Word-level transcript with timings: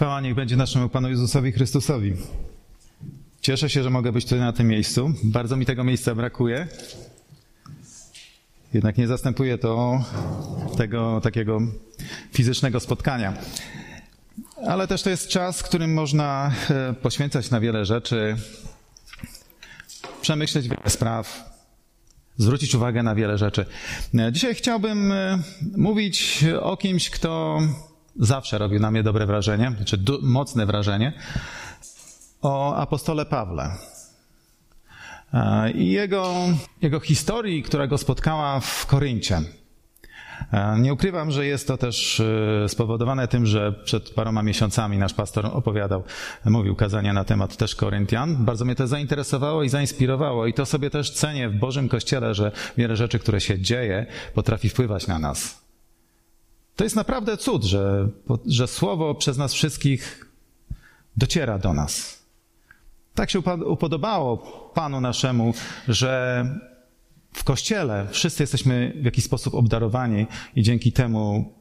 Chwała 0.00 0.20
niech 0.20 0.34
będzie 0.34 0.56
naszemu 0.56 0.88
Panu 0.88 1.08
Jezusowi 1.08 1.52
Chrystusowi. 1.52 2.12
Cieszę 3.40 3.70
się, 3.70 3.82
że 3.82 3.90
mogę 3.90 4.12
być 4.12 4.24
tutaj 4.24 4.38
na 4.38 4.52
tym 4.52 4.68
miejscu. 4.68 5.12
Bardzo 5.24 5.56
mi 5.56 5.66
tego 5.66 5.84
miejsca 5.84 6.14
brakuje. 6.14 6.68
Jednak 8.74 8.98
nie 8.98 9.06
zastępuje 9.06 9.58
to 9.58 10.04
tego 10.76 11.20
takiego 11.20 11.60
fizycznego 12.32 12.80
spotkania. 12.80 13.34
Ale 14.66 14.88
też 14.88 15.02
to 15.02 15.10
jest 15.10 15.28
czas, 15.28 15.62
którym 15.62 15.94
można 15.94 16.52
e, 16.70 16.94
poświęcać 16.94 17.50
na 17.50 17.60
wiele 17.60 17.84
rzeczy, 17.84 18.36
przemyśleć 20.20 20.68
wiele 20.68 20.90
spraw, 20.90 21.50
zwrócić 22.36 22.74
uwagę 22.74 23.02
na 23.02 23.14
wiele 23.14 23.38
rzeczy. 23.38 23.66
E, 24.18 24.32
dzisiaj 24.32 24.54
chciałbym 24.54 25.12
e, 25.12 25.38
mówić 25.76 26.44
o 26.60 26.76
kimś, 26.76 27.10
kto 27.10 27.60
zawsze 28.16 28.58
robił 28.58 28.80
na 28.80 28.90
mnie 28.90 29.02
dobre 29.02 29.26
wrażenie, 29.26 29.72
czy 29.84 29.96
znaczy 29.96 30.18
mocne 30.22 30.66
wrażenie, 30.66 31.12
o 32.42 32.76
apostole 32.76 33.26
Pawle. 33.26 33.70
I 35.74 35.90
jego, 35.90 36.34
jego 36.82 37.00
historii, 37.00 37.62
która 37.62 37.86
go 37.86 37.98
spotkała 37.98 38.60
w 38.60 38.86
Koryncie. 38.86 39.40
Nie 40.78 40.92
ukrywam, 40.92 41.30
że 41.30 41.46
jest 41.46 41.68
to 41.68 41.76
też 41.76 42.20
e, 42.20 42.68
spowodowane 42.68 43.28
tym, 43.28 43.46
że 43.46 43.72
przed 43.72 44.10
paroma 44.10 44.42
miesiącami 44.42 44.98
nasz 44.98 45.14
pastor 45.14 45.46
opowiadał, 45.46 46.04
mówił 46.44 46.76
kazania 46.76 47.12
na 47.12 47.24
temat 47.24 47.56
też 47.56 47.74
Koryntian. 47.74 48.44
Bardzo 48.44 48.64
mnie 48.64 48.74
to 48.74 48.86
zainteresowało 48.86 49.62
i 49.62 49.68
zainspirowało 49.68 50.46
i 50.46 50.54
to 50.54 50.66
sobie 50.66 50.90
też 50.90 51.10
cenię 51.10 51.48
w 51.48 51.58
Bożym 51.58 51.88
Kościele, 51.88 52.34
że 52.34 52.52
wiele 52.76 52.96
rzeczy, 52.96 53.18
które 53.18 53.40
się 53.40 53.58
dzieje, 53.58 54.06
potrafi 54.34 54.68
wpływać 54.68 55.06
na 55.06 55.18
nas. 55.18 55.69
To 56.80 56.84
jest 56.84 56.96
naprawdę 56.96 57.36
cud, 57.36 57.64
że, 57.64 58.08
że 58.46 58.66
słowo 58.66 59.14
przez 59.14 59.38
nas 59.38 59.54
wszystkich 59.54 60.26
dociera 61.16 61.58
do 61.58 61.74
nas. 61.74 62.22
Tak 63.14 63.30
się 63.30 63.40
upodobało 63.66 64.36
Panu 64.74 65.00
naszemu, 65.00 65.54
że 65.88 66.44
w 67.32 67.44
Kościele 67.44 68.06
wszyscy 68.10 68.42
jesteśmy 68.42 68.92
w 69.02 69.04
jakiś 69.04 69.24
sposób 69.24 69.54
obdarowani 69.54 70.26
i 70.56 70.62
dzięki 70.62 70.92
temu 70.92 71.54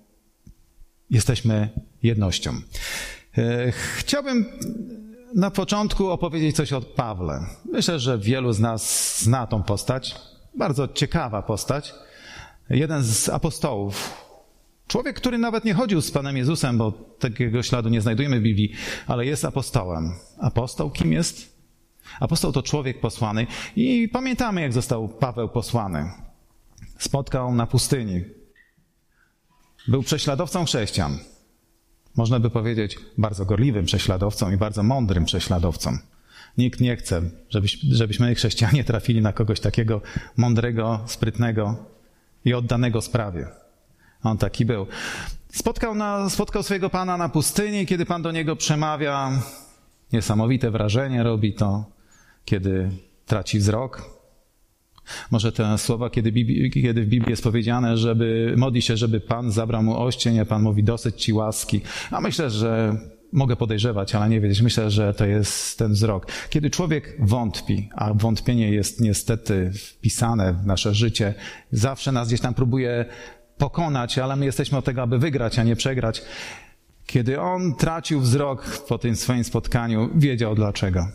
jesteśmy 1.09 1.69
jednością. 2.03 2.53
E, 3.38 3.71
chciałbym 3.71 4.45
na 5.36 5.52
początku 5.52 6.09
opowiedzieć 6.09 6.55
coś 6.55 6.73
o 6.73 6.81
Pawle. 6.81 7.45
Myślę, 7.65 7.99
że 7.99 8.17
wielu 8.17 8.53
z 8.53 8.59
nas 8.59 9.15
zna 9.23 9.47
tą 9.47 9.63
postać. 9.63 10.15
Bardzo 10.58 10.88
ciekawa 10.88 11.41
postać. 11.41 11.93
Jeden 12.69 13.03
z 13.03 13.30
apostołów, 13.30 14.28
Człowiek, 14.89 15.15
który 15.15 15.37
nawet 15.37 15.65
nie 15.65 15.73
chodził 15.73 16.01
z 16.01 16.11
Panem 16.11 16.37
Jezusem, 16.37 16.77
bo 16.77 16.91
takiego 17.19 17.63
śladu 17.63 17.89
nie 17.89 18.01
znajdujemy 18.01 18.39
w 18.39 18.43
Biblii, 18.43 18.73
ale 19.07 19.25
jest 19.25 19.45
apostołem. 19.45 20.11
Apostoł 20.39 20.91
kim 20.91 21.13
jest? 21.13 21.59
Apostoł 22.19 22.51
to 22.51 22.63
człowiek 22.63 22.99
posłany 22.99 23.47
i 23.75 24.09
pamiętamy, 24.13 24.61
jak 24.61 24.73
został 24.73 25.09
Paweł 25.09 25.49
posłany. 25.49 26.11
Spotkał 26.97 27.55
na 27.55 27.67
pustyni. 27.67 28.23
Był 29.87 30.03
prześladowcą 30.03 30.65
chrześcijan. 30.65 31.17
Można 32.15 32.39
by 32.39 32.49
powiedzieć 32.49 32.97
bardzo 33.17 33.45
gorliwym 33.45 33.85
prześladowcą 33.85 34.51
i 34.51 34.57
bardzo 34.57 34.83
mądrym 34.83 35.25
prześladowcą. 35.25 35.97
Nikt 36.57 36.79
nie 36.79 36.95
chce, 36.95 37.21
żebyś, 37.49 37.79
żebyśmy 37.91 38.35
chrześcijanie 38.35 38.83
trafili 38.83 39.21
na 39.21 39.33
kogoś 39.33 39.59
takiego 39.59 40.01
mądrego, 40.37 40.99
sprytnego 41.05 41.85
i 42.45 42.53
oddanego 42.53 43.01
sprawie. 43.01 43.47
On 44.23 44.37
taki 44.37 44.65
był. 44.65 44.87
Spotkał, 45.51 45.95
na, 45.95 46.29
spotkał 46.29 46.63
swojego 46.63 46.89
pana 46.89 47.17
na 47.17 47.29
pustyni, 47.29 47.85
kiedy 47.85 48.05
pan 48.05 48.21
do 48.21 48.31
niego 48.31 48.55
przemawia. 48.55 49.31
Niesamowite 50.13 50.71
wrażenie 50.71 51.23
robi 51.23 51.53
to, 51.53 51.85
kiedy 52.45 52.89
traci 53.25 53.59
wzrok. 53.59 54.19
Może 55.31 55.51
te 55.51 55.77
słowa, 55.77 56.09
kiedy, 56.09 56.31
kiedy 56.69 57.03
w 57.03 57.08
Biblii 57.08 57.29
jest 57.29 57.43
powiedziane, 57.43 57.97
żeby 57.97 58.53
modli 58.58 58.81
się, 58.81 58.97
żeby 58.97 59.19
Pan 59.19 59.52
zabrał 59.52 59.83
mu 59.83 59.97
oścień, 59.97 60.39
a 60.39 60.45
Pan 60.45 60.61
mówi 60.61 60.83
dosyć 60.83 61.23
ci 61.23 61.33
łaski. 61.33 61.81
A 62.11 62.21
myślę, 62.21 62.49
że 62.49 62.97
mogę 63.33 63.55
podejrzewać, 63.55 64.15
ale 64.15 64.29
nie 64.29 64.41
wiedzieć. 64.41 64.61
Myślę, 64.61 64.91
że 64.91 65.13
to 65.13 65.25
jest 65.25 65.77
ten 65.77 65.91
wzrok. 65.93 66.27
Kiedy 66.49 66.69
człowiek 66.69 67.17
wątpi, 67.19 67.89
a 67.95 68.13
wątpienie 68.13 68.71
jest 68.71 69.02
niestety 69.02 69.71
wpisane 69.71 70.53
w 70.53 70.65
nasze 70.65 70.93
życie, 70.93 71.33
zawsze 71.71 72.11
nas 72.11 72.27
gdzieś 72.27 72.41
tam 72.41 72.53
próbuje 72.53 73.05
pokonać, 73.59 74.17
ale 74.17 74.36
my 74.36 74.45
jesteśmy 74.45 74.77
od 74.77 74.86
tego, 74.86 75.02
aby 75.02 75.20
wygrać, 75.20 75.59
a 75.59 75.64
nie 75.64 75.75
przegrać. 75.75 76.21
Kiedy 77.05 77.42
on 77.42 77.75
tracił 77.75 78.20
wzrok 78.20 78.86
po 78.87 78.97
tym 78.97 79.15
swoim 79.15 79.43
spotkaniu, 79.43 80.09
wiedział 80.15 80.55
dlaczego. 80.55 81.08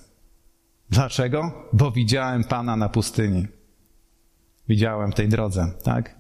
Dlaczego? 0.91 1.69
Bo 1.72 1.91
widziałem 1.91 2.44
Pana 2.44 2.77
na 2.77 2.88
pustyni. 2.88 3.47
Widziałem 4.69 5.12
tej 5.12 5.28
drodze, 5.28 5.71
tak? 5.82 6.16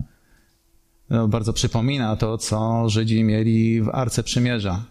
No, 1.10 1.28
bardzo 1.28 1.52
przypomina 1.52 2.16
to, 2.16 2.38
co 2.38 2.88
Żydzi 2.88 3.24
mieli 3.24 3.82
w 3.82 3.88
Arce 3.88 4.22
Przymierza. 4.22 4.84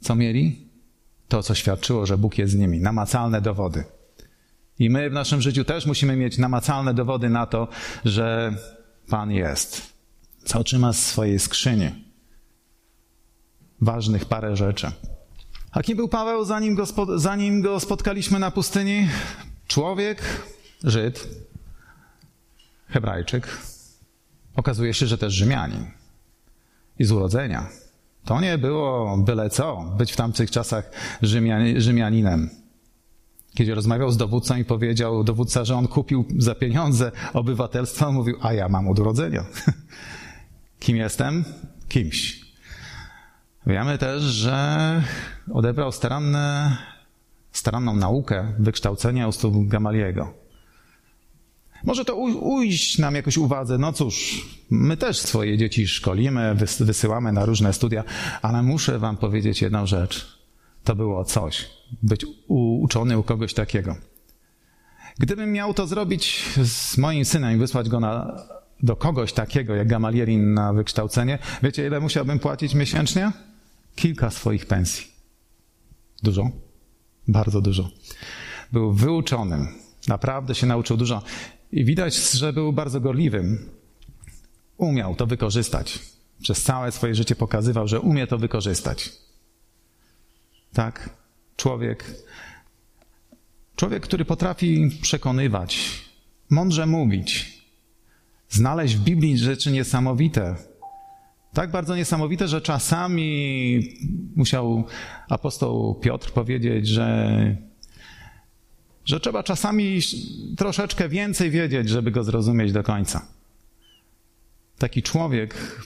Co 0.00 0.14
mieli? 0.14 0.68
To, 1.28 1.42
co 1.42 1.54
świadczyło, 1.54 2.06
że 2.06 2.18
Bóg 2.18 2.38
jest 2.38 2.52
z 2.52 2.56
nimi. 2.56 2.80
Namacalne 2.80 3.40
dowody. 3.40 3.84
I 4.78 4.90
my 4.90 5.10
w 5.10 5.12
naszym 5.12 5.40
życiu 5.42 5.64
też 5.64 5.86
musimy 5.86 6.16
mieć 6.16 6.38
namacalne 6.38 6.94
dowody 6.94 7.28
na 7.28 7.46
to, 7.46 7.68
że 8.04 8.54
Pan 9.08 9.30
jest 9.30 9.97
co 10.48 10.64
trzyma 10.64 10.92
z 10.92 11.06
swojej 11.06 11.38
skrzyni. 11.38 11.90
Ważnych 13.80 14.24
parę 14.24 14.56
rzeczy. 14.56 14.90
A 15.72 15.82
kim 15.82 15.96
był 15.96 16.08
Paweł, 16.08 16.44
zanim 16.44 16.74
go, 16.74 16.86
zanim 17.16 17.62
go 17.62 17.80
spotkaliśmy 17.80 18.38
na 18.38 18.50
pustyni? 18.50 19.08
Człowiek, 19.66 20.22
Żyd, 20.84 21.28
Hebrajczyk. 22.88 23.58
Okazuje 24.56 24.94
się, 24.94 25.06
że 25.06 25.18
też 25.18 25.34
Rzymianin. 25.34 25.86
I 26.98 27.04
z 27.04 27.12
urodzenia. 27.12 27.68
To 28.24 28.40
nie 28.40 28.58
było 28.58 29.18
byle 29.18 29.50
co, 29.50 29.94
być 29.98 30.12
w 30.12 30.16
tamtych 30.16 30.50
czasach 30.50 30.90
Rzymianinem. 31.76 32.50
Kiedy 33.54 33.74
rozmawiał 33.74 34.10
z 34.10 34.16
dowódcą 34.16 34.56
i 34.56 34.64
powiedział 34.64 35.24
dowódca, 35.24 35.64
że 35.64 35.76
on 35.76 35.88
kupił 35.88 36.24
za 36.38 36.54
pieniądze 36.54 37.12
obywatelstwo, 37.32 38.12
mówił, 38.12 38.36
a 38.42 38.52
ja 38.52 38.68
mam 38.68 38.88
od 38.88 38.98
urodzenia. 38.98 39.44
Kim 40.78 40.96
jestem? 40.96 41.44
Kimś. 41.88 42.40
Wiemy 43.66 43.98
też, 43.98 44.22
że 44.22 45.02
odebrał 45.52 45.92
staranne, 45.92 46.76
staranną 47.52 47.96
naukę 47.96 48.52
wykształcenia 48.58 49.28
u 49.28 49.32
stóp 49.32 49.54
Gamaliego. 49.68 50.34
Może 51.84 52.04
to 52.04 52.16
ujść 52.16 52.98
nam 52.98 53.14
jakoś 53.14 53.36
uwadze. 53.36 53.78
No 53.78 53.92
cóż, 53.92 54.46
my 54.70 54.96
też 54.96 55.18
swoje 55.18 55.58
dzieci 55.58 55.88
szkolimy, 55.88 56.54
wysyłamy 56.80 57.32
na 57.32 57.44
różne 57.44 57.72
studia, 57.72 58.04
ale 58.42 58.62
muszę 58.62 58.98
wam 58.98 59.16
powiedzieć 59.16 59.62
jedną 59.62 59.86
rzecz. 59.86 60.38
To 60.84 60.96
było 60.96 61.24
coś. 61.24 61.70
Być 62.02 62.26
uczony 62.48 63.18
u 63.18 63.22
kogoś 63.22 63.54
takiego. 63.54 63.96
Gdybym 65.18 65.52
miał 65.52 65.74
to 65.74 65.86
zrobić 65.86 66.44
z 66.64 66.98
moim 66.98 67.24
synem 67.24 67.56
i 67.56 67.58
wysłać 67.58 67.88
go 67.88 68.00
na 68.00 68.42
do 68.82 68.96
kogoś 68.96 69.32
takiego 69.32 69.74
jak 69.74 69.88
Gamalierin 69.88 70.54
na 70.54 70.72
wykształcenie, 70.72 71.38
wiecie 71.62 71.86
ile 71.86 72.00
musiałbym 72.00 72.38
płacić 72.38 72.74
miesięcznie? 72.74 73.32
Kilka 73.96 74.30
swoich 74.30 74.66
pensji. 74.66 75.06
Dużo? 76.22 76.50
Bardzo 77.28 77.60
dużo. 77.60 77.90
Był 78.72 78.92
wyuczonym. 78.92 79.68
Naprawdę 80.08 80.54
się 80.54 80.66
nauczył 80.66 80.96
dużo. 80.96 81.22
I 81.72 81.84
widać, 81.84 82.32
że 82.32 82.52
był 82.52 82.72
bardzo 82.72 83.00
gorliwym. 83.00 83.70
Umiał 84.76 85.14
to 85.14 85.26
wykorzystać. 85.26 85.98
Przez 86.42 86.62
całe 86.62 86.92
swoje 86.92 87.14
życie 87.14 87.36
pokazywał, 87.36 87.88
że 87.88 88.00
umie 88.00 88.26
to 88.26 88.38
wykorzystać. 88.38 89.12
Tak? 90.72 91.10
Człowiek, 91.56 92.04
człowiek, 93.76 94.02
który 94.02 94.24
potrafi 94.24 94.90
przekonywać, 95.02 96.02
mądrze 96.50 96.86
mówić, 96.86 97.57
znaleźć 98.48 98.96
w 98.96 99.00
Biblii 99.00 99.38
rzeczy 99.38 99.72
niesamowite. 99.72 100.56
Tak 101.52 101.70
bardzo 101.70 101.96
niesamowite, 101.96 102.48
że 102.48 102.60
czasami 102.60 103.80
musiał 104.36 104.84
apostoł 105.28 105.94
Piotr 105.94 106.32
powiedzieć, 106.32 106.88
że, 106.88 107.56
że 109.04 109.20
trzeba 109.20 109.42
czasami 109.42 110.00
troszeczkę 110.56 111.08
więcej 111.08 111.50
wiedzieć, 111.50 111.88
żeby 111.88 112.10
go 112.10 112.24
zrozumieć 112.24 112.72
do 112.72 112.82
końca. 112.82 113.26
Taki 114.78 115.02
człowiek 115.02 115.82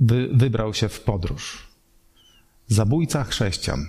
wy, 0.00 0.28
wybrał 0.32 0.74
się 0.74 0.88
w 0.88 1.00
podróż. 1.00 1.68
Zabójca 2.66 3.24
chrześcijan 3.24 3.86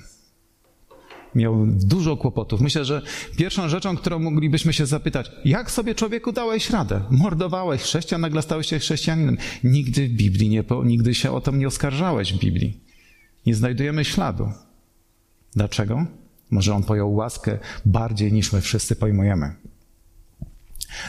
miał 1.36 1.66
dużo 1.68 2.18
kłopotów. 2.18 2.62
Myślę, 2.62 2.86
że 2.86 3.02
pierwszą 3.38 3.70
rzeczą, 3.70 3.96
którą 3.96 4.20
moglibyśmy 4.20 4.74
się 4.74 4.86
zapytać, 4.86 5.32
jak 5.46 5.72
sobie 5.72 5.96
człowieku 5.96 6.32
dałeś 6.32 6.70
radę? 6.70 7.02
Mordowałeś 7.10 7.82
chrześcijan, 7.82 8.22
nagle 8.22 8.42
stałeś 8.42 8.68
się 8.68 8.80
chrześcijaninem. 8.80 9.38
Nigdy 9.64 10.08
w 10.08 10.12
Biblii 10.12 10.50
nie, 10.50 10.64
nigdy 10.86 11.16
się 11.16 11.32
o 11.32 11.42
tym 11.42 11.60
nie 11.60 11.68
oskarżałeś 11.68 12.34
w 12.34 12.40
Biblii. 12.40 12.80
Nie 13.46 13.56
znajdujemy 13.56 14.06
śladu. 14.06 14.52
Dlaczego? 15.56 16.06
Może 16.52 16.76
on 16.76 16.84
pojął 16.84 17.16
łaskę 17.16 17.60
bardziej 17.86 18.34
niż 18.34 18.54
my 18.54 18.62
wszyscy 18.62 18.96
pojmujemy. 18.96 19.56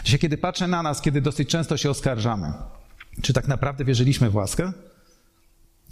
Dzisiaj, 0.04 0.18
kiedy 0.18 0.38
patrzę 0.38 0.68
na 0.68 0.82
nas, 0.82 1.00
kiedy 1.00 1.20
dosyć 1.20 1.48
często 1.48 1.76
się 1.76 1.90
oskarżamy, 1.90 2.52
czy 3.22 3.32
tak 3.32 3.48
naprawdę 3.48 3.84
wierzyliśmy 3.84 4.30
w 4.30 4.34
łaskę? 4.34 4.72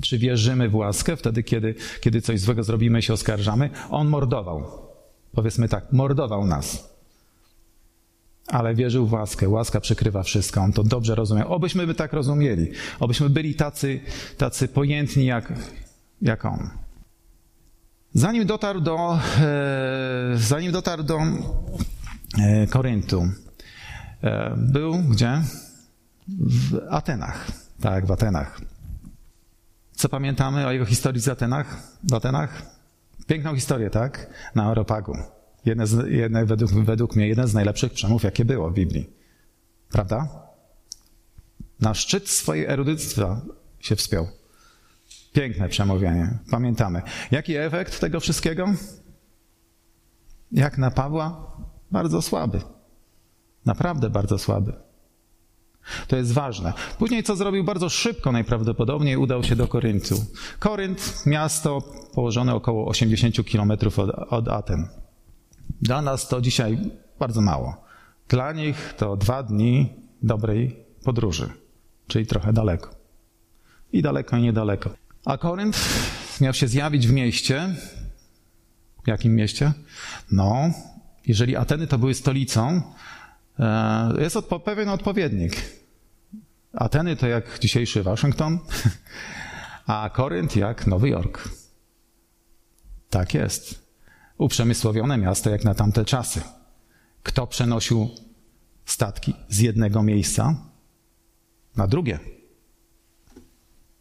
Czy 0.02 0.19
wierzymy 0.19 0.69
w 0.69 0.75
łaskę 0.75 1.16
wtedy, 1.16 1.43
kiedy, 1.43 1.75
kiedy 2.00 2.20
coś 2.20 2.40
złego 2.40 2.62
zrobimy 2.62 2.99
i 2.99 3.02
się 3.02 3.12
oskarżamy? 3.12 3.70
On 3.90 4.08
mordował. 4.08 4.64
Powiedzmy 5.32 5.69
tak, 5.69 5.93
mordował 5.93 6.46
nas. 6.46 6.93
Ale 8.46 8.75
wierzył 8.75 9.06
w 9.06 9.12
łaskę. 9.12 9.49
Łaska 9.49 9.81
przykrywa 9.81 10.22
wszystko. 10.22 10.60
On 10.60 10.72
to 10.72 10.82
dobrze 10.82 11.14
rozumiał. 11.14 11.52
Obyśmy 11.52 11.87
by 11.87 11.94
tak 11.94 12.12
rozumieli. 12.12 12.70
Obyśmy 13.00 13.31
byli 13.31 13.54
tacy, 13.54 14.00
tacy 14.38 14.69
pojętni 14.69 15.25
jak, 15.25 15.52
jak 16.22 16.44
on. 16.44 16.70
Zanim 18.14 18.46
dotarł 18.46 18.81
do, 18.81 19.19
e, 19.40 20.32
zanim 20.37 20.72
dotarł 20.72 21.02
do 21.02 21.19
e, 22.38 22.66
Koryntu, 22.66 23.28
e, 24.22 24.54
był 24.56 24.99
gdzie? 24.99 25.43
W 26.28 26.81
Atenach. 26.90 27.46
Tak, 27.81 28.06
w 28.06 28.12
Atenach. 28.12 28.71
Co 29.92 30.08
pamiętamy 30.08 30.66
o 30.66 30.72
jego 30.72 30.84
historii 30.84 31.20
z 31.20 31.28
Atenach? 31.28 31.98
W 32.04 32.14
Atenach? 32.14 32.62
Piękną 33.26 33.54
historię, 33.54 33.90
tak? 33.90 34.26
Na 34.54 34.64
Areopagu. 34.64 35.16
Jedne 35.64 35.86
z, 35.86 36.10
jedne 36.10 36.46
według, 36.46 36.70
według 36.70 37.16
mnie 37.16 37.28
jeden 37.28 37.48
z 37.48 37.54
najlepszych 37.54 37.92
przemów, 37.92 38.22
jakie 38.22 38.44
było 38.44 38.70
w 38.70 38.74
Biblii. 38.74 39.10
Prawda? 39.88 40.28
Na 41.80 41.94
szczyt 41.94 42.28
swojej 42.28 42.66
erudyctwa 42.66 43.40
się 43.80 43.96
wspiął. 43.96 44.28
Piękne 45.32 45.68
przemówienie. 45.68 46.38
Pamiętamy. 46.50 47.02
Jaki 47.30 47.56
efekt 47.56 48.00
tego 48.00 48.20
wszystkiego? 48.20 48.66
Jak 50.52 50.78
na 50.78 50.90
Pawła? 50.90 51.56
Bardzo 51.90 52.22
słaby. 52.22 52.60
Naprawdę 53.64 54.10
bardzo 54.10 54.38
słaby. 54.38 54.72
To 56.08 56.17
jest 56.17 56.32
ważne. 56.32 56.73
Później 56.99 57.23
co 57.23 57.37
zrobił 57.37 57.64
bardzo 57.64 57.88
szybko 57.88 58.32
najprawdopodobniej 58.32 59.17
udał 59.17 59.43
się 59.43 59.56
do 59.56 59.69
Koryntu. 59.69 60.25
Korynt, 60.58 61.23
miasto 61.26 61.82
położone 62.14 62.55
około 62.55 62.88
80 62.88 63.44
kilometrów 63.44 63.99
od, 63.99 64.11
od 64.11 64.49
Aten. 64.49 64.88
Dla 65.82 66.02
nas 66.02 66.29
to 66.29 66.40
dzisiaj 66.40 66.79
bardzo 67.19 67.40
mało. 67.40 67.76
Dla 68.29 68.52
nich 68.52 68.94
to 68.96 69.17
dwa 69.17 69.43
dni 69.43 69.93
dobrej 70.23 70.76
podróży, 71.05 71.50
czyli 72.06 72.26
trochę 72.26 72.52
daleko. 72.52 72.90
I 73.93 74.02
daleko, 74.02 74.37
i 74.37 74.43
niedaleko. 74.43 74.90
A 75.25 75.38
Korynt 75.38 75.76
miał 76.40 76.55
się 76.55 76.69
zjawić 76.69 77.08
w 77.08 77.12
mieście. 77.12 77.75
W 79.05 79.08
jakim 79.08 79.35
mieście? 79.35 79.73
No, 80.32 80.70
jeżeli 81.26 81.56
Ateny 81.56 81.87
to 81.87 81.99
były 81.99 82.14
stolicą, 82.14 82.82
jest 84.19 84.37
odpo 84.37 84.60
pewien 84.60 84.88
odpowiednik. 84.88 85.62
Ateny 86.72 87.16
to 87.16 87.26
jak 87.26 87.58
dzisiejszy 87.58 88.02
Waszyngton, 88.02 88.58
a 89.87 90.10
Korynt 90.12 90.56
jak 90.56 90.87
Nowy 90.87 91.08
Jork. 91.08 91.49
Tak 93.10 93.34
jest. 93.34 93.82
Uprzemysłowione 94.38 95.19
miasto 95.19 95.50
jak 95.50 95.64
na 95.64 95.75
tamte 95.75 96.04
czasy. 96.04 96.40
Kto 97.22 97.46
przenosił 97.46 98.08
statki 98.84 99.34
z 99.49 99.58
jednego 99.58 100.02
miejsca 100.02 100.54
na 101.76 101.87
drugie? 101.87 102.19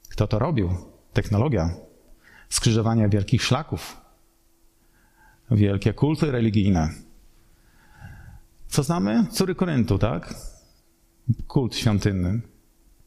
Kto 0.09 0.27
to 0.27 0.39
robił? 0.39 0.92
technologia, 1.13 1.69
skrzyżowania 2.50 3.09
wielkich 3.09 3.44
szlaków, 3.44 3.98
wielkie 5.51 5.94
kulty 5.94 6.31
religijne. 6.31 6.89
Co 8.71 8.83
znamy? 8.83 9.25
Córy 9.31 9.56
Koryntu, 9.56 9.97
tak? 9.97 10.33
Kult 11.47 11.75
świątynny. 11.75 12.41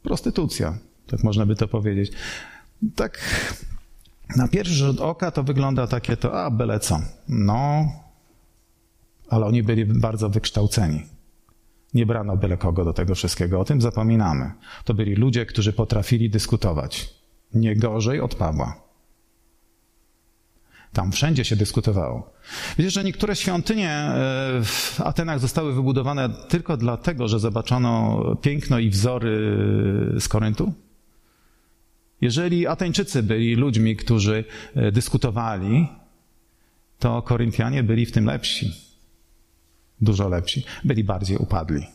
Prostytucja, 0.03 0.77
tak 1.07 1.23
można 1.23 1.45
by 1.45 1.55
to 1.55 1.67
powiedzieć. 1.67 2.11
Tak 2.95 3.19
na 4.37 4.47
pierwszy 4.47 4.73
rzut 4.73 4.99
oka 4.99 5.31
to 5.31 5.43
wygląda 5.43 5.87
takie 5.87 6.17
to, 6.17 6.43
a 6.43 6.51
byle 6.51 6.79
co. 6.79 6.99
No, 7.29 7.85
ale 9.29 9.45
oni 9.45 9.63
byli 9.63 9.85
bardzo 9.85 10.29
wykształceni. 10.29 11.05
Nie 11.93 12.05
brano 12.05 12.37
byle 12.37 12.57
kogo 12.57 12.85
do 12.85 12.93
tego 12.93 13.15
wszystkiego, 13.15 13.59
o 13.59 13.65
tym 13.65 13.81
zapominamy. 13.81 14.51
To 14.83 14.93
byli 14.93 15.15
ludzie, 15.15 15.45
którzy 15.45 15.73
potrafili 15.73 16.29
dyskutować 16.29 17.13
nie 17.53 17.75
gorzej 17.75 18.21
od 18.21 18.35
Pawła. 18.35 18.84
Tam 20.95 21.11
wszędzie 21.11 21.45
się 21.45 21.55
dyskutowało. 21.55 22.33
Wiecie, 22.77 22.91
że 22.91 23.03
niektóre 23.03 23.35
świątynie 23.35 23.89
e, 23.89 24.15
w 24.63 25.01
Atenach 25.01 25.39
zostały 25.39 25.73
wybudowane 25.73 26.29
tylko 26.29 26.77
dlatego, 26.77 27.27
że 27.27 27.39
zobaczono 27.39 28.21
piękno 28.41 28.79
i 28.79 28.89
wzory 28.89 29.57
z 30.19 30.27
Koryntu? 30.27 30.73
Jeżeli 32.21 32.67
Ateńczycy 32.67 33.23
byli 33.23 33.55
ludźmi, 33.55 33.95
którzy 33.95 34.43
e, 34.75 34.91
dyskutowali, 34.91 35.87
to 36.99 37.21
Koryntianie 37.21 37.83
byli 37.83 38.05
w 38.05 38.11
tym 38.11 38.25
lepsi. 38.25 38.71
Dużo 40.01 40.29
lepsi. 40.29 40.65
Byli 40.83 41.03
bardziej 41.03 41.37
upadli. 41.37 41.87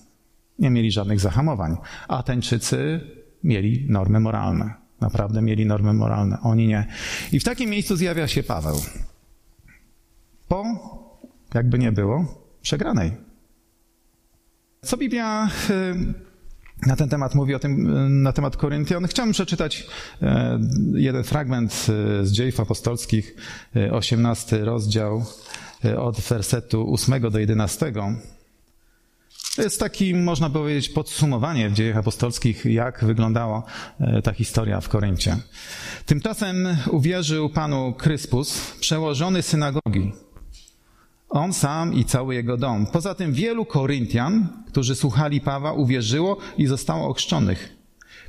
Nie 0.59 0.71
mieli 0.71 0.93
żadnych 0.93 1.21
zahamowań. 1.21 1.77
Ateńczycy 2.09 3.01
mieli 3.45 3.87
normy 3.89 4.21
moralne. 4.21 4.80
Naprawdę 5.01 5.43
mieli 5.43 5.67
normy 5.67 5.93
moralne, 5.93 6.39
oni 6.43 6.67
nie. 6.67 6.87
I 7.33 7.41
w 7.41 7.45
takim 7.45 7.71
miejscu 7.71 7.97
zjawia 7.97 8.29
się 8.29 8.43
Paweł. 8.43 8.77
Po, 10.49 10.65
jakby 11.55 11.79
nie 11.79 11.93
było, 11.93 12.45
przegranej. 12.63 13.13
Co 14.83 14.97
Biblia 14.97 15.51
y, 15.71 15.95
na 16.87 16.97
ten 16.97 17.09
temat 17.09 17.35
mówi, 17.35 17.55
o 17.55 17.59
tym, 17.59 17.97
y, 17.97 18.11
na 18.11 18.33
temat 18.33 18.57
Koryntian? 18.57 19.07
Chciałbym 19.07 19.33
przeczytać 19.33 19.87
y, 20.23 20.27
jeden 20.95 21.25
fragment 21.25 21.73
z 22.23 22.33
dziejów 22.33 22.61
apostolskich, 22.61 23.35
18 23.93 24.65
rozdział, 24.65 25.25
od 25.99 26.21
wersetu 26.21 26.95
8 26.95 27.31
do 27.31 27.39
11. 27.39 27.93
To 29.57 29.63
jest 29.63 29.81
taki, 29.81 30.15
można 30.15 30.51
powiedzieć, 30.51 30.89
podsumowanie 30.89 31.71
w 31.71 31.73
dziejach 31.73 31.97
apostolskich, 31.97 32.65
jak 32.65 33.05
wyglądała 33.05 33.63
e, 34.01 34.23
ta 34.23 34.33
historia 34.33 34.81
w 34.81 34.89
Koryncie. 34.89 35.37
Tymczasem 36.07 36.77
uwierzył 36.91 37.49
panu 37.49 37.95
Kryspus, 37.99 38.75
przełożony 38.81 39.43
synagogi. 39.43 40.13
On 41.29 41.53
sam 41.53 41.95
i 41.95 42.05
cały 42.05 42.35
jego 42.35 42.57
dom. 42.57 42.87
Poza 42.87 43.15
tym 43.15 43.33
wielu 43.33 43.65
Koryntian, 43.65 44.49
którzy 44.69 44.97
słuchali 44.97 45.41
Pawła, 45.41 45.73
uwierzyło 45.73 46.37
i 46.59 46.67
zostało 46.67 47.09
ochrzczonych. 47.09 47.77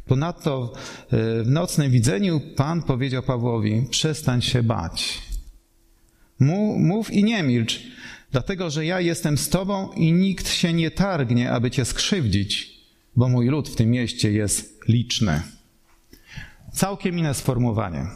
Ponadto 0.05 0.73
e, 0.73 1.43
w 1.43 1.47
nocnym 1.47 1.91
widzeniu 1.91 2.41
Pan 2.55 2.83
powiedział 2.83 3.23
Pawłowi: 3.23 3.87
Przestań 3.89 4.41
się 4.41 4.63
bać. 4.63 5.21
Mów 6.77 7.13
i 7.13 7.23
nie 7.23 7.43
milcz, 7.43 7.83
dlatego 8.31 8.69
że 8.69 8.85
ja 8.85 8.99
jestem 8.99 9.37
z 9.37 9.49
Tobą 9.49 9.91
i 9.91 10.13
nikt 10.13 10.49
się 10.49 10.73
nie 10.73 10.91
targnie, 10.91 11.51
aby 11.51 11.71
Cię 11.71 11.85
skrzywdzić, 11.85 12.79
bo 13.15 13.29
mój 13.29 13.47
lud 13.47 13.69
w 13.69 13.75
tym 13.75 13.91
mieście 13.91 14.31
jest 14.31 14.79
liczny. 14.87 15.41
Całkiem 16.73 17.19
inne 17.19 17.33
sformułowanie. 17.33 18.07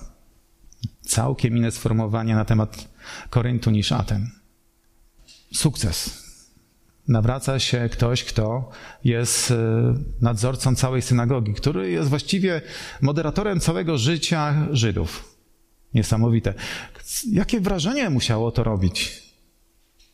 Całkiem 1.01 1.57
inne 1.57 1.72
sformułowanie 1.72 2.36
na 2.36 2.45
temat 2.45 2.88
Koryntu 3.29 3.72
niż 3.72 3.91
Aten. 3.91 4.31
Sukces. 5.53 6.25
Nawraca 7.07 7.60
się 7.60 7.89
ktoś, 7.91 8.24
kto 8.24 8.69
jest 9.03 9.51
e, 9.51 9.55
nadzorcą 10.22 10.75
całej 10.75 11.01
synagogi, 11.01 11.53
który 11.53 11.91
jest 11.91 12.10
właściwie 12.10 12.62
moderatorem 13.01 13.60
całego 13.60 13.98
życia 13.98 14.67
Żydów. 14.72 15.36
Niesamowite. 15.93 16.53
Jakie 17.31 17.62
wrażenie 17.62 18.10
musiało 18.10 18.51
to 18.51 18.63
robić? 18.63 19.25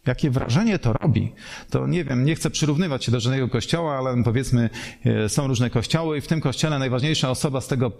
Jakie 0.06 0.30
wrażenie 0.30 0.80
to 0.80 0.94
robi? 0.94 1.34
To 1.70 1.88
nie 1.88 2.04
wiem, 2.04 2.26
nie 2.26 2.36
chcę 2.36 2.50
przyrównywać 2.50 3.06
się 3.06 3.12
do 3.12 3.20
żadnego 3.20 3.48
kościoła, 3.48 3.98
ale 3.98 4.24
powiedzmy, 4.24 4.70
e, 5.06 5.30
są 5.30 5.48
różne 5.48 5.70
kościoły 5.70 6.18
i 6.18 6.22
w 6.22 6.28
tym 6.28 6.42
kościele 6.42 6.80
najważniejsza 6.80 7.30
osoba 7.30 7.62
z 7.62 7.68
tego, 7.68 7.92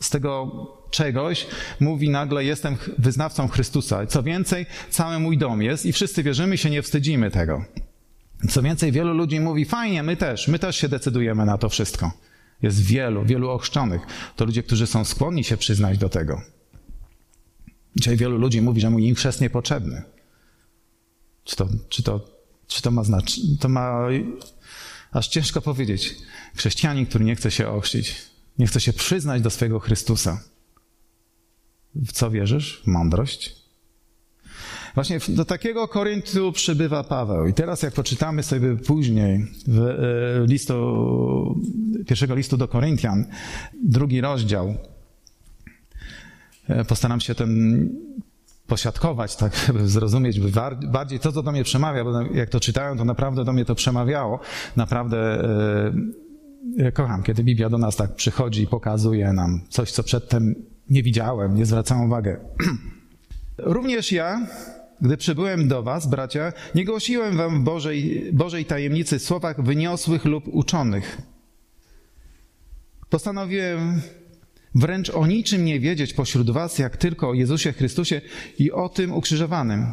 z 0.00 0.10
tego 0.10 0.50
czegoś 0.90 1.46
mówi 1.80 2.10
nagle, 2.10 2.44
jestem 2.44 2.76
wyznawcą 2.98 3.48
Chrystusa. 3.48 4.06
Co 4.06 4.22
więcej, 4.22 4.66
cały 4.90 5.18
mój 5.18 5.38
dom 5.38 5.62
jest 5.62 5.86
i 5.86 5.92
wszyscy 5.92 6.22
wierzymy 6.22 6.58
się, 6.58 6.70
nie 6.70 6.82
wstydzimy 6.82 7.30
tego. 7.30 7.64
Co 8.48 8.62
więcej, 8.62 8.92
wielu 8.92 9.14
ludzi 9.14 9.40
mówi, 9.40 9.64
fajnie, 9.64 10.02
my 10.02 10.16
też, 10.16 10.48
my 10.48 10.58
też 10.58 10.76
się 10.76 10.88
decydujemy 10.88 11.44
na 11.44 11.58
to 11.58 11.68
wszystko. 11.68 12.12
Jest 12.62 12.82
wielu, 12.82 13.24
wielu 13.24 13.50
ochrzczonych. 13.50 14.00
To 14.36 14.44
ludzie, 14.44 14.62
którzy 14.62 14.86
są 14.86 15.04
skłonni 15.04 15.44
się 15.44 15.56
przyznać 15.56 15.98
do 15.98 16.08
tego. 16.08 16.40
Dzisiaj 17.96 18.16
wielu 18.16 18.38
ludzi 18.38 18.62
mówi, 18.62 18.80
że 18.80 18.90
mu 18.90 18.98
im 18.98 19.14
chrzest 19.14 19.40
niepotrzebny. 19.40 20.02
Czy 21.50 21.56
to, 21.56 21.68
czy 21.88 22.02
to, 22.02 22.20
czy 22.66 22.82
to 22.82 22.90
ma 22.90 23.04
znaczenie? 23.04 23.56
To 23.60 23.68
ma 23.68 24.08
aż 25.12 25.28
ciężko 25.28 25.60
powiedzieć. 25.60 26.16
Chrześcijanin, 26.56 27.06
który 27.06 27.24
nie 27.24 27.36
chce 27.36 27.50
się 27.50 27.68
ochrzcić, 27.68 28.16
nie 28.58 28.66
chce 28.66 28.80
się 28.80 28.92
przyznać 28.92 29.42
do 29.42 29.50
swojego 29.50 29.80
Chrystusa. 29.80 30.40
W 31.94 32.12
co 32.12 32.30
wierzysz? 32.30 32.82
W 32.84 32.86
mądrość? 32.86 33.56
Właśnie 34.94 35.18
do 35.28 35.44
takiego 35.44 35.88
Koryntu 35.88 36.52
przybywa 36.52 37.04
Paweł. 37.04 37.46
I 37.46 37.54
teraz, 37.54 37.82
jak 37.82 37.94
poczytamy 37.94 38.42
sobie 38.42 38.76
później 38.76 39.46
w 39.66 39.78
e, 39.78 40.46
listu, 40.46 41.60
pierwszego 42.06 42.34
listu 42.34 42.56
do 42.56 42.68
Koryntian, 42.68 43.26
drugi 43.84 44.20
rozdział, 44.20 44.74
e, 46.68 46.84
postaram 46.84 47.20
się 47.20 47.34
ten 47.34 47.88
posiadkować, 48.70 49.36
tak, 49.36 49.56
żeby 49.66 49.88
zrozumieć 49.88 50.40
bardziej 50.86 51.20
to, 51.20 51.32
co 51.32 51.42
do 51.42 51.52
mnie 51.52 51.64
przemawia, 51.64 52.04
bo 52.04 52.22
jak 52.22 52.48
to 52.48 52.60
czytałem, 52.60 52.98
to 52.98 53.04
naprawdę 53.04 53.44
do 53.44 53.52
mnie 53.52 53.64
to 53.64 53.74
przemawiało. 53.74 54.40
Naprawdę 54.76 55.44
e, 56.78 56.92
kocham, 56.92 57.22
kiedy 57.22 57.44
Biblia 57.44 57.68
do 57.68 57.78
nas 57.78 57.96
tak 57.96 58.14
przychodzi 58.14 58.62
i 58.62 58.66
pokazuje 58.66 59.32
nam 59.32 59.60
coś, 59.68 59.90
co 59.90 60.02
przedtem 60.02 60.54
nie 60.90 61.02
widziałem, 61.02 61.54
nie 61.54 61.66
zwracałem 61.66 62.04
uwagi. 62.04 62.30
Również 63.76 64.12
ja, 64.12 64.46
gdy 65.00 65.16
przybyłem 65.16 65.68
do 65.68 65.82
was, 65.82 66.06
bracia, 66.06 66.52
nie 66.74 66.84
głosiłem 66.84 67.36
wam 67.36 67.60
w 67.60 67.64
Bożej, 67.64 68.30
Bożej 68.32 68.64
tajemnicy 68.64 69.18
słowach 69.18 69.62
wyniosłych 69.62 70.24
lub 70.24 70.44
uczonych. 70.48 71.22
Postanowiłem 73.08 74.00
wręcz 74.74 75.10
o 75.10 75.26
niczym 75.26 75.64
nie 75.64 75.80
wiedzieć 75.80 76.14
pośród 76.14 76.50
was, 76.50 76.78
jak 76.78 76.96
tylko 76.96 77.28
o 77.30 77.34
Jezusie 77.34 77.72
Chrystusie 77.72 78.20
i 78.58 78.72
o 78.72 78.88
tym 78.88 79.12
ukrzyżowanym. 79.12 79.92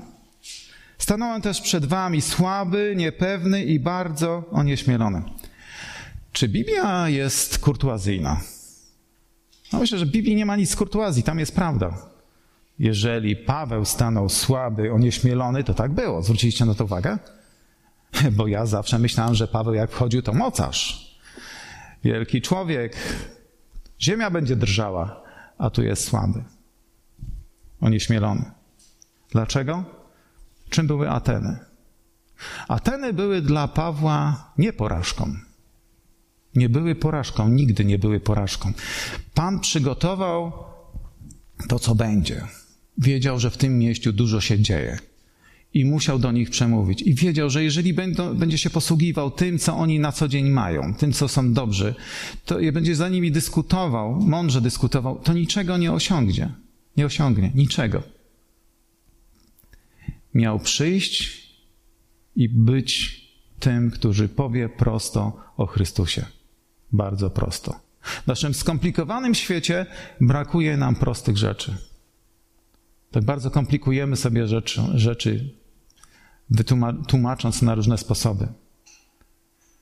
Stanąłem 0.97 1.41
też 1.41 1.61
przed 1.61 1.85
wami 1.85 2.21
słaby, 2.21 2.93
niepewny 2.97 3.63
i 3.63 3.79
bardzo 3.79 4.43
onieśmielony. 4.51 5.21
Czy 6.31 6.47
Biblia 6.47 7.09
jest 7.09 7.59
kurtuazyjna? 7.59 8.41
No 9.73 9.79
myślę, 9.79 9.97
że 9.97 10.05
w 10.05 10.09
Biblii 10.11 10.35
nie 10.35 10.45
ma 10.45 10.55
nic 10.55 10.69
z 10.69 10.75
kurtuazji, 10.75 11.23
tam 11.23 11.39
jest 11.39 11.55
prawda. 11.55 11.97
Jeżeli 12.79 13.35
Paweł 13.35 13.85
stanął 13.85 14.29
słaby, 14.29 14.93
onieśmielony, 14.93 15.63
to 15.63 15.73
tak 15.73 15.91
było. 15.91 16.21
Zwróciliście 16.21 16.65
na 16.65 16.73
to 16.73 16.83
uwagę? 16.83 17.17
Bo 18.37 18.47
ja 18.47 18.65
zawsze 18.65 18.99
myślałem, 18.99 19.35
że 19.35 19.47
Paweł 19.47 19.73
jak 19.73 19.91
wchodził, 19.91 20.21
to 20.21 20.33
mocarz. 20.33 21.07
Wielki 22.03 22.41
człowiek. 22.41 22.97
Ziemia 24.01 24.31
będzie 24.31 24.55
drżała, 24.55 25.23
a 25.57 25.69
tu 25.69 25.83
jest 25.83 26.03
słaby. 26.03 26.43
Onieśmielony. 27.81 28.51
Dlaczego? 29.31 29.83
Czym 30.69 30.87
były 30.87 31.09
Ateny? 31.09 31.57
Ateny 32.67 33.13
były 33.13 33.41
dla 33.41 33.67
Pawła 33.67 34.51
nie 34.57 34.73
porażką. 34.73 35.35
Nie 36.55 36.69
były 36.69 36.95
porażką, 36.95 37.49
nigdy 37.49 37.85
nie 37.85 37.99
były 37.99 38.19
porażką. 38.19 38.71
Pan 39.33 39.59
przygotował 39.59 40.51
to, 41.67 41.79
co 41.79 41.95
będzie. 41.95 42.47
Wiedział, 42.97 43.39
że 43.39 43.49
w 43.49 43.57
tym 43.57 43.79
mieściu 43.79 44.13
dużo 44.13 44.41
się 44.41 44.59
dzieje. 44.59 44.99
I 45.73 45.85
musiał 45.85 46.19
do 46.19 46.31
nich 46.31 46.49
przemówić. 46.49 47.01
I 47.01 47.13
wiedział, 47.13 47.49
że 47.49 47.63
jeżeli 47.63 47.93
będą, 47.93 48.35
będzie 48.35 48.57
się 48.57 48.69
posługiwał 48.69 49.31
tym, 49.31 49.59
co 49.59 49.77
oni 49.77 49.99
na 49.99 50.11
co 50.11 50.27
dzień 50.27 50.49
mają, 50.49 50.93
tym, 50.93 51.13
co 51.13 51.27
są 51.27 51.53
dobrzy, 51.53 51.95
to 52.45 52.59
i 52.59 52.71
będzie 52.71 52.95
za 52.95 53.09
nimi 53.09 53.31
dyskutował, 53.31 54.21
mądrze 54.21 54.61
dyskutował, 54.61 55.19
to 55.19 55.33
niczego 55.33 55.77
nie 55.77 55.91
osiągnie. 55.91 56.49
Nie 56.97 57.05
osiągnie, 57.05 57.51
niczego. 57.55 58.03
Miał 60.33 60.59
przyjść 60.59 61.47
i 62.35 62.49
być 62.49 63.21
tym, 63.59 63.91
który 63.91 64.29
powie 64.29 64.69
prosto 64.69 65.37
o 65.57 65.65
Chrystusie. 65.65 66.25
Bardzo 66.91 67.29
prosto. 67.29 67.79
W 68.01 68.27
naszym 68.27 68.53
skomplikowanym 68.53 69.35
świecie 69.35 69.85
brakuje 70.21 70.77
nam 70.77 70.95
prostych 70.95 71.37
rzeczy. 71.37 71.77
Tak 73.11 73.23
bardzo 73.23 73.51
komplikujemy 73.51 74.15
sobie 74.15 74.47
rzeczy, 74.47 74.81
rzeczy 74.93 75.55
tłumacząc 77.07 77.61
na 77.61 77.75
różne 77.75 77.97
sposoby. 77.97 78.47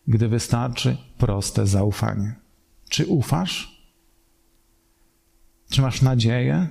Gdy 0.07 0.27
wystarczy 0.27 0.97
proste 1.17 1.67
zaufanie. 1.67 2.35
Czy 2.89 3.05
ufasz? 3.05 3.85
Czy 5.69 5.81
masz 5.81 6.01
nadzieję? 6.01 6.67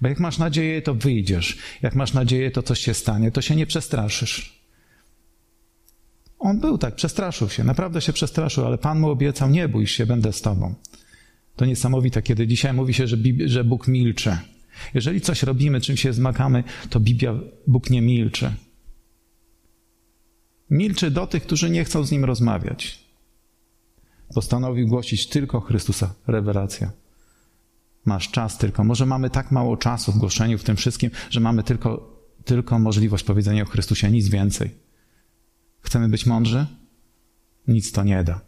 Bo 0.00 0.08
jak 0.08 0.20
masz 0.20 0.38
nadzieję, 0.38 0.82
to 0.82 0.94
wyjdziesz. 0.94 1.58
Jak 1.82 1.94
masz 1.94 2.12
nadzieję, 2.12 2.50
to 2.50 2.62
coś 2.62 2.80
się 2.80 2.94
stanie, 2.94 3.30
to 3.30 3.42
się 3.42 3.56
nie 3.56 3.66
przestraszysz. 3.66 4.60
On 6.38 6.60
był 6.60 6.78
tak, 6.78 6.94
przestraszył 6.94 7.48
się, 7.48 7.64
naprawdę 7.64 8.00
się 8.00 8.12
przestraszył, 8.12 8.66
ale 8.66 8.78
Pan 8.78 9.00
mu 9.00 9.10
obiecał: 9.10 9.50
Nie 9.50 9.68
bój 9.68 9.86
się, 9.86 10.06
będę 10.06 10.32
z 10.32 10.40
Tobą. 10.40 10.74
To 11.56 11.64
niesamowite, 11.64 12.22
kiedy 12.22 12.46
dzisiaj 12.46 12.72
mówi 12.72 12.94
się, 12.94 13.06
że, 13.44 13.64
Bóg 13.64 13.88
milczy. 13.88 14.38
Jeżeli 14.94 15.20
coś 15.20 15.42
robimy, 15.42 15.80
czym 15.80 15.96
się 15.96 16.12
zmagamy, 16.12 16.64
to 16.90 17.00
Biblia, 17.00 17.34
Bóg 17.66 17.90
nie 17.90 18.02
milczy. 18.02 18.54
Milczy 20.70 21.10
do 21.10 21.26
tych, 21.26 21.42
którzy 21.42 21.70
nie 21.70 21.84
chcą 21.84 22.04
z 22.04 22.10
Nim 22.10 22.24
rozmawiać. 22.24 23.04
Postanowił 24.34 24.88
głosić 24.88 25.26
tylko 25.26 25.60
Chrystusa. 25.60 26.14
Rewelacja. 26.26 26.92
Masz 28.04 28.30
czas 28.30 28.58
tylko. 28.58 28.84
Może 28.84 29.06
mamy 29.06 29.30
tak 29.30 29.52
mało 29.52 29.76
czasu 29.76 30.12
w 30.12 30.18
głoszeniu, 30.18 30.58
w 30.58 30.64
tym 30.64 30.76
wszystkim, 30.76 31.10
że 31.30 31.40
mamy 31.40 31.62
tylko, 31.62 32.20
tylko 32.44 32.78
możliwość 32.78 33.24
powiedzenia 33.24 33.62
o 33.62 33.66
Chrystusie, 33.66 34.10
nic 34.10 34.28
więcej. 34.28 34.70
Chcemy 35.80 36.08
być 36.08 36.26
mądrzy? 36.26 36.66
Nic 37.68 37.92
to 37.92 38.04
nie 38.04 38.24
da. 38.24 38.40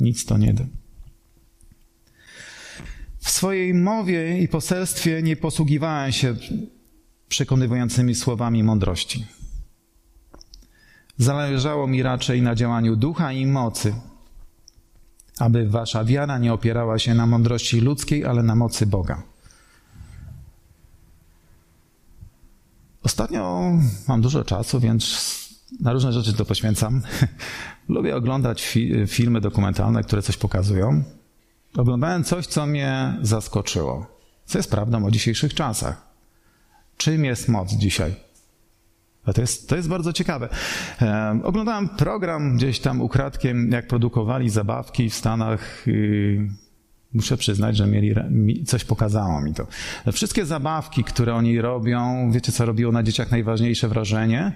Nic 0.00 0.24
to 0.24 0.38
nie 0.38 0.54
da. 0.54 0.64
W 3.28 3.30
swojej 3.30 3.74
mowie 3.74 4.38
i 4.38 4.48
poselstwie 4.48 5.22
nie 5.22 5.36
posługiwałem 5.36 6.12
się 6.12 6.36
przekonywującymi 7.28 8.14
słowami 8.14 8.64
mądrości. 8.64 9.26
Zależało 11.18 11.86
mi 11.86 12.02
raczej 12.02 12.42
na 12.42 12.54
działaniu 12.54 12.96
ducha 12.96 13.32
i 13.32 13.46
mocy, 13.46 13.94
aby 15.38 15.68
wasza 15.68 16.04
wiara 16.04 16.38
nie 16.38 16.52
opierała 16.52 16.98
się 16.98 17.14
na 17.14 17.26
mądrości 17.26 17.80
ludzkiej, 17.80 18.24
ale 18.24 18.42
na 18.42 18.54
mocy 18.54 18.86
Boga. 18.86 19.22
Ostatnio 23.02 23.72
mam 24.08 24.20
dużo 24.20 24.44
czasu, 24.44 24.80
więc 24.80 25.02
na 25.80 25.92
różne 25.92 26.12
rzeczy 26.12 26.32
to 26.32 26.44
poświęcam. 26.44 27.02
Lubię 27.88 28.16
oglądać 28.16 28.66
fi 28.66 29.06
filmy 29.06 29.40
dokumentalne, 29.40 30.02
które 30.02 30.22
coś 30.22 30.36
pokazują 30.36 31.04
oglądałem 31.76 32.24
coś, 32.24 32.46
co 32.46 32.66
mnie 32.66 33.18
zaskoczyło. 33.22 34.06
Co 34.44 34.58
jest 34.58 34.70
prawdą 34.70 35.06
o 35.06 35.10
dzisiejszych 35.10 35.54
czasach. 35.54 36.08
Czym 36.96 37.24
jest 37.24 37.48
moc 37.48 37.72
dzisiaj? 37.72 38.14
To 39.34 39.40
jest, 39.40 39.68
to 39.68 39.76
jest 39.76 39.88
bardzo 39.88 40.12
ciekawe. 40.12 40.48
E, 41.02 41.40
oglądałem 41.44 41.88
program 41.88 42.56
gdzieś 42.56 42.80
tam 42.80 43.00
ukradkiem, 43.00 43.70
jak 43.70 43.86
produkowali 43.86 44.50
zabawki 44.50 45.10
w 45.10 45.14
Stanach. 45.14 45.84
muszę 47.12 47.36
przyznać, 47.36 47.76
że 47.76 47.86
mieli, 47.86 48.14
coś 48.64 48.84
pokazało 48.84 49.40
mi 49.40 49.54
to. 49.54 49.66
Wszystkie 50.12 50.46
zabawki, 50.46 51.04
które 51.04 51.34
oni 51.34 51.60
robią, 51.60 52.30
wiecie 52.32 52.52
co 52.52 52.66
robiło 52.66 52.92
na 52.92 53.02
dzieciach 53.02 53.30
najważniejsze 53.30 53.88
wrażenie? 53.88 54.52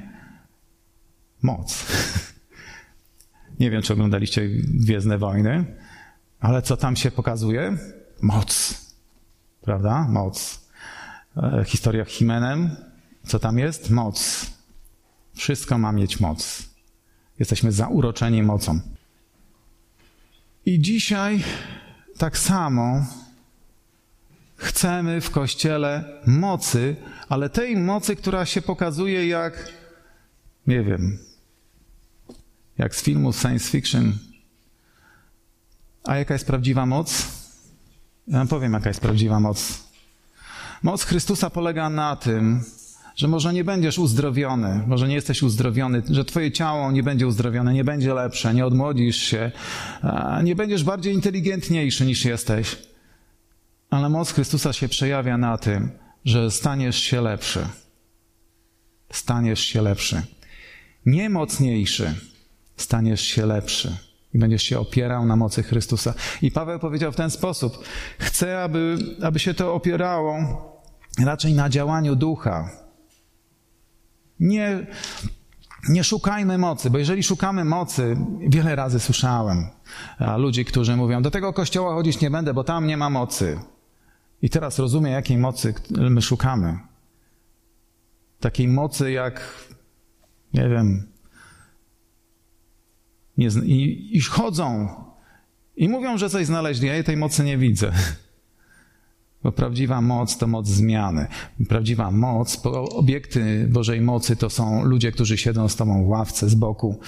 Moc. 1.43 1.87
Nie 3.61 3.71
wiem, 3.71 3.83
czy 3.83 3.93
oglądaliście 3.93 4.49
Gwiezdne 4.65 5.19
Wojny. 5.19 5.65
Ale 6.43 6.63
co 6.63 6.77
tam 6.77 6.97
się 6.97 7.11
pokazuje? 7.11 7.79
Moc. 8.23 8.75
Prawda? 9.61 10.07
Moc. 10.09 10.61
E, 11.37 11.65
historia 11.67 12.05
Himenem. 12.05 12.77
Co 13.27 13.39
tam 13.39 13.59
jest? 13.59 13.91
Moc. 13.91 14.47
Wszystko 15.35 15.79
ma 15.79 15.93
mieć 15.93 16.21
moc. 16.21 16.63
Jesteśmy 17.39 17.73
zauroczeni 17.73 18.43
mocą. 18.43 18.81
I 20.67 20.81
dzisiaj 20.81 21.45
tak 22.19 22.39
samo 22.39 23.07
chcemy 24.57 25.21
w 25.21 25.31
kościele 25.31 26.05
mocy, 26.27 26.97
ale 27.29 27.51
tej 27.51 27.77
mocy, 27.77 28.17
która 28.17 28.47
się 28.47 28.63
pokazuje 28.63 29.27
jak, 29.29 29.69
nie 30.67 30.83
wiem, 30.83 31.19
jak 32.79 32.95
z 32.97 33.03
filmu 33.03 33.33
science 33.33 33.71
fiction, 33.71 34.19
a 36.05 36.17
jaka 36.17 36.35
jest 36.35 36.47
prawdziwa 36.47 36.87
moc? 36.87 37.27
Ja 38.29 38.39
wam 38.39 38.49
powiem, 38.49 38.73
jaka 38.73 38.89
jest 38.91 39.01
prawdziwa 39.01 39.41
moc. 39.41 39.85
Moc 40.83 41.05
Chrystusa 41.05 41.51
polega 41.51 41.91
na 41.91 42.17
tym, 42.17 42.65
że 43.17 43.29
może 43.29 43.53
nie 43.53 43.65
będziesz 43.65 43.99
uzdrowiony, 43.99 44.85
może 44.87 45.09
nie 45.09 45.15
jesteś 45.15 45.43
uzdrowiony, 45.43 46.03
że 46.11 46.25
twoje 46.25 46.53
ciało 46.53 46.93
nie 46.93 47.03
będzie 47.03 47.27
uzdrowione, 47.27 47.75
nie 47.75 47.85
będzie 47.85 48.15
lepsze, 48.15 48.55
nie 48.55 48.67
odmłodzisz 48.67 49.17
się, 49.17 49.53
nie 50.43 50.57
będziesz 50.57 50.85
bardziej 50.85 51.15
inteligentniejszy 51.15 52.07
niż 52.07 52.25
jesteś. 52.25 52.79
Ale 53.91 54.09
moc 54.09 54.33
Chrystusa 54.33 54.73
się 54.73 54.89
przejawia 54.89 55.39
na 55.39 55.59
tym, 55.59 55.91
że 56.25 56.51
staniesz 56.51 56.97
się 56.97 57.21
lepszy. 57.21 57.67
Staniesz 59.11 59.61
się 59.61 59.83
lepszy. 59.83 60.23
Nie 61.07 61.31
mocniejszy, 61.31 62.15
staniesz 62.77 63.21
się 63.21 63.47
lepszy 63.47 63.97
i 64.35 64.39
będziesz 64.39 64.63
się 64.63 64.79
opierał 64.79 65.27
na 65.27 65.37
mocy 65.37 65.63
Chrystusa. 65.63 66.15
I 66.43 66.51
Paweł 66.51 66.79
powiedział 66.79 67.13
w 67.13 67.17
ten 67.17 67.31
sposób: 67.31 67.85
Chcę, 68.19 68.63
aby, 68.63 68.97
aby 69.23 69.39
się 69.39 69.55
to 69.55 69.75
opierało 69.75 70.37
raczej 71.25 71.55
na 71.55 71.69
działaniu 71.69 72.17
ducha. 72.17 72.71
Nie, 74.41 74.87
nie 75.89 76.05
szukajmy 76.05 76.59
mocy, 76.59 76.91
bo 76.91 76.99
jeżeli 76.99 77.23
szukamy 77.23 77.65
mocy, 77.65 78.17
wiele 78.49 78.77
razy 78.77 79.01
słyszałem 79.01 79.67
ludzi, 80.37 80.65
którzy 80.65 80.97
mówią: 80.97 81.23
Do 81.23 81.31
tego 81.31 81.53
kościoła 81.53 81.95
chodzić 81.95 82.21
nie 82.21 82.31
będę, 82.31 82.55
bo 82.55 82.65
tam 82.65 82.87
nie 82.87 82.97
ma 82.97 83.11
mocy. 83.11 83.61
I 84.43 84.51
teraz 84.51 84.79
rozumiem, 84.79 85.13
jakiej 85.13 85.39
mocy 85.39 85.75
my 85.91 86.23
szukamy. 86.23 86.79
Takiej 88.41 88.69
mocy 88.69 89.13
jak, 89.13 89.55
nie 90.55 90.69
wiem, 90.69 91.12
nie, 93.43 93.65
i, 93.65 94.17
i 94.17 94.21
chodzą 94.21 94.89
i 95.77 95.89
mówią, 95.89 96.19
że 96.19 96.31
coś 96.31 96.47
znaleźli, 96.47 96.89
ja 96.89 97.03
tej 97.03 97.17
mocy 97.17 97.45
nie 97.45 97.59
widzę. 97.59 97.93
Bo 99.43 99.53
prawdziwa 99.53 100.01
moc 100.01 100.39
to 100.39 100.47
moc 100.47 100.69
zmiany. 100.69 101.27
Prawdziwa 101.69 102.11
moc, 102.11 102.63
obiekty 102.95 103.69
Bożej 103.71 104.01
mocy 104.01 104.37
to 104.37 104.51
są 104.51 104.85
ludzie, 104.85 105.13
którzy 105.13 105.39
siedzą 105.39 105.69
z 105.69 105.77
tobą 105.77 106.05
w 106.05 106.09
ławce 106.09 106.49
z 106.49 106.55
boku. 106.55 107.01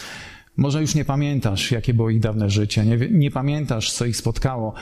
Może 0.56 0.80
już 0.80 0.94
nie 0.94 1.04
pamiętasz, 1.04 1.70
jakie 1.70 1.94
było 1.94 2.10
ich 2.10 2.20
dawne 2.20 2.50
życie, 2.50 2.84
nie, 2.84 2.96
nie 3.10 3.30
pamiętasz, 3.30 3.92
co 3.92 4.04
ich 4.04 4.16
spotkało. 4.16 4.74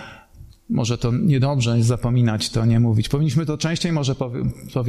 Może 0.73 0.99
to 0.99 1.13
niedobrze 1.13 1.77
jest 1.77 1.89
zapominać 1.89 2.51
to, 2.51 2.65
nie 2.65 2.81
mówić. 2.81 3.09
Powinniśmy 3.09 3.47
to 3.47 3.59
częściej 3.59 3.93
może 3.93 4.15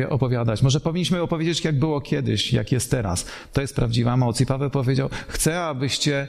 opowiadać. 0.10 0.62
Może 0.62 0.80
powinniśmy 0.80 1.22
opowiedzieć, 1.22 1.64
jak 1.64 1.80
było 1.80 2.02
kiedyś, 2.02 2.54
jak 2.54 2.72
jest 2.72 2.92
teraz. 2.92 3.26
To 3.54 3.62
jest 3.62 3.76
prawdziwa 3.76 4.18
moc. 4.18 4.42
I 4.42 4.46
Paweł 4.46 4.70
powiedział, 4.70 5.10
chcę, 5.28 5.62
abyście, 5.62 6.28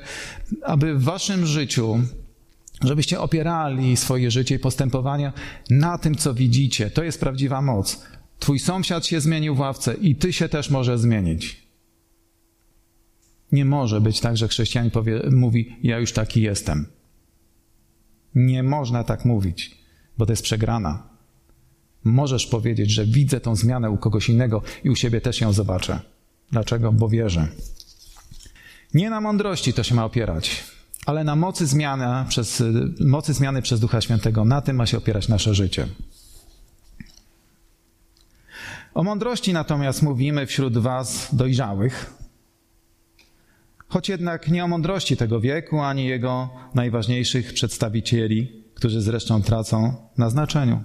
aby 0.62 0.94
w 0.94 1.02
waszym 1.02 1.46
życiu 1.46 1.98
żebyście 2.84 3.20
opierali 3.20 3.96
swoje 3.96 4.30
życie 4.30 4.54
i 4.54 4.58
postępowania 4.58 5.32
na 5.70 5.98
tym, 5.98 6.14
co 6.14 6.34
widzicie. 6.34 6.90
To 6.90 7.04
jest 7.04 7.20
prawdziwa 7.20 7.62
moc. 7.62 8.04
Twój 8.38 8.58
sąsiad 8.58 9.06
się 9.06 9.20
zmienił 9.20 9.54
w 9.54 9.58
ławce 9.58 9.94
i 9.94 10.16
ty 10.16 10.32
się 10.32 10.48
też 10.48 10.70
może 10.70 10.98
zmienić. 10.98 11.64
Nie 13.52 13.64
może 13.64 14.00
być 14.00 14.20
tak, 14.20 14.36
że 14.36 14.48
chrześcijanin 14.48 14.90
powie, 14.90 15.22
mówi: 15.30 15.76
Ja 15.82 15.98
już 15.98 16.12
taki 16.12 16.42
jestem. 16.42 16.86
Nie 18.34 18.62
można 18.62 19.04
tak 19.04 19.24
mówić, 19.24 19.78
bo 20.18 20.26
to 20.26 20.32
jest 20.32 20.42
przegrana. 20.42 21.02
Możesz 22.04 22.46
powiedzieć, 22.46 22.90
że 22.90 23.06
widzę 23.06 23.40
tą 23.40 23.56
zmianę 23.56 23.90
u 23.90 23.96
kogoś 23.96 24.28
innego 24.28 24.62
i 24.84 24.90
u 24.90 24.96
siebie 24.96 25.20
też 25.20 25.40
ją 25.40 25.52
zobaczę. 25.52 26.00
Dlaczego? 26.52 26.92
Bo 26.92 27.08
wierzę. 27.08 27.48
Nie 28.94 29.10
na 29.10 29.20
mądrości 29.20 29.72
to 29.72 29.82
się 29.82 29.94
ma 29.94 30.04
opierać 30.04 30.64
ale 31.06 31.24
na 31.24 31.36
mocy 31.36 31.66
zmiany, 31.66 32.28
przez, 32.28 32.62
mocy 33.00 33.32
zmiany 33.32 33.62
przez 33.62 33.80
Ducha 33.80 34.00
Świętego, 34.00 34.44
na 34.44 34.60
tym 34.60 34.76
ma 34.76 34.86
się 34.86 34.98
opierać 34.98 35.28
nasze 35.28 35.54
życie. 35.54 35.86
O 38.94 39.02
mądrości 39.02 39.52
natomiast 39.52 40.02
mówimy 40.02 40.46
wśród 40.46 40.78
Was 40.78 41.28
dojrzałych, 41.32 42.14
choć 43.94 44.08
jednak 44.08 44.48
nie 44.48 44.64
o 44.64 44.68
mądrości 44.68 45.16
tego 45.16 45.40
wieku, 45.40 45.80
ani 45.80 46.06
jego 46.06 46.50
najważniejszych 46.74 47.52
przedstawicieli, 47.52 48.64
którzy 48.74 49.00
zresztą 49.00 49.42
tracą 49.42 49.94
na 50.18 50.30
znaczeniu. 50.30 50.82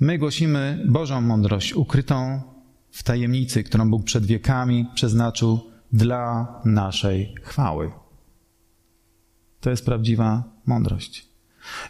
My 0.00 0.18
głosimy 0.18 0.84
Bożą 0.88 1.20
mądrość, 1.20 1.74
ukrytą 1.74 2.42
w 2.90 3.02
tajemnicy, 3.02 3.64
którą 3.64 3.90
Bóg 3.90 4.04
przed 4.04 4.26
wiekami 4.26 4.86
przeznaczył 4.94 5.60
dla 5.92 6.46
naszej 6.64 7.34
chwały. 7.42 7.92
To 9.60 9.70
jest 9.70 9.84
prawdziwa 9.84 10.44
mądrość. 10.66 11.28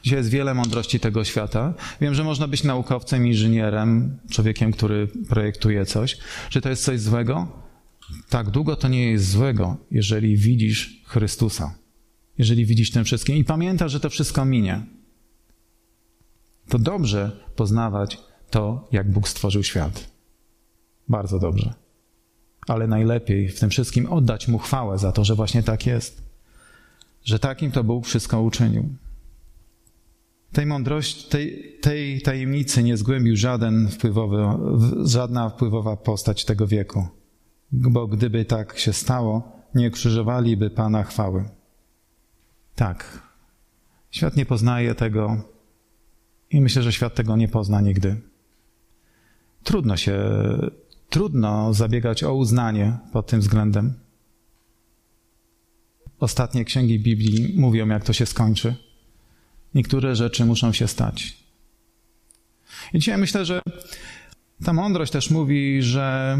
Dzisiaj 0.02 0.18
jest 0.18 0.30
wiele 0.30 0.54
mądrości 0.54 1.00
tego 1.00 1.24
świata. 1.24 1.74
Wiem, 2.00 2.14
że 2.14 2.24
można 2.24 2.48
być 2.48 2.64
naukowcem, 2.64 3.26
inżynierem, 3.26 4.18
człowiekiem, 4.30 4.72
który 4.72 5.08
projektuje 5.28 5.86
coś. 5.86 6.18
Czy 6.50 6.60
to 6.60 6.68
jest 6.68 6.84
coś 6.84 7.00
złego? 7.00 7.61
Tak 8.28 8.50
długo 8.50 8.76
to 8.76 8.88
nie 8.88 9.10
jest 9.10 9.30
złego, 9.30 9.76
jeżeli 9.90 10.36
widzisz 10.36 11.02
Chrystusa. 11.06 11.74
Jeżeli 12.38 12.66
widzisz 12.66 12.90
tym 12.90 13.04
wszystkim 13.04 13.36
i 13.36 13.44
pamiętasz, 13.44 13.92
że 13.92 14.00
to 14.00 14.10
wszystko 14.10 14.44
minie. 14.44 14.86
To 16.68 16.78
dobrze 16.78 17.40
poznawać 17.56 18.18
to, 18.50 18.88
jak 18.92 19.12
Bóg 19.12 19.28
stworzył 19.28 19.62
świat. 19.62 20.10
Bardzo 21.08 21.38
dobrze 21.38 21.82
ale 22.66 22.86
najlepiej 22.86 23.48
w 23.48 23.60
tym 23.60 23.70
wszystkim 23.70 24.06
oddać 24.06 24.48
Mu 24.48 24.58
chwałę 24.58 24.98
za 24.98 25.12
to, 25.12 25.24
że 25.24 25.34
właśnie 25.34 25.62
tak 25.62 25.86
jest. 25.86 26.22
Że 27.24 27.38
takim 27.38 27.70
to 27.70 27.84
Bóg 27.84 28.06
wszystko 28.06 28.42
uczynił. 28.42 28.88
Tej 30.52 30.66
mądrości, 30.66 31.30
tej, 31.30 31.78
tej 31.80 32.22
tajemnicy 32.22 32.82
nie 32.82 32.96
zgłębił 32.96 33.36
żaden 33.36 33.88
wpływowy, 33.88 34.38
żadna 35.04 35.50
wpływowa 35.50 35.96
postać 35.96 36.44
tego 36.44 36.66
wieku. 36.66 37.06
Bo 37.72 38.06
gdyby 38.06 38.44
tak 38.44 38.78
się 38.78 38.92
stało, 38.92 39.52
nie 39.74 39.90
krzyżowaliby 39.90 40.70
Pana 40.70 41.02
chwały. 41.02 41.48
Tak. 42.74 43.22
Świat 44.10 44.36
nie 44.36 44.46
poznaje 44.46 44.94
tego 44.94 45.42
i 46.50 46.60
myślę, 46.60 46.82
że 46.82 46.92
świat 46.92 47.14
tego 47.14 47.36
nie 47.36 47.48
pozna 47.48 47.80
nigdy. 47.80 48.20
Trudno 49.64 49.96
się 49.96 50.18
trudno 51.10 51.74
zabiegać 51.74 52.24
o 52.24 52.34
uznanie 52.34 52.98
pod 53.12 53.26
tym 53.26 53.40
względem. 53.40 53.94
Ostatnie 56.18 56.64
księgi 56.64 57.00
Biblii 57.00 57.60
mówią, 57.60 57.88
jak 57.88 58.04
to 58.04 58.12
się 58.12 58.26
skończy. 58.26 58.74
Niektóre 59.74 60.16
rzeczy 60.16 60.44
muszą 60.44 60.72
się 60.72 60.88
stać. 60.88 61.36
I 62.92 62.98
dzisiaj 62.98 63.18
myślę, 63.18 63.44
że 63.44 63.62
ta 64.64 64.72
mądrość 64.72 65.12
też 65.12 65.30
mówi, 65.30 65.82
że 65.82 66.38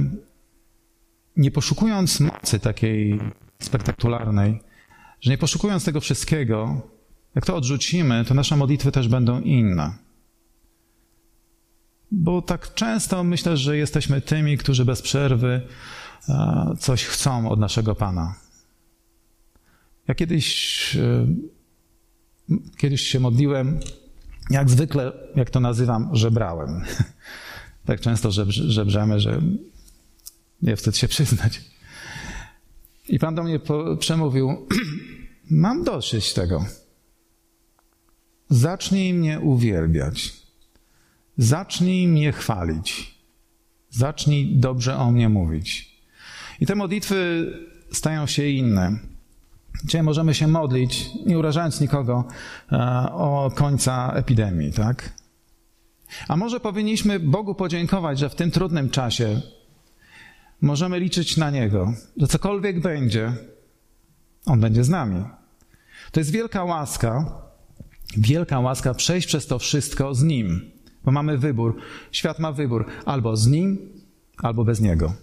nie 1.37 1.51
poszukując 1.51 2.21
mocy 2.21 2.59
takiej 2.59 3.21
spektakularnej, 3.59 4.61
że 5.21 5.31
nie 5.31 5.39
poszukując 5.39 5.85
tego 5.85 6.01
wszystkiego, 6.01 6.83
jak 7.35 7.47
to 7.47 7.57
odrzucimy, 7.57 8.25
to 8.25 8.35
nasze 8.35 8.57
modlitwy 8.57 8.93
też 8.93 9.09
będą 9.09 9.41
inne. 9.41 9.95
Bo 12.11 12.43
tak 12.43 12.75
często 12.75 13.25
myślę, 13.25 13.57
że 13.57 13.77
jesteśmy 13.77 14.21
tymi, 14.21 14.59
którzy 14.59 14.85
bez 14.85 15.03
przerwy 15.03 15.61
e, 16.29 16.75
coś 16.79 17.05
chcą 17.05 17.51
od 17.51 17.61
naszego 17.61 17.95
Pana. 17.95 18.35
Ja 20.09 20.15
kiedyś, 20.15 20.97
e, 20.97 21.27
kiedyś 22.77 23.01
się 23.01 23.21
modliłem, 23.21 23.81
jak 24.51 24.71
zwykle, 24.71 25.13
jak 25.37 25.51
to 25.51 25.61
nazywam, 25.61 26.11
żebrałem. 26.13 26.81
Tak 27.85 28.01
często 28.01 28.31
żebrzemy, 28.49 29.21
że 29.21 29.41
nie 30.63 30.77
wstyd 30.77 30.97
się 30.97 31.09
przyznać. 31.09 31.61
I 33.09 33.19
Pan 33.19 33.35
do 33.35 33.43
mnie 33.43 33.61
przemówił, 33.99 34.67
mam 35.51 35.85
dosyć 35.85 36.33
tego. 36.33 36.65
Zacznij 38.49 39.15
mnie 39.15 39.41
uwielbiać. 39.41 40.33
Zacznij 41.37 42.09
mnie 42.09 42.33
chwalić. 42.33 43.15
Zacznij 43.91 44.57
dobrze 44.57 44.97
o 44.97 45.11
mnie 45.11 45.29
mówić. 45.29 45.93
I 46.61 46.67
te 46.67 46.75
modlitwy 46.75 47.47
stają 47.93 48.27
się 48.27 48.47
inne. 48.47 48.99
Dzisiaj 49.85 50.03
możemy 50.03 50.35
się 50.35 50.47
modlić, 50.47 51.11
nie 51.27 51.39
urażając 51.39 51.81
nikogo, 51.81 52.25
e, 52.73 52.77
o 53.13 53.51
końca 53.55 54.13
epidemii, 54.13 54.73
tak? 54.73 55.13
A 56.29 56.37
może 56.37 56.61
powinniśmy 56.61 57.21
Bogu 57.21 57.55
podziękować, 57.55 58.19
że 58.19 58.29
w 58.29 58.35
tym 58.35 58.51
trudnym 58.51 58.91
czasie 58.91 59.41
możemy 60.63 61.01
liczyć 61.01 61.37
na 61.37 61.51
Niego, 61.51 61.93
że 62.17 62.27
cokolwiek 62.27 62.81
będzie, 62.81 63.33
On 64.47 64.61
będzie 64.61 64.85
z 64.85 64.89
nami. 64.89 65.25
To 66.13 66.21
jest 66.21 66.31
wielka 66.31 66.65
łaska, 66.65 67.43
wielka 68.17 68.61
łaska 68.61 68.95
przejść 68.95 69.27
przez 69.27 69.47
to 69.47 69.59
wszystko 69.59 70.15
z 70.15 70.23
Nim. 70.23 70.73
Bo 71.05 71.13
mamy 71.13 71.39
wybór. 71.39 71.77
Świat 72.13 72.39
ma 72.39 72.53
wybór 72.53 72.87
albo 73.05 73.37
z 73.37 73.47
nim, 73.47 73.79
albo 74.39 74.65
bez 74.65 74.81
niego. 74.81 75.15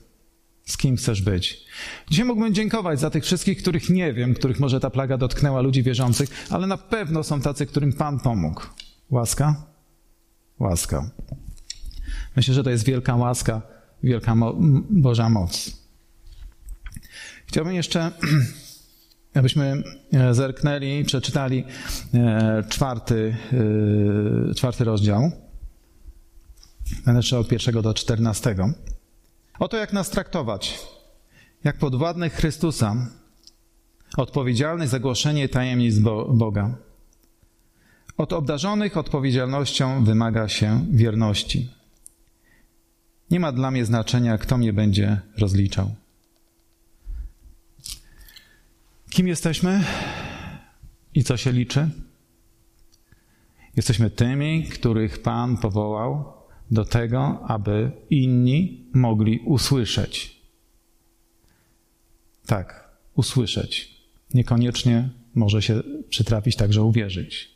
Z 0.65 0.77
kim 0.77 0.95
chcesz 0.95 1.21
być? 1.21 1.65
Dzisiaj 2.09 2.25
mógłbym 2.25 2.53
dziękować 2.53 2.99
za 2.99 3.09
tych 3.09 3.23
wszystkich, 3.23 3.57
których 3.57 3.89
nie 3.89 4.13
wiem, 4.13 4.33
których 4.33 4.59
może 4.59 4.79
ta 4.79 4.89
plaga 4.89 5.17
dotknęła, 5.17 5.61
ludzi 5.61 5.83
wierzących, 5.83 6.29
ale 6.49 6.67
na 6.67 6.77
pewno 6.77 7.23
są 7.23 7.41
tacy, 7.41 7.65
którym 7.65 7.93
Pan 7.93 8.19
pomógł. 8.19 8.61
Łaska? 9.09 9.55
Łaska. 10.59 11.09
Myślę, 12.35 12.53
że 12.53 12.63
to 12.63 12.69
jest 12.69 12.85
wielka 12.85 13.15
łaska, 13.15 13.61
wielka 14.03 14.35
mo 14.35 14.53
Boża 14.89 15.29
moc. 15.29 15.71
Chciałbym 17.45 17.73
jeszcze, 17.73 18.11
abyśmy 19.39 19.83
e, 20.13 20.33
zerknęli, 20.33 21.03
przeczytali 21.05 21.63
e, 22.13 22.63
czwarty, 22.69 23.35
e, 24.51 24.53
czwarty 24.53 24.83
rozdział. 24.83 25.31
Czytał 27.23 27.39
od 27.39 27.47
pierwszego 27.47 27.81
do 27.81 27.93
czternastego. 27.93 28.69
Oto 29.59 29.77
jak 29.77 29.93
nas 29.93 30.09
traktować. 30.09 30.79
Jak 31.63 31.77
podwładnych 31.77 32.33
Chrystusa, 32.33 32.95
odpowiedzialnych 34.17 34.87
za 34.87 34.99
głoszenie 34.99 35.49
tajemnic 35.49 35.99
Boga. 36.33 36.77
Od 38.17 38.33
obdarzonych 38.33 38.97
odpowiedzialnością 38.97 40.03
wymaga 40.03 40.47
się 40.47 40.85
wierności. 40.91 41.78
Nie 43.31 43.39
ma 43.39 43.51
dla 43.51 43.71
mnie 43.71 43.85
znaczenia, 43.85 44.37
kto 44.37 44.57
mnie 44.57 44.73
będzie 44.73 45.21
rozliczał. 45.37 45.95
Kim 49.09 49.27
jesteśmy 49.27 49.83
i 51.13 51.23
co 51.23 51.37
się 51.37 51.51
liczy? 51.51 51.89
Jesteśmy 53.75 54.09
tymi, 54.09 54.63
których 54.63 55.21
Pan 55.21 55.57
powołał 55.57 56.33
do 56.71 56.85
tego, 56.85 57.39
aby 57.47 57.91
inni 58.09 58.85
mogli 58.93 59.39
usłyszeć. 59.39 60.41
Tak, 62.45 62.89
usłyszeć. 63.15 63.99
Niekoniecznie 64.33 65.09
może 65.35 65.61
się 65.61 65.81
przytrafić 66.09 66.55
także 66.55 66.83
uwierzyć, 66.83 67.51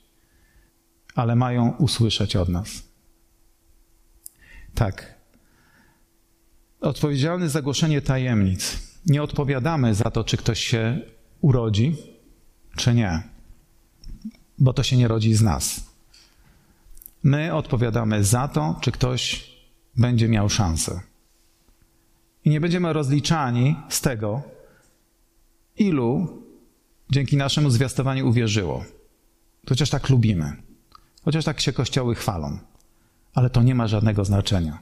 ale 1.15 1.35
mają 1.35 1.71
usłyszeć 1.77 2.35
od 2.35 2.49
nas. 2.49 2.83
Tak. 4.75 5.22
Odpowiedzialny 6.83 7.49
za 7.49 7.61
głoszenie 7.61 8.01
tajemnic. 8.01 8.77
Nie 9.05 9.23
odpowiadamy 9.23 9.95
za 9.95 10.11
to, 10.11 10.23
czy 10.23 10.37
ktoś 10.37 10.59
się 10.59 11.01
urodzi, 11.41 11.95
czy 12.75 12.93
nie, 12.93 13.23
bo 14.59 14.73
to 14.73 14.83
się 14.83 14.97
nie 14.97 15.07
rodzi 15.07 15.33
z 15.33 15.41
nas. 15.41 15.85
My 17.23 17.53
odpowiadamy 17.53 18.23
za 18.23 18.47
to, 18.47 18.79
czy 18.81 18.91
ktoś 18.91 19.51
będzie 19.97 20.27
miał 20.29 20.49
szansę. 20.49 21.01
I 22.45 22.49
nie 22.49 22.61
będziemy 22.61 22.93
rozliczani 22.93 23.75
z 23.89 24.01
tego, 24.01 24.41
ilu 25.77 26.41
dzięki 27.09 27.37
naszemu 27.37 27.69
zwiastowaniu 27.69 28.29
uwierzyło. 28.29 28.85
Chociaż 29.69 29.89
tak 29.89 30.09
lubimy, 30.09 30.53
chociaż 31.25 31.45
tak 31.45 31.61
się 31.61 31.73
kościoły 31.73 32.15
chwalą, 32.15 32.59
ale 33.33 33.49
to 33.49 33.63
nie 33.63 33.75
ma 33.75 33.87
żadnego 33.87 34.25
znaczenia. 34.25 34.79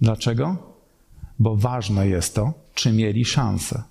Dlaczego? 0.00 0.73
Bo 1.38 1.56
ważne 1.56 2.08
jest 2.08 2.34
to, 2.34 2.52
czy 2.74 2.92
mieli 2.92 3.24
szansę. 3.24 3.82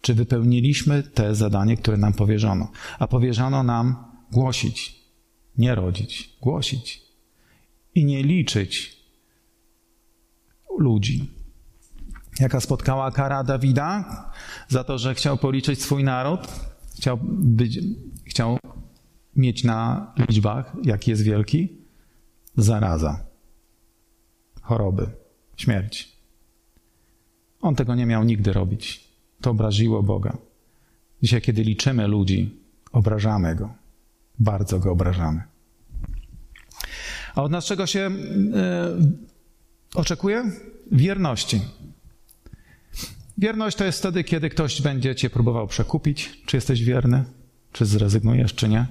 Czy 0.00 0.14
wypełniliśmy 0.14 1.02
te 1.02 1.34
zadanie, 1.34 1.76
które 1.76 1.96
nam 1.96 2.12
powierzono. 2.12 2.70
A 2.98 3.06
powierzono 3.06 3.62
nam 3.62 3.96
głosić, 4.32 5.04
nie 5.58 5.74
rodzić, 5.74 6.36
głosić 6.40 7.02
i 7.94 8.04
nie 8.04 8.22
liczyć 8.22 8.98
ludzi. 10.78 11.30
Jaka 12.40 12.60
spotkała 12.60 13.10
kara 13.10 13.44
Dawida 13.44 14.04
za 14.68 14.84
to, 14.84 14.98
że 14.98 15.14
chciał 15.14 15.38
policzyć 15.38 15.82
swój 15.82 16.04
naród, 16.04 16.40
chciał, 16.96 17.18
być, 17.22 17.78
chciał 18.24 18.58
mieć 19.36 19.64
na 19.64 20.12
liczbach, 20.28 20.76
jaki 20.82 21.10
jest 21.10 21.22
wielki? 21.22 21.68
Zaraza, 22.56 23.24
choroby, 24.62 25.10
śmierć. 25.56 26.17
On 27.60 27.74
tego 27.74 27.94
nie 27.94 28.06
miał 28.06 28.24
nigdy 28.24 28.52
robić. 28.52 29.08
To 29.40 29.50
obraziło 29.50 30.02
Boga. 30.02 30.36
Dzisiaj, 31.22 31.42
kiedy 31.42 31.62
liczymy 31.62 32.08
ludzi, 32.08 32.60
obrażamy 32.92 33.54
Go 33.54 33.74
bardzo 34.38 34.78
go 34.78 34.92
obrażamy. 34.92 35.42
A 37.34 37.42
od 37.42 37.52
nas 37.52 37.64
czego 37.64 37.86
się 37.86 38.00
e, 38.00 38.10
oczekuje? 39.94 40.44
Wierności. 40.92 41.60
Wierność 43.38 43.76
to 43.76 43.84
jest 43.84 43.98
wtedy, 43.98 44.24
kiedy 44.24 44.50
ktoś 44.50 44.82
będzie 44.82 45.14
cię 45.14 45.30
próbował 45.30 45.66
przekupić, 45.66 46.42
czy 46.46 46.56
jesteś 46.56 46.84
wierny, 46.84 47.24
czy 47.72 47.86
zrezygnujesz, 47.86 48.54
czy 48.54 48.68
nie. 48.68 48.86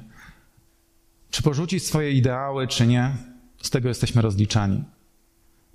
Czy 1.29 1.43
porzucić 1.43 1.85
swoje 1.85 2.11
ideały, 2.11 2.67
czy 2.67 2.87
nie. 2.87 3.15
Z 3.61 3.69
tego 3.69 3.87
jesteśmy 3.87 4.21
rozliczani. 4.21 4.83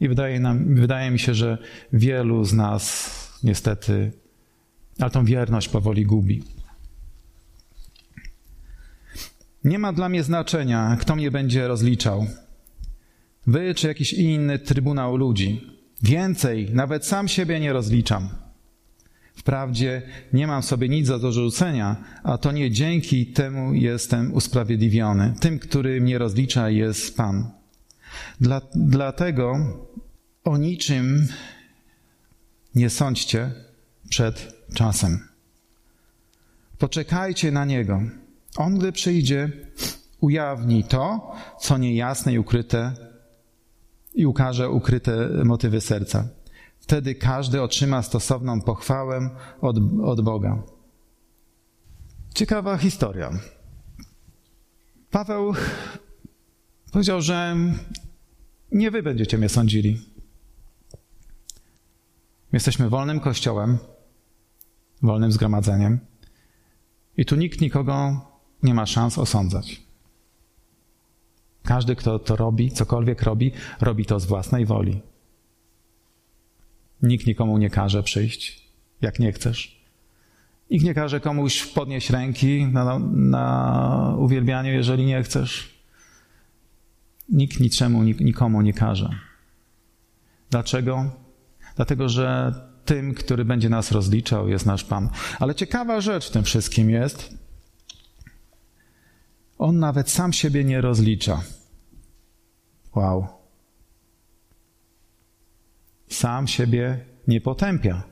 I 0.02 0.08
wydaje, 0.08 0.40
nam, 0.40 0.74
wydaje 0.74 1.10
mi 1.10 1.18
się, 1.18 1.34
że 1.34 1.58
wielu 1.92 2.44
z 2.44 2.52
nas 2.52 3.38
niestety, 3.42 4.12
ale 4.98 5.10
tą 5.10 5.24
wierność 5.24 5.68
powoli 5.68 6.06
gubi. 6.06 6.42
Nie 9.64 9.78
ma 9.78 9.92
dla 9.92 10.08
mnie 10.08 10.22
znaczenia, 10.22 10.96
kto 11.00 11.16
mnie 11.16 11.30
będzie 11.30 11.68
rozliczał. 11.68 12.26
Wy 13.46 13.74
czy 13.74 13.88
jakiś 13.88 14.12
inny 14.12 14.58
trybunał 14.58 15.16
ludzi. 15.16 15.66
Więcej, 16.02 16.70
nawet 16.72 17.06
sam 17.06 17.28
siebie 17.28 17.60
nie 17.60 17.72
rozliczam. 17.72 18.28
Wprawdzie 19.34 20.02
nie 20.32 20.46
mam 20.46 20.62
sobie 20.62 20.88
nic 20.88 21.08
do 21.08 21.18
dorzucenia, 21.18 21.96
a 22.22 22.38
to 22.38 22.52
nie 22.52 22.70
dzięki 22.70 23.26
temu 23.26 23.74
jestem 23.74 24.34
usprawiedliwiony. 24.34 25.34
Tym, 25.40 25.58
który 25.58 26.00
mnie 26.00 26.18
rozlicza, 26.18 26.70
jest 26.70 27.16
Pan. 27.16 27.61
Dla, 28.40 28.60
dlatego 28.74 29.56
o 30.44 30.56
niczym 30.56 31.28
nie 32.74 32.90
sądźcie 32.90 33.50
przed 34.08 34.54
czasem. 34.74 35.28
Poczekajcie 36.78 37.52
na 37.52 37.64
Niego. 37.64 38.00
On, 38.56 38.78
gdy 38.78 38.92
przyjdzie, 38.92 39.50
ujawni 40.20 40.84
to, 40.84 41.32
co 41.60 41.78
niejasne 41.78 42.32
i 42.32 42.38
ukryte, 42.38 42.94
i 44.14 44.26
ukaże 44.26 44.70
ukryte 44.70 45.28
motywy 45.44 45.80
serca. 45.80 46.28
Wtedy 46.80 47.14
każdy 47.14 47.62
otrzyma 47.62 48.02
stosowną 48.02 48.60
pochwałę 48.60 49.30
od, 49.60 49.76
od 50.02 50.20
Boga. 50.20 50.62
Ciekawa 52.34 52.76
historia. 52.76 53.30
Paweł 55.10 55.54
powiedział, 56.92 57.22
że 57.22 57.56
nie 58.72 58.90
wy 58.90 59.02
będziecie 59.02 59.38
mnie 59.38 59.48
sądzili. 59.48 60.00
Jesteśmy 62.52 62.88
wolnym 62.88 63.20
kościołem, 63.20 63.78
wolnym 65.02 65.32
zgromadzeniem. 65.32 66.00
I 67.16 67.24
tu 67.24 67.36
nikt 67.36 67.60
nikogo 67.60 68.20
nie 68.62 68.74
ma 68.74 68.86
szans 68.86 69.18
osądzać. 69.18 69.82
Każdy, 71.62 71.96
kto 71.96 72.18
to 72.18 72.36
robi, 72.36 72.70
cokolwiek 72.70 73.22
robi, 73.22 73.52
robi 73.80 74.04
to 74.04 74.20
z 74.20 74.26
własnej 74.26 74.66
woli. 74.66 75.00
Nikt 77.02 77.26
nikomu 77.26 77.58
nie 77.58 77.70
każe 77.70 78.02
przyjść, 78.02 78.68
jak 79.00 79.18
nie 79.18 79.32
chcesz. 79.32 79.82
Nikt 80.70 80.84
nie 80.84 80.94
każe 80.94 81.20
komuś 81.20 81.66
podnieść 81.66 82.10
ręki 82.10 82.66
na, 82.66 82.98
na 83.12 84.16
uwielbianiu, 84.18 84.72
jeżeli 84.72 85.04
nie 85.04 85.22
chcesz. 85.22 85.71
Nikt 87.28 87.60
niczemu, 87.60 88.02
nikomu 88.02 88.62
nie 88.62 88.72
każe. 88.72 89.10
Dlaczego? 90.50 91.10
Dlatego, 91.76 92.08
że 92.08 92.54
tym, 92.84 93.14
który 93.14 93.44
będzie 93.44 93.68
nas 93.68 93.92
rozliczał, 93.92 94.48
jest 94.48 94.66
nasz 94.66 94.84
Pan. 94.84 95.10
Ale 95.38 95.54
ciekawa 95.54 96.00
rzecz 96.00 96.28
w 96.28 96.30
tym 96.30 96.44
wszystkim 96.44 96.90
jest, 96.90 97.34
on 99.58 99.78
nawet 99.78 100.10
sam 100.10 100.32
siebie 100.32 100.64
nie 100.64 100.80
rozlicza. 100.80 101.42
Wow. 102.94 103.26
Sam 106.08 106.48
siebie 106.48 107.04
nie 107.28 107.40
potępia. 107.40 108.02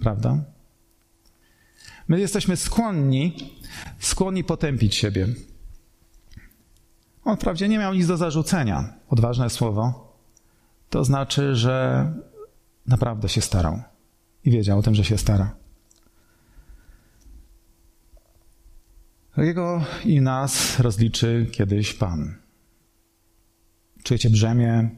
Prawda? 0.00 0.44
My 2.08 2.20
jesteśmy 2.20 2.56
skłonni, 2.56 3.36
skłonni 3.98 4.44
potępić 4.44 4.94
siebie. 4.94 5.28
On 7.24 7.36
wprawdzie 7.36 7.68
nie 7.68 7.78
miał 7.78 7.94
nic 7.94 8.06
do 8.06 8.16
zarzucenia. 8.16 8.94
Odważne 9.08 9.50
słowo. 9.50 10.12
To 10.90 11.04
znaczy, 11.04 11.56
że 11.56 12.06
naprawdę 12.86 13.28
się 13.28 13.40
starał. 13.40 13.82
I 14.44 14.50
wiedział 14.50 14.78
o 14.78 14.82
tym, 14.82 14.94
że 14.94 15.04
się 15.04 15.18
stara. 15.18 15.54
Jego 19.36 19.84
i 20.04 20.20
nas 20.20 20.80
rozliczy 20.80 21.46
kiedyś 21.52 21.94
Pan. 21.94 22.34
Czujecie 24.02 24.30
brzemię 24.30 24.90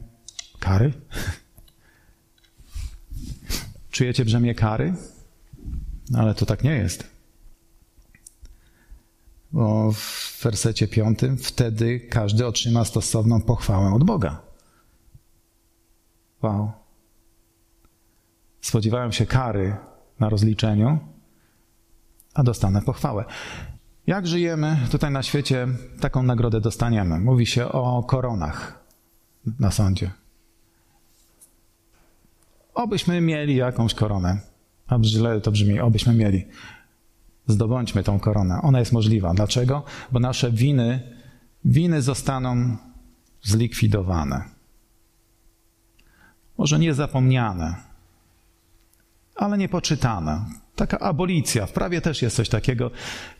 kary? 0.59 0.93
Czujecie 3.91 4.25
brzemię 4.25 4.55
kary? 4.55 4.93
Ale 6.17 6.35
to 6.35 6.45
tak 6.45 6.63
nie 6.63 6.75
jest. 6.75 7.14
W 9.93 10.43
wersecie 10.43 10.87
piątym 10.87 11.37
wtedy 11.37 11.99
każdy 11.99 12.47
otrzyma 12.47 12.85
stosowną 12.85 13.41
pochwałę 13.41 13.93
od 13.93 14.03
Boga. 14.03 14.41
Wow. 16.41 16.71
Spodziewałem 18.61 19.11
się 19.11 19.25
kary 19.25 19.75
na 20.19 20.29
rozliczeniu, 20.29 20.99
a 22.33 22.43
dostanę 22.43 22.81
pochwałę. 22.81 23.25
Jak 24.07 24.27
żyjemy 24.27 24.77
tutaj 24.91 25.11
na 25.11 25.23
świecie, 25.23 25.67
taką 25.99 26.23
nagrodę 26.23 26.61
dostaniemy. 26.61 27.19
Mówi 27.19 27.45
się 27.45 27.71
o 27.71 28.03
koronach 28.03 28.83
na 29.59 29.71
sądzie. 29.71 30.11
Obyśmy 32.73 33.21
mieli 33.21 33.55
jakąś 33.55 33.93
koronę. 33.93 34.39
A 34.87 34.97
źle 35.01 35.41
to 35.41 35.51
brzmi, 35.51 35.79
obyśmy 35.79 36.13
mieli. 36.13 36.45
Zdobądźmy 37.47 38.03
tą 38.03 38.19
koronę. 38.19 38.59
Ona 38.61 38.79
jest 38.79 38.91
możliwa. 38.91 39.33
Dlaczego? 39.33 39.83
Bo 40.11 40.19
nasze 40.19 40.51
winy, 40.51 41.15
winy 41.65 42.01
zostaną 42.01 42.77
zlikwidowane. 43.43 44.43
może 46.57 46.79
nie 46.79 46.93
zapomniane, 46.93 47.75
ale 49.35 49.57
nie 49.57 49.69
poczytane. 49.69 50.45
Taka 50.75 50.99
abolicja. 50.99 51.65
W 51.65 51.71
prawie 51.71 52.01
też 52.01 52.21
jest 52.21 52.35
coś 52.35 52.49
takiego, 52.49 52.91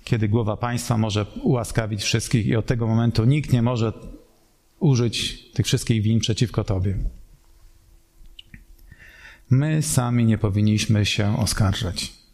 kiedy 0.04 0.30
głowa 0.30 0.58
państwa 0.58 0.98
może 0.98 1.26
ułaskawić 1.44 2.04
wszystkich 2.04 2.46
i 2.46 2.56
od 2.56 2.66
tego 2.66 2.88
momentu 2.88 3.26
nikt 3.26 3.54
nie 3.54 3.62
może 3.62 3.94
użyć 4.80 5.44
tych 5.52 5.66
wszystkich 5.66 6.02
win 6.02 6.20
przeciwko 6.20 6.64
tobie. 6.64 6.98
My 9.50 9.82
sami 9.82 10.26
nie 10.26 10.38
powinniśmy 10.38 11.06
się 11.06 11.40
oskarżać. 11.40 12.25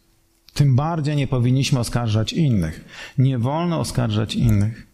Tym 0.54 0.76
bardziej 0.76 1.16
nie 1.16 1.26
powinniśmy 1.26 1.78
oskarżać 1.78 2.32
innych. 2.32 2.84
Nie 3.18 3.38
wolno 3.38 3.80
oskarżać 3.80 4.34
innych. 4.34 4.86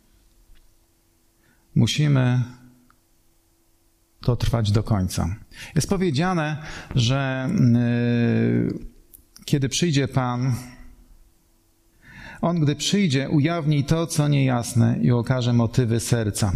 Musimy 1.74 2.42
to 4.20 4.36
trwać 4.36 4.72
do 4.72 4.82
końca. 4.82 5.36
Jest 5.74 5.88
powiedziane, 5.88 6.62
że 6.94 7.50
yy, 7.74 8.78
kiedy 9.44 9.68
przyjdzie 9.68 10.08
Pan, 10.08 10.54
On, 12.40 12.60
gdy 12.60 12.76
przyjdzie, 12.76 13.28
ujawni 13.28 13.84
to, 13.84 14.06
co 14.06 14.28
niejasne 14.28 14.98
i 15.02 15.10
okaże 15.10 15.52
motywy 15.52 16.00
serca. 16.00 16.52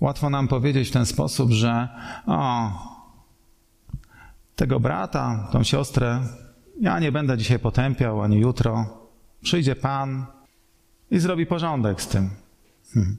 Łatwo 0.00 0.30
nam 0.30 0.48
powiedzieć 0.48 0.88
w 0.88 0.92
ten 0.92 1.06
sposób, 1.06 1.50
że 1.50 1.88
o, 2.26 2.70
tego 4.56 4.80
brata, 4.80 5.48
tą 5.52 5.62
siostrę, 5.62 6.20
ja 6.80 6.98
nie 6.98 7.12
będę 7.12 7.38
dzisiaj 7.38 7.58
potępiał 7.58 8.22
ani 8.22 8.40
jutro. 8.40 8.86
Przyjdzie 9.42 9.76
Pan 9.76 10.26
i 11.10 11.18
zrobi 11.18 11.46
porządek 11.46 12.02
z 12.02 12.08
tym. 12.08 12.30
Hmm. 12.94 13.16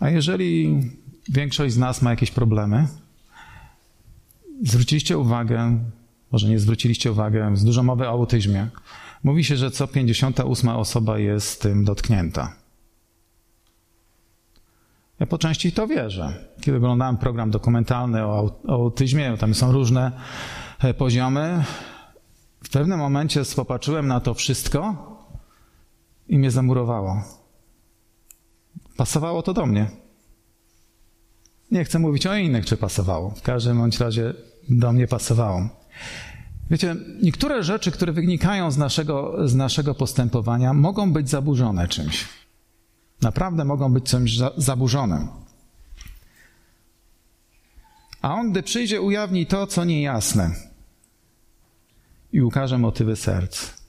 A 0.00 0.10
jeżeli 0.10 0.80
większość 1.28 1.74
z 1.74 1.78
nas 1.78 2.02
ma 2.02 2.10
jakieś 2.10 2.30
problemy, 2.30 2.88
zwróciliście 4.62 5.18
uwagę, 5.18 5.78
może 6.32 6.48
nie 6.48 6.58
zwróciliście 6.58 7.12
uwagę, 7.12 7.50
jest 7.50 7.64
dużo 7.64 7.82
mowy 7.82 8.08
o 8.08 8.10
autyzmie. 8.10 8.68
Mówi 9.24 9.44
się, 9.44 9.56
że 9.56 9.70
co 9.70 9.88
58 9.88 10.70
osoba 10.70 11.18
jest 11.18 11.62
tym 11.62 11.84
dotknięta. 11.84 12.52
Ja 15.20 15.26
po 15.26 15.38
części 15.38 15.72
to 15.72 15.86
wierzę. 15.86 16.34
Kiedy 16.60 16.78
oglądałem 16.78 17.16
program 17.16 17.50
dokumentalny 17.50 18.24
o, 18.24 18.60
autyzmie, 18.68 19.36
tam 19.36 19.54
są 19.54 19.72
różne 19.72 20.12
e, 20.78 20.94
poziomy, 20.94 21.64
w 22.62 22.68
pewnym 22.68 22.98
momencie 22.98 23.42
popatrzyłem 23.56 24.06
na 24.06 24.20
to 24.20 24.34
wszystko 24.34 24.96
i 26.28 26.38
mnie 26.38 26.50
zamurowało. 26.50 27.22
Pasowało 28.96 29.42
to 29.42 29.54
do 29.54 29.66
mnie. 29.66 29.90
Nie 31.70 31.84
chcę 31.84 31.98
mówić 31.98 32.26
o 32.26 32.36
innych, 32.36 32.66
czy 32.66 32.76
pasowało. 32.76 33.30
W 33.30 33.42
każdym 33.42 33.78
bądź 33.78 34.00
razie 34.00 34.34
do 34.68 34.92
mnie 34.92 35.06
pasowało. 35.06 35.68
Wiecie, 36.70 36.96
niektóre 37.22 37.62
rzeczy, 37.62 37.90
które 37.90 38.12
wynikają 38.12 38.70
z 38.70 38.78
naszego, 38.78 39.48
z 39.48 39.54
naszego 39.54 39.94
postępowania, 39.94 40.72
mogą 40.72 41.12
być 41.12 41.30
zaburzone 41.30 41.88
czymś. 41.88 42.28
Naprawdę 43.22 43.64
mogą 43.64 43.92
być 43.92 44.04
czymś 44.04 44.36
za, 44.36 44.50
zaburzone. 44.56 45.28
A 48.22 48.34
on, 48.34 48.50
gdy 48.50 48.62
przyjdzie, 48.62 49.00
ujawni 49.00 49.46
to, 49.46 49.66
co 49.66 49.84
niejasne 49.84 50.71
i 52.32 52.40
ukaże 52.40 52.78
motywy 52.78 53.16
serc. 53.16 53.82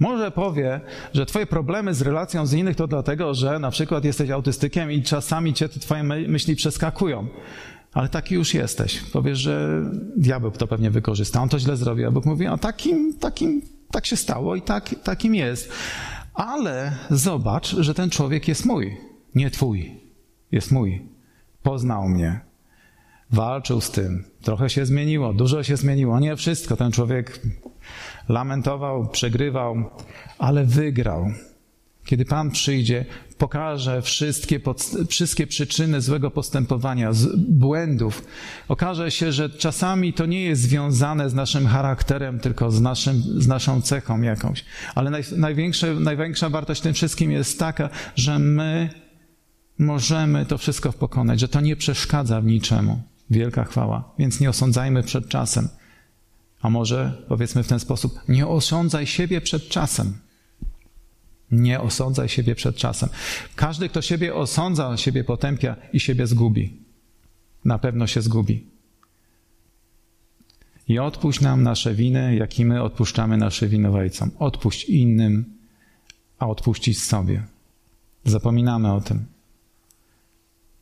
Może 0.00 0.30
powie, 0.30 0.80
że 1.12 1.26
twoje 1.26 1.46
problemy 1.46 1.94
z 1.94 2.02
relacją 2.02 2.46
z 2.46 2.52
innych 2.52 2.76
to 2.76 2.86
dlatego, 2.86 3.34
że 3.34 3.58
na 3.58 3.70
przykład 3.70 4.04
jesteś 4.04 4.30
autystykiem 4.30 4.92
i 4.92 5.02
czasami 5.02 5.54
cię 5.54 5.68
twoje 5.68 6.02
myśli 6.02 6.56
przeskakują. 6.56 7.28
Ale 7.92 8.08
taki 8.08 8.34
już 8.34 8.54
jesteś. 8.54 9.00
Powiesz, 9.00 9.38
że 9.38 9.84
diabeł 10.16 10.50
to 10.50 10.66
pewnie 10.66 10.90
wykorzysta. 10.90 11.42
On 11.42 11.48
to 11.48 11.58
źle 11.58 11.76
zrobił. 11.76 12.08
A 12.08 12.10
Bóg 12.10 12.24
mówi, 12.24 12.46
a 12.46 12.58
takim, 12.58 13.18
takim, 13.18 13.62
tak 13.90 14.06
się 14.06 14.16
stało 14.16 14.56
i 14.56 14.62
tak, 14.62 14.94
takim 15.02 15.34
jest. 15.34 15.72
Ale 16.34 16.92
zobacz, 17.10 17.76
że 17.76 17.94
ten 17.94 18.10
człowiek 18.10 18.48
jest 18.48 18.64
mój, 18.64 18.96
nie 19.34 19.50
twój. 19.50 20.00
Jest 20.52 20.72
mój. 20.72 21.08
Poznał 21.62 22.08
mnie. 22.08 22.40
Walczył 23.30 23.80
z 23.80 23.90
tym. 23.90 24.24
Trochę 24.42 24.70
się 24.70 24.86
zmieniło, 24.86 25.32
dużo 25.32 25.62
się 25.62 25.76
zmieniło. 25.76 26.20
Nie 26.20 26.36
wszystko. 26.36 26.76
Ten 26.76 26.92
człowiek 26.92 27.40
lamentował, 28.28 29.08
przegrywał, 29.08 29.90
ale 30.38 30.64
wygrał. 30.64 31.26
Kiedy 32.04 32.24
Pan 32.24 32.50
przyjdzie, 32.50 33.04
pokaże 33.38 34.02
wszystkie, 34.02 34.60
wszystkie 35.08 35.46
przyczyny 35.46 36.00
złego 36.00 36.30
postępowania, 36.30 37.12
z 37.12 37.36
błędów. 37.36 38.24
Okaże 38.68 39.10
się, 39.10 39.32
że 39.32 39.50
czasami 39.50 40.12
to 40.12 40.26
nie 40.26 40.42
jest 40.42 40.62
związane 40.62 41.30
z 41.30 41.34
naszym 41.34 41.66
charakterem, 41.66 42.40
tylko 42.40 42.70
z, 42.70 42.80
naszym, 42.80 43.22
z 43.42 43.46
naszą 43.46 43.82
cechą 43.82 44.22
jakąś. 44.22 44.64
Ale 44.94 45.10
naj, 45.10 45.22
największa 45.98 46.48
wartość 46.48 46.80
tym 46.80 46.94
wszystkim 46.94 47.30
jest 47.30 47.58
taka, 47.58 47.90
że 48.16 48.38
my 48.38 48.90
możemy 49.78 50.46
to 50.46 50.58
wszystko 50.58 50.92
pokonać, 50.92 51.40
że 51.40 51.48
to 51.48 51.60
nie 51.60 51.76
przeszkadza 51.76 52.40
w 52.40 52.44
niczemu. 52.44 53.02
Wielka 53.30 53.64
chwała. 53.64 54.14
Więc 54.18 54.40
nie 54.40 54.50
osądzajmy 54.50 55.02
przed 55.02 55.28
czasem. 55.28 55.68
A 56.62 56.70
może 56.70 57.22
powiedzmy 57.28 57.62
w 57.62 57.68
ten 57.68 57.80
sposób: 57.80 58.20
nie 58.28 58.46
osądzaj 58.46 59.06
siebie 59.06 59.40
przed 59.40 59.68
czasem. 59.68 60.18
Nie 61.50 61.80
osądzaj 61.80 62.28
siebie 62.28 62.54
przed 62.54 62.76
czasem. 62.76 63.08
Każdy, 63.56 63.88
kto 63.88 64.02
siebie 64.02 64.34
osądza, 64.34 64.96
siebie 64.96 65.24
potępia 65.24 65.76
i 65.92 66.00
siebie 66.00 66.26
zgubi. 66.26 66.76
Na 67.64 67.78
pewno 67.78 68.06
się 68.06 68.22
zgubi. 68.22 68.66
I 70.88 70.98
odpuść 70.98 71.40
nam 71.40 71.62
nasze 71.62 71.94
winy, 71.94 72.36
jak 72.36 72.58
i 72.58 72.64
my 72.64 72.82
odpuszczamy 72.82 73.36
nasze 73.36 73.68
winowajcom. 73.68 74.30
Odpuść 74.38 74.84
innym, 74.84 75.58
a 76.38 76.46
odpuścić 76.46 77.02
sobie. 77.02 77.42
Zapominamy 78.24 78.92
o 78.92 79.00
tym. 79.00 79.26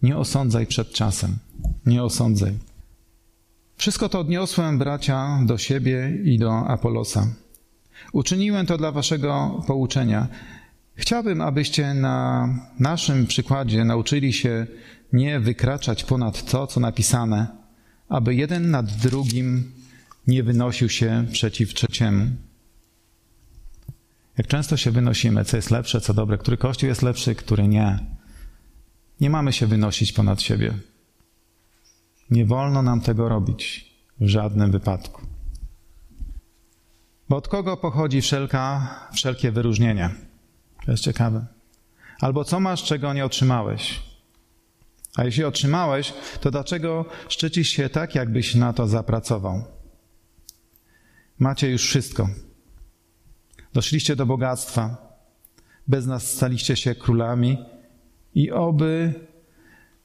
Nie 0.03 0.17
osądzaj 0.17 0.67
przed 0.67 0.93
czasem. 0.93 1.39
Nie 1.87 2.03
osądzaj. 2.03 2.59
Wszystko 3.77 4.09
to 4.09 4.21
odniosłem, 4.21 4.79
bracia, 4.79 5.41
do 5.47 5.59
siebie 5.59 6.19
i 6.25 6.39
do 6.39 6.69
Apolosa. 6.69 7.27
Uczyniłem 8.13 8.67
to 8.67 8.79
dla 8.79 8.93
waszego 8.93 9.63
pouczenia. 9.67 10.29
Chciałbym, 10.95 11.41
abyście 11.41 11.95
na 11.95 12.49
naszym 12.79 13.27
przykładzie 13.27 13.85
nauczyli 13.85 14.33
się 14.33 14.67
nie 15.13 15.41
wykraczać 15.41 16.05
ponad 16.05 16.51
to, 16.51 16.67
co 16.67 16.81
napisane, 16.81 17.47
aby 18.09 18.35
jeden 18.35 18.71
nad 18.71 18.93
drugim 18.93 19.73
nie 20.27 20.43
wynosił 20.43 20.89
się 20.89 21.27
przeciw 21.33 21.75
trzeciemu. 21.75 22.27
Jak 24.39 24.47
często 24.47 24.77
się 24.77 24.91
wynosimy, 24.91 25.45
co 25.45 25.57
jest 25.57 25.71
lepsze, 25.71 26.01
co 26.01 26.15
dobre, 26.15 26.39
który 26.39 26.57
kościół 26.57 26.89
jest 26.89 27.03
lepszy, 27.03 27.35
który 27.35 27.69
nie. 27.69 27.99
Nie 29.21 29.31
mamy 29.31 29.53
się 29.53 29.67
wynosić 29.67 30.13
ponad 30.13 30.43
siebie. 30.43 30.75
Nie 32.31 32.45
wolno 32.45 32.83
nam 32.83 33.01
tego 33.01 33.29
robić 33.29 33.95
w 34.21 34.29
żadnym 34.29 34.71
wypadku. 34.71 35.23
Bo 37.29 37.37
od 37.37 37.49
kogo 37.49 37.77
pochodzi 37.77 38.21
wszelka, 38.21 38.89
wszelkie 39.13 39.53
wyróżnienie? 39.53 40.11
To 40.85 40.91
jest 40.91 41.03
ciekawe. 41.03 41.47
Albo 42.21 42.45
co 42.45 42.61
masz, 42.61 42.85
czego 42.85 43.13
nie 43.13 43.25
otrzymałeś? 43.25 44.03
A 45.17 45.25
jeśli 45.25 45.45
otrzymałeś, 45.45 46.15
to 46.41 46.51
dlaczego 46.51 47.05
szczycisz 47.29 47.69
się 47.69 47.89
tak, 47.89 48.15
jakbyś 48.15 48.55
na 48.55 48.73
to 48.73 48.87
zapracował? 48.87 49.65
Macie 51.39 51.71
już 51.71 51.83
wszystko. 51.83 52.29
Doszliście 53.73 54.17
do 54.17 54.27
bogactwa. 54.27 54.97
Bez 55.89 56.07
nas 56.07 56.33
staliście 56.33 56.77
się 56.77 56.95
królami 56.95 57.59
i 58.35 58.51
oby 58.51 59.15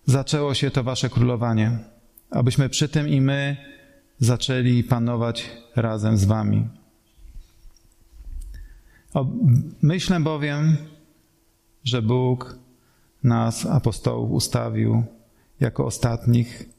zaczęło 0.05 0.53
się 0.53 0.71
to 0.71 0.83
wasze 0.83 1.09
królowanie 1.09 1.90
abyśmy 2.31 2.69
przy 2.69 2.89
tym 2.89 3.07
i 3.07 3.21
my 3.21 3.57
zaczęli 4.19 4.83
panować 4.83 5.51
razem 5.75 6.17
z 6.17 6.25
Wami. 6.25 6.67
Myślę 9.81 10.19
bowiem, 10.19 10.77
że 11.83 12.01
Bóg 12.01 12.59
nas, 13.23 13.65
apostołów, 13.65 14.31
ustawił 14.31 15.03
jako 15.59 15.85
ostatnich, 15.85 16.69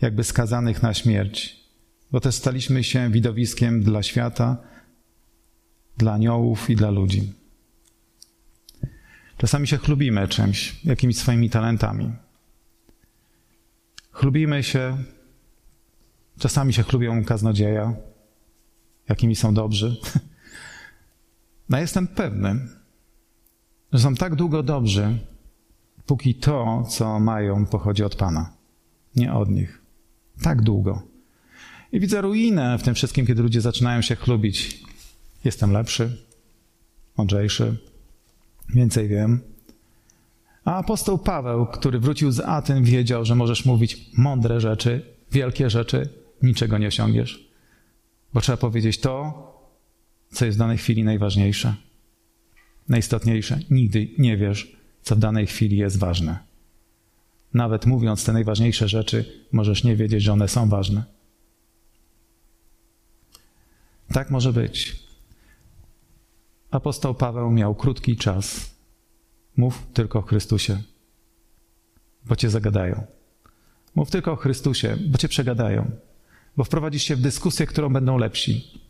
jakby 0.00 0.24
skazanych 0.24 0.82
na 0.82 0.94
śmierć, 0.94 1.60
bo 2.12 2.20
też 2.20 2.34
staliśmy 2.34 2.84
się 2.84 3.10
widowiskiem 3.10 3.82
dla 3.82 4.02
świata, 4.02 4.56
dla 5.96 6.12
aniołów 6.12 6.70
i 6.70 6.76
dla 6.76 6.90
ludzi. 6.90 7.32
Czasami 9.38 9.66
się 9.66 9.76
chlubimy 9.76 10.28
czymś, 10.28 10.84
jakimiś 10.84 11.16
swoimi 11.16 11.50
talentami. 11.50 12.12
Chlubimy 14.18 14.62
się, 14.62 14.96
czasami 16.38 16.72
się 16.72 16.82
chlubią 16.82 17.24
kaznodzieja, 17.24 17.94
jakimi 19.08 19.36
są 19.36 19.54
dobrzy. 19.54 19.96
No 21.70 21.78
jestem 21.78 22.06
pewny, 22.06 22.68
że 23.92 23.98
są 23.98 24.14
tak 24.14 24.34
długo 24.34 24.62
dobrzy, 24.62 25.18
póki 26.06 26.34
to, 26.34 26.84
co 26.90 27.20
mają, 27.20 27.66
pochodzi 27.66 28.04
od 28.04 28.14
Pana, 28.14 28.52
nie 29.16 29.32
od 29.32 29.50
nich. 29.50 29.82
Tak 30.42 30.62
długo. 30.62 31.02
I 31.92 32.00
widzę 32.00 32.20
ruinę 32.20 32.78
w 32.78 32.82
tym 32.82 32.94
wszystkim, 32.94 33.26
kiedy 33.26 33.42
ludzie 33.42 33.60
zaczynają 33.60 34.00
się 34.02 34.16
chlubić. 34.16 34.82
Jestem 35.44 35.72
lepszy, 35.72 36.26
mądrzejszy, 37.16 37.76
więcej 38.74 39.08
wiem. 39.08 39.40
A 40.68 40.76
apostoł 40.76 41.18
Paweł, 41.18 41.66
który 41.66 42.00
wrócił 42.00 42.30
z 42.30 42.40
Aten, 42.40 42.84
wiedział, 42.84 43.24
że 43.24 43.34
możesz 43.34 43.64
mówić 43.64 44.10
mądre 44.16 44.60
rzeczy, 44.60 45.14
wielkie 45.32 45.70
rzeczy, 45.70 46.08
niczego 46.42 46.78
nie 46.78 46.86
osiągniesz. 46.88 47.48
Bo 48.34 48.40
trzeba 48.40 48.56
powiedzieć 48.56 49.00
to, 49.00 49.42
co 50.30 50.44
jest 50.44 50.58
w 50.58 50.58
danej 50.58 50.78
chwili 50.78 51.04
najważniejsze, 51.04 51.74
najistotniejsze. 52.88 53.58
Nigdy 53.70 54.08
nie 54.18 54.36
wiesz, 54.36 54.76
co 55.02 55.16
w 55.16 55.18
danej 55.18 55.46
chwili 55.46 55.76
jest 55.76 55.98
ważne. 55.98 56.38
Nawet 57.54 57.86
mówiąc 57.86 58.24
te 58.24 58.32
najważniejsze 58.32 58.88
rzeczy, 58.88 59.44
możesz 59.52 59.84
nie 59.84 59.96
wiedzieć, 59.96 60.22
że 60.22 60.32
one 60.32 60.48
są 60.48 60.68
ważne. 60.68 61.04
Tak 64.12 64.30
może 64.30 64.52
być. 64.52 64.96
Apostoł 66.70 67.14
Paweł 67.14 67.50
miał 67.50 67.74
krótki 67.74 68.16
czas. 68.16 68.77
Mów 69.58 69.86
tylko 69.94 70.18
o 70.18 70.22
Chrystusie, 70.22 70.82
bo 72.24 72.36
cię 72.36 72.50
zagadają. 72.50 73.06
Mów 73.94 74.10
tylko 74.10 74.32
o 74.32 74.36
Chrystusie, 74.36 74.96
bo 75.08 75.18
cię 75.18 75.28
przegadają, 75.28 75.90
bo 76.56 76.64
wprowadzisz 76.64 77.02
się 77.02 77.16
w 77.16 77.20
dyskusję, 77.20 77.66
którą 77.66 77.92
będą 77.92 78.18
lepsi. 78.18 78.80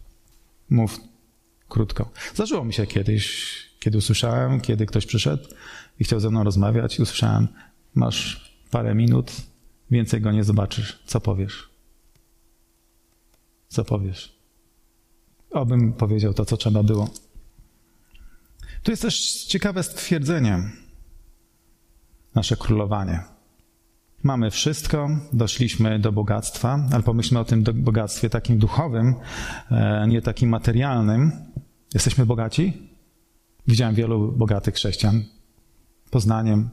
Mów 0.71 1.01
krótko. 1.69 2.11
Zdarzyło 2.35 2.65
mi 2.65 2.73
się 2.73 2.87
kiedyś, 2.87 3.53
kiedy 3.81 3.99
usłyszałem, 3.99 4.61
kiedy 4.61 4.87
ktoś 4.87 5.07
przyszedł 5.07 5.49
i 6.01 6.05
chciał 6.05 6.21
ze 6.21 6.31
mną 6.31 6.45
rozmawiać, 6.45 6.99
i 6.99 7.03
usłyszałem: 7.03 7.49
Masz 7.95 8.51
parę 8.71 8.95
minut, 8.95 9.33
więcej 9.91 10.21
go 10.21 10.33
nie 10.33 10.45
zobaczysz. 10.45 11.03
Co 11.07 11.21
powiesz? 11.21 11.71
Co 13.69 13.85
powiesz? 13.85 14.39
Obym 15.51 15.93
powiedział 15.93 16.35
to, 16.35 16.45
co 16.45 16.57
trzeba 16.57 16.83
było. 16.83 17.11
Tu 18.83 18.91
jest 18.91 19.03
też 19.03 19.45
ciekawe 19.45 19.83
stwierdzenie, 19.83 20.62
nasze 22.35 22.57
królowanie. 22.57 23.21
Mamy 24.23 24.51
wszystko, 24.51 25.09
doszliśmy 25.33 25.99
do 25.99 26.12
bogactwa, 26.12 26.87
ale 26.93 27.03
pomyślmy 27.03 27.41
o 27.41 27.45
tym 27.45 27.62
bogactwie 27.62 28.31
takim 28.31 28.59
duchowym, 28.59 29.14
e, 29.71 30.07
nie 30.09 30.23
takim 30.23 30.49
materialnym. 30.49 31.33
Jesteśmy 31.95 32.27
bogaci? 32.27 32.73
Widziałem 33.67 33.95
wielu 33.95 34.33
bogatych 34.33 34.75
chrześcijan. 34.75 35.25
Poznaniem, 36.11 36.71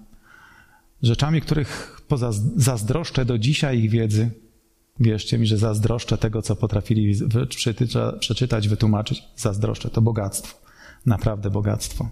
rzeczami, 1.01 1.41
których 1.41 2.01
poza 2.07 2.31
zazdroszczę 2.55 3.25
do 3.25 3.37
dzisiaj 3.37 3.79
ich 3.79 3.91
wiedzy. 3.91 4.31
Wierzcie 4.99 5.37
mi, 5.37 5.47
że 5.47 5.57
zazdroszczę 5.57 6.17
tego, 6.17 6.41
co 6.41 6.55
potrafili 6.55 7.15
przeczytać, 8.19 8.67
wytłumaczyć. 8.67 9.23
Zazdroszczę 9.35 9.89
to 9.89 10.01
bogactwo 10.01 10.64
naprawdę 11.05 11.49
bogactwo. 11.49 12.09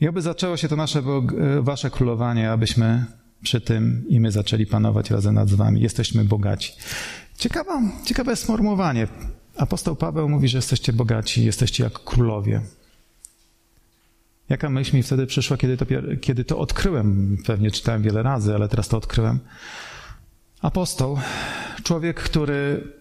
I 0.00 0.08
oby 0.08 0.22
zaczęło 0.22 0.56
się 0.56 0.68
to 0.68 0.76
nasze, 0.76 1.02
wasze 1.60 1.90
królowanie, 1.90 2.50
abyśmy 2.50 3.04
przy 3.42 3.60
tym 3.60 4.04
i 4.08 4.20
my 4.20 4.32
zaczęli 4.32 4.66
panować 4.66 5.10
razem 5.10 5.34
nad 5.34 5.50
wami. 5.50 5.80
Jesteśmy 5.80 6.24
bogaci. 6.24 6.72
Ciekawa, 7.38 7.82
ciekawe 8.04 8.36
sformułowanie. 8.36 9.08
Apostoł 9.56 9.96
Paweł 9.96 10.28
mówi, 10.28 10.48
że 10.48 10.58
jesteście 10.58 10.92
bogaci, 10.92 11.44
jesteście 11.44 11.84
jak 11.84 11.92
królowie. 11.92 12.60
Jaka 14.48 14.70
myśl 14.70 14.96
mi 14.96 15.02
wtedy 15.02 15.26
przyszła, 15.26 15.56
kiedy 15.56 15.76
to, 15.76 15.86
kiedy 16.20 16.44
to 16.44 16.58
odkryłem? 16.58 17.38
Pewnie 17.46 17.70
czytałem 17.70 18.02
wiele 18.02 18.22
razy, 18.22 18.54
ale 18.54 18.68
teraz 18.68 18.88
to 18.88 18.96
odkryłem. 18.96 19.38
Apostoł, 20.62 21.18
człowiek, 21.82 22.20
który 22.20 22.92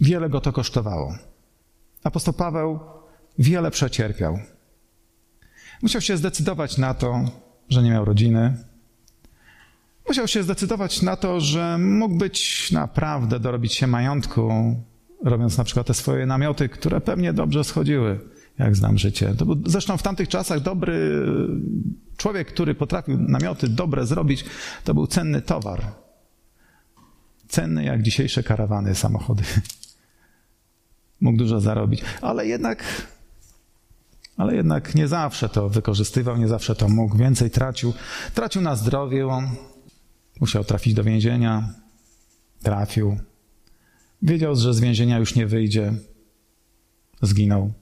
wiele 0.00 0.28
go 0.28 0.40
to 0.40 0.52
kosztowało. 0.52 1.14
Apostoł 2.04 2.34
Paweł 2.34 2.80
wiele 3.38 3.70
przecierpiał. 3.70 4.38
Musiał 5.82 6.00
się 6.00 6.16
zdecydować 6.16 6.78
na 6.78 6.94
to, 6.94 7.24
że 7.68 7.82
nie 7.82 7.90
miał 7.90 8.04
rodziny. 8.04 8.56
Musiał 10.08 10.28
się 10.28 10.42
zdecydować 10.42 11.02
na 11.02 11.16
to, 11.16 11.40
że 11.40 11.78
mógł 11.78 12.16
być 12.16 12.72
naprawdę 12.72 13.40
dorobić 13.40 13.74
się 13.74 13.86
majątku, 13.86 14.74
robiąc 15.24 15.58
na 15.58 15.64
przykład 15.64 15.86
te 15.86 15.94
swoje 15.94 16.26
namioty, 16.26 16.68
które 16.68 17.00
pewnie 17.00 17.32
dobrze 17.32 17.64
schodziły, 17.64 18.20
jak 18.58 18.76
znam 18.76 18.98
życie. 18.98 19.34
To 19.38 19.46
był 19.46 19.62
zresztą 19.66 19.96
w 19.96 20.02
tamtych 20.02 20.28
czasach 20.28 20.60
dobry 20.60 21.26
człowiek, 22.16 22.48
który 22.48 22.74
potrafił 22.74 23.18
namioty 23.18 23.68
dobre 23.68 24.06
zrobić, 24.06 24.44
to 24.84 24.94
był 24.94 25.06
cenny 25.06 25.42
towar. 25.42 25.82
Cenny 27.48 27.84
jak 27.84 28.02
dzisiejsze 28.02 28.42
karawany, 28.42 28.94
samochody. 28.94 29.42
Mógł 31.20 31.38
dużo 31.38 31.60
zarobić, 31.60 32.02
ale 32.22 32.46
jednak 32.46 32.84
ale 34.36 34.56
jednak 34.56 34.94
nie 34.94 35.08
zawsze 35.08 35.48
to 35.48 35.68
wykorzystywał, 35.68 36.36
nie 36.36 36.48
zawsze 36.48 36.74
to 36.74 36.88
mógł, 36.88 37.16
więcej 37.16 37.50
tracił. 37.50 37.92
Tracił 38.34 38.62
na 38.62 38.76
zdrowiu, 38.76 39.30
musiał 40.40 40.64
trafić 40.64 40.94
do 40.94 41.04
więzienia, 41.04 41.74
trafił. 42.62 43.18
Wiedział, 44.22 44.56
że 44.56 44.74
z 44.74 44.80
więzienia 44.80 45.18
już 45.18 45.34
nie 45.34 45.46
wyjdzie, 45.46 45.92
zginął. 47.22 47.72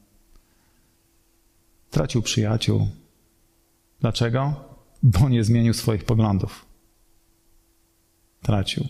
Tracił 1.91 2.23
przyjaciół. 2.23 2.89
Dlaczego? 4.01 4.55
Bo 5.03 5.29
nie 5.29 5.45
zmienił 5.45 5.75
swoich 5.75 6.05
poglądów. 6.05 6.67
Tracił. 8.43 8.87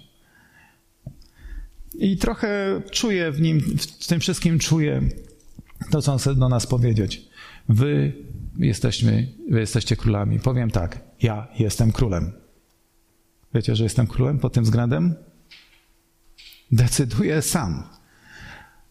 I 1.94 2.16
trochę 2.16 2.82
czuję 2.90 3.32
w 3.32 3.40
nim, 3.40 3.60
w 4.00 4.06
tym 4.06 4.20
wszystkim 4.20 4.58
czuję 4.58 5.02
to, 5.90 6.02
co 6.02 6.12
on 6.12 6.18
chce 6.18 6.34
do 6.34 6.48
nas 6.48 6.66
powiedzieć. 6.66 7.31
Wy 7.68 8.12
jesteśmy, 8.58 9.28
wy 9.50 9.60
jesteście 9.60 9.96
królami. 9.96 10.40
Powiem 10.40 10.70
tak, 10.70 11.00
ja 11.22 11.48
jestem 11.58 11.92
królem. 11.92 12.32
Wiecie, 13.54 13.76
że 13.76 13.84
jestem 13.84 14.06
królem 14.06 14.38
pod 14.38 14.52
tym 14.52 14.64
względem? 14.64 15.14
Decyduję 16.72 17.42
sam. 17.42 17.82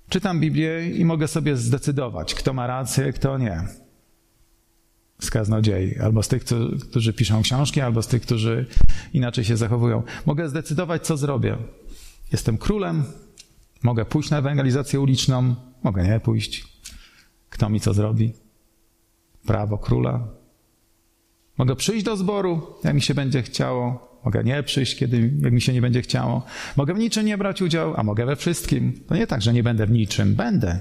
Czytam 0.10 0.40
Biblię 0.40 0.90
i 0.90 1.06
mogę 1.06 1.28
sobie 1.28 1.58
zdecydować, 1.58 2.36
kto 2.36 2.54
ma 2.54 2.68
rację, 2.68 3.14
kto 3.14 3.38
nie. 3.38 3.64
Z 5.22 5.30
kaznodziei, 5.32 6.00
albo 6.00 6.24
z 6.24 6.28
tych, 6.28 6.44
którzy 6.90 7.14
piszą 7.14 7.42
książki, 7.42 7.82
albo 7.82 8.02
z 8.02 8.08
tych, 8.08 8.22
którzy 8.22 8.66
inaczej 9.14 9.46
się 9.46 9.58
zachowują. 9.58 10.04
Mogę 10.26 10.50
zdecydować, 10.50 11.06
co 11.06 11.18
zrobię. 11.18 11.58
Jestem 12.32 12.58
królem, 12.58 13.04
mogę 13.84 14.06
pójść 14.06 14.30
na 14.30 14.38
ewangelizację 14.38 15.00
uliczną, 15.00 15.56
mogę 15.84 16.04
nie 16.04 16.20
pójść. 16.20 16.68
Kto 17.50 17.70
mi 17.70 17.80
co 17.80 17.94
zrobi? 17.94 18.34
Prawo 19.46 19.78
króla. 19.78 20.28
Mogę 21.58 21.76
przyjść 21.76 22.06
do 22.06 22.18
zboru, 22.18 22.76
jak 22.84 22.96
mi 22.96 23.02
się 23.02 23.14
będzie 23.14 23.42
chciało. 23.42 24.12
Mogę 24.26 24.44
nie 24.44 24.64
przyjść, 24.64 24.96
kiedy, 24.96 25.34
jak 25.42 25.54
mi 25.54 25.62
się 25.62 25.74
nie 25.74 25.82
będzie 25.82 26.02
chciało. 26.02 26.44
Mogę 26.76 26.94
w 26.94 27.00
niczym 27.00 27.26
nie 27.26 27.38
brać 27.38 27.62
udziału, 27.62 27.94
a 27.98 28.04
mogę 28.04 28.26
we 28.26 28.36
wszystkim. 28.36 29.04
To 29.08 29.16
nie 29.16 29.28
tak, 29.28 29.42
że 29.42 29.54
nie 29.54 29.64
będę 29.64 29.86
w 29.86 29.92
niczym. 29.92 30.36
Będę. 30.36 30.80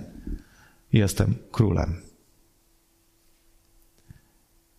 Jestem 0.93 1.35
królem. 1.51 1.95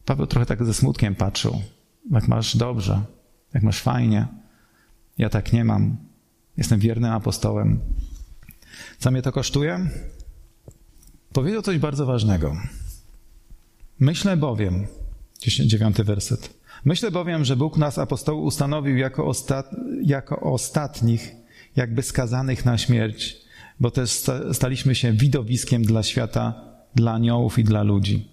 Paweł 0.05 0.27
trochę 0.27 0.45
tak 0.45 0.65
ze 0.65 0.73
smutkiem 0.73 1.15
patrzył. 1.15 1.61
Jak 2.11 2.27
masz 2.27 2.57
dobrze, 2.57 3.01
jak 3.53 3.63
masz 3.63 3.81
fajnie. 3.81 4.27
Ja 5.17 5.29
tak 5.29 5.53
nie 5.53 5.65
mam. 5.65 5.97
Jestem 6.57 6.79
wiernym 6.79 7.11
apostołem. 7.11 7.79
Co 8.99 9.11
mnie 9.11 9.21
to 9.21 9.31
kosztuje? 9.31 9.89
Powiedział 11.33 11.61
coś 11.61 11.77
bardzo 11.77 12.05
ważnego. 12.05 12.55
Myślę 14.01 14.37
bowiem, 14.37 14.87
dziewiąty 15.65 16.03
werset. 16.03 16.53
Myślę 16.85 17.11
bowiem, 17.11 17.45
że 17.45 17.55
Bóg 17.55 17.77
nas 17.77 17.97
apostołów 17.97 18.45
ustanowił 18.45 18.97
jako, 18.97 19.27
ostat, 19.27 19.71
jako 20.03 20.39
ostatnich, 20.39 21.35
jakby 21.75 22.03
skazanych 22.03 22.65
na 22.65 22.77
śmierć, 22.77 23.37
bo 23.79 23.91
też 23.91 24.23
staliśmy 24.53 24.95
się 24.95 25.13
widowiskiem 25.13 25.83
dla 25.83 26.03
świata, 26.03 26.53
dla 26.95 27.13
aniołów 27.13 27.59
i 27.59 27.63
dla 27.63 27.83
ludzi. 27.83 28.27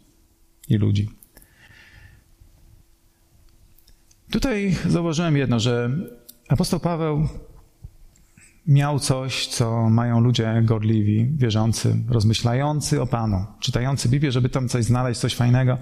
I 0.69 0.77
ludzi. 0.77 1.11
Tutaj 4.31 4.77
zauważyłem 4.87 5.37
jedno, 5.37 5.61
że 5.61 5.91
apostoł 6.49 6.81
Paweł 6.81 7.29
miał 8.69 8.99
coś, 8.99 9.47
co 9.47 9.91
mają 9.91 10.21
ludzie 10.21 10.63
gorliwi, 10.65 11.31
wierzący, 11.37 11.97
rozmyślający 12.09 13.03
o 13.03 13.07
Panu, 13.07 13.47
czytający 13.61 14.09
Biblię, 14.09 14.33
żeby 14.33 14.49
tam 14.49 14.69
coś 14.69 14.85
znaleźć, 14.85 15.21
coś 15.21 15.35
fajnego. 15.35 15.79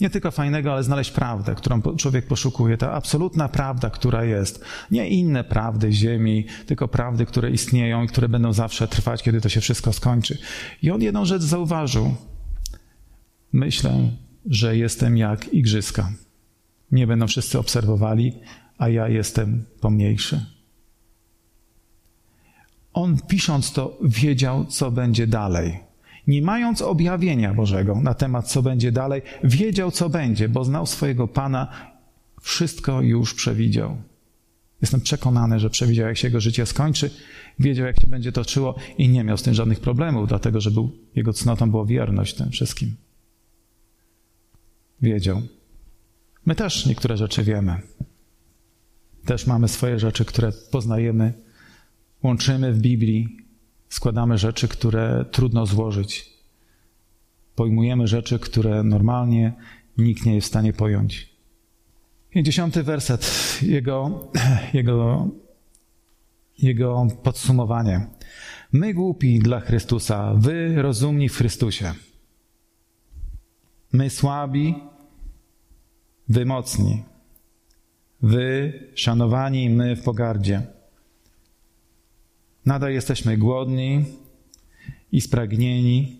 Nie 0.00 0.10
tylko 0.10 0.30
fajnego, 0.30 0.72
ale 0.72 0.82
znaleźć 0.82 1.10
prawdę, 1.10 1.54
którą 1.54 1.82
człowiek 1.82 2.26
poszukuje. 2.26 2.76
Ta 2.76 2.92
absolutna 2.92 3.48
prawda, 3.48 3.90
która 3.90 4.24
jest. 4.24 4.64
Nie 4.90 5.08
inne 5.08 5.44
prawdy 5.44 5.92
ziemi, 5.92 6.46
tylko 6.66 6.88
prawdy, 6.88 7.26
które 7.26 7.50
istnieją 7.50 8.02
i 8.02 8.08
które 8.08 8.28
będą 8.28 8.52
zawsze 8.52 8.88
trwać, 8.88 9.22
kiedy 9.22 9.40
to 9.40 9.48
się 9.48 9.60
wszystko 9.60 9.92
skończy. 9.92 10.38
I 10.82 10.90
on 10.90 11.02
jedną 11.02 11.24
rzecz 11.24 11.42
zauważył. 11.42 12.14
Myślę, 13.52 14.10
że 14.46 14.76
jestem 14.76 15.16
jak 15.16 15.54
igrzyska. 15.54 16.12
Mnie 16.90 17.06
będą 17.06 17.26
wszyscy 17.26 17.58
obserwowali, 17.58 18.32
a 18.78 18.88
ja 18.88 19.08
jestem 19.08 19.64
pomniejszy. 19.80 20.57
On 23.02 23.18
pisząc 23.28 23.72
to 23.72 23.98
wiedział, 24.02 24.64
co 24.64 24.90
będzie 24.90 25.26
dalej. 25.26 25.80
Nie 26.26 26.42
mając 26.42 26.82
objawienia 26.82 27.54
Bożego 27.54 28.00
na 28.00 28.14
temat, 28.14 28.48
co 28.48 28.62
będzie 28.62 28.92
dalej, 28.92 29.22
wiedział, 29.44 29.90
co 29.90 30.08
będzie, 30.08 30.48
bo 30.48 30.64
znał 30.64 30.86
swojego 30.86 31.28
Pana, 31.28 31.68
wszystko 32.40 33.02
już 33.02 33.34
przewidział. 33.34 33.96
Jestem 34.82 35.00
przekonany, 35.00 35.60
że 35.60 35.70
przewidział, 35.70 36.06
jak 36.06 36.16
się 36.16 36.28
jego 36.28 36.40
życie 36.40 36.66
skończy, 36.66 37.10
wiedział, 37.58 37.86
jak 37.86 38.00
się 38.00 38.06
będzie 38.06 38.32
toczyło 38.32 38.74
i 38.98 39.08
nie 39.08 39.24
miał 39.24 39.36
z 39.36 39.42
tym 39.42 39.54
żadnych 39.54 39.80
problemów, 39.80 40.28
dlatego 40.28 40.60
że 40.60 40.70
był, 40.70 40.92
jego 41.14 41.32
cnotą 41.32 41.70
była 41.70 41.84
wierność 41.84 42.34
tym 42.34 42.50
wszystkim. 42.50 42.96
Wiedział. 45.02 45.42
My 46.46 46.54
też 46.54 46.86
niektóre 46.86 47.16
rzeczy 47.16 47.44
wiemy. 47.44 47.80
Też 49.24 49.46
mamy 49.46 49.68
swoje 49.68 49.98
rzeczy, 49.98 50.24
które 50.24 50.52
poznajemy, 50.70 51.47
łączymy 52.22 52.72
w 52.72 52.80
Biblii, 52.80 53.36
składamy 53.88 54.38
rzeczy, 54.38 54.68
które 54.68 55.24
trudno 55.32 55.66
złożyć. 55.66 56.32
Pojmujemy 57.54 58.06
rzeczy, 58.06 58.38
które 58.38 58.82
normalnie 58.82 59.52
nikt 59.98 60.26
nie 60.26 60.34
jest 60.34 60.46
w 60.46 60.50
stanie 60.50 60.72
pojąć. 60.72 61.28
I 62.34 62.42
dziesiąty 62.42 62.82
werset, 62.82 63.58
jego, 63.62 64.28
jego, 64.74 65.28
jego 66.58 67.06
podsumowanie. 67.22 68.06
My 68.72 68.94
głupi 68.94 69.38
dla 69.38 69.60
Chrystusa, 69.60 70.34
wy 70.34 70.82
rozumni 70.82 71.28
w 71.28 71.36
Chrystusie. 71.36 71.94
My 73.92 74.10
słabi, 74.10 74.74
wy 76.28 76.46
mocni. 76.46 77.02
Wy 78.22 78.72
szanowani, 78.94 79.70
my 79.70 79.96
w 79.96 80.02
pogardzie. 80.02 80.77
Nadal 82.66 82.92
jesteśmy 82.92 83.36
głodni 83.36 84.04
i 85.12 85.20
spragnieni, 85.20 86.16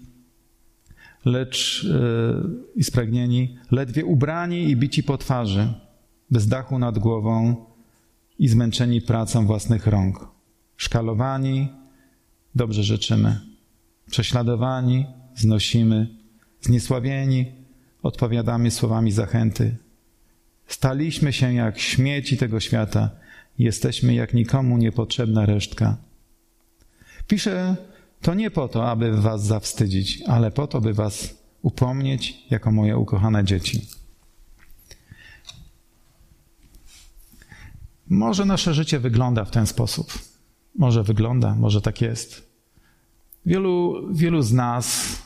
lecz 1.25 1.85
yy, 1.85 2.51
i 2.77 2.85
spragnieni, 2.85 3.57
ledwie 3.71 4.05
ubrani 4.05 4.71
i 4.71 4.77
bici 4.77 5.03
po 5.03 5.19
twarzy, 5.19 5.75
bez 6.31 6.49
dachu 6.49 6.79
nad 6.79 6.99
głową 6.99 7.57
i 8.39 8.49
zmęczeni 8.49 9.01
pracą 9.01 9.47
własnych 9.47 9.87
rąk. 9.87 10.29
Szkalowani, 10.77 11.69
dobrze 12.55 12.83
życzymy. 12.83 13.41
Prześladowani, 14.11 15.07
znosimy. 15.35 16.09
Zniesławieni, 16.61 17.53
odpowiadamy 18.03 18.71
słowami 18.71 19.13
zachęty. 19.13 19.77
Staliśmy 20.67 21.33
się 21.33 21.55
jak 21.55 21.79
śmieci 21.79 22.37
tego 22.37 22.61
świata, 22.61 23.11
jesteśmy 23.59 24.15
jak 24.15 24.35
nikomu 24.35 24.79
niepotrzebna 24.79 25.47
resztka. 25.47 25.97
Piszę 27.29 27.77
to 28.21 28.35
nie 28.35 28.51
po 28.51 28.69
to, 28.69 28.91
aby 28.91 29.21
was 29.21 29.45
zawstydzić, 29.45 30.23
ale 30.23 30.51
po 30.51 30.67
to, 30.67 30.81
by 30.81 30.95
was 30.95 31.35
upomnieć 31.63 32.47
jako 32.51 32.73
moje 32.73 32.99
ukochane 32.99 33.45
dzieci. 33.45 33.87
Może 38.09 38.45
nasze 38.45 38.75
życie 38.75 38.99
wygląda 39.01 39.45
w 39.45 39.51
ten 39.51 39.67
sposób. 39.67 40.13
Może 40.75 41.03
wygląda, 41.03 41.55
może 41.55 41.81
tak 41.81 42.01
jest. 42.01 42.49
Wielu, 43.47 43.95
wielu 44.15 44.43
z 44.43 44.53
nas, 44.53 45.17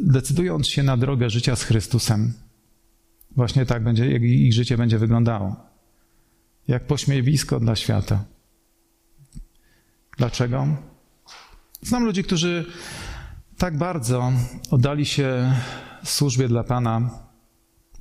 decydując 0.00 0.68
się 0.68 0.82
na 0.82 0.96
drogę 0.96 1.30
życia 1.30 1.56
z 1.56 1.62
Chrystusem, 1.62 2.32
właśnie 3.30 3.66
tak 3.66 3.84
będzie, 3.84 4.10
jak 4.10 4.22
ich 4.22 4.52
życie 4.52 4.76
będzie 4.76 4.98
wyglądało. 4.98 5.56
Jak 6.68 6.86
pośmiewisko 6.86 7.60
dla 7.60 7.76
świata. 7.76 8.24
Dlaczego? 10.16 10.66
Znam 11.82 12.04
ludzi, 12.04 12.24
którzy 12.24 12.64
tak 13.58 13.78
bardzo 13.78 14.32
oddali 14.70 15.06
się 15.06 15.52
służbie 16.04 16.48
dla 16.48 16.64
Pana, 16.64 17.10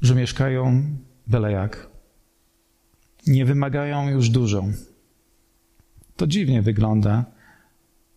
że 0.01 0.16
mieszkają 0.16 0.84
byle 1.28 1.51
jak. 1.51 1.88
Nie 3.28 3.45
wymagają 3.45 4.09
już 4.09 4.30
dużo. 4.30 4.63
To 6.16 6.28
dziwnie 6.28 6.61
wygląda, 6.61 7.26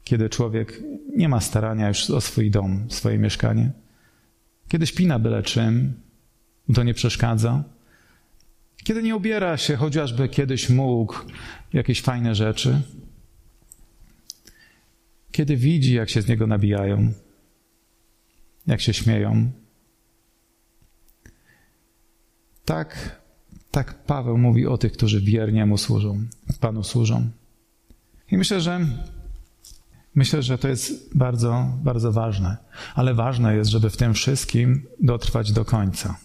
kiedy 0.04 0.28
człowiek 0.28 0.82
nie 1.16 1.28
ma 1.28 1.40
starania 1.40 1.88
już 1.88 2.10
o 2.10 2.20
swój 2.20 2.50
dom, 2.50 2.90
swoje 2.90 3.18
mieszkanie. 3.18 3.72
Kiedy 4.68 4.86
śpi 4.86 5.06
na 5.06 5.18
byle 5.18 5.42
czym, 5.42 6.00
to 6.74 6.82
nie 6.82 6.94
przeszkadza. 6.94 7.64
Kiedy 8.84 9.02
nie 9.02 9.16
ubiera 9.16 9.56
się, 9.56 9.76
chociażby 9.76 10.28
kiedyś 10.28 10.70
mógł, 10.70 11.14
jakieś 11.72 12.02
fajne 12.02 12.34
rzeczy, 12.34 12.82
kiedy 15.38 15.56
widzi, 15.56 15.94
jak 15.94 16.10
się 16.10 16.22
z 16.22 16.28
niego 16.28 16.46
nabijają, 16.46 17.12
jak 18.66 18.80
się 18.80 18.94
śmieją. 18.94 19.50
Tak, 22.64 23.20
tak 23.70 24.04
Paweł 24.04 24.38
mówi 24.38 24.66
o 24.66 24.78
tych, 24.78 24.92
którzy 24.92 25.20
wiernie 25.20 25.66
mu 25.66 25.78
służą, 25.78 26.26
Panu 26.60 26.84
służą. 26.84 27.30
I 28.30 28.36
myślę, 28.36 28.60
że 28.60 28.86
myślę, 30.14 30.42
że 30.42 30.58
to 30.58 30.68
jest 30.68 31.18
bardzo, 31.18 31.72
bardzo 31.82 32.12
ważne. 32.12 32.56
Ale 32.94 33.14
ważne 33.14 33.56
jest, 33.56 33.70
żeby 33.70 33.90
w 33.90 33.96
tym 33.96 34.14
wszystkim 34.14 34.86
dotrwać 35.00 35.52
do 35.52 35.64
końca. 35.64 36.18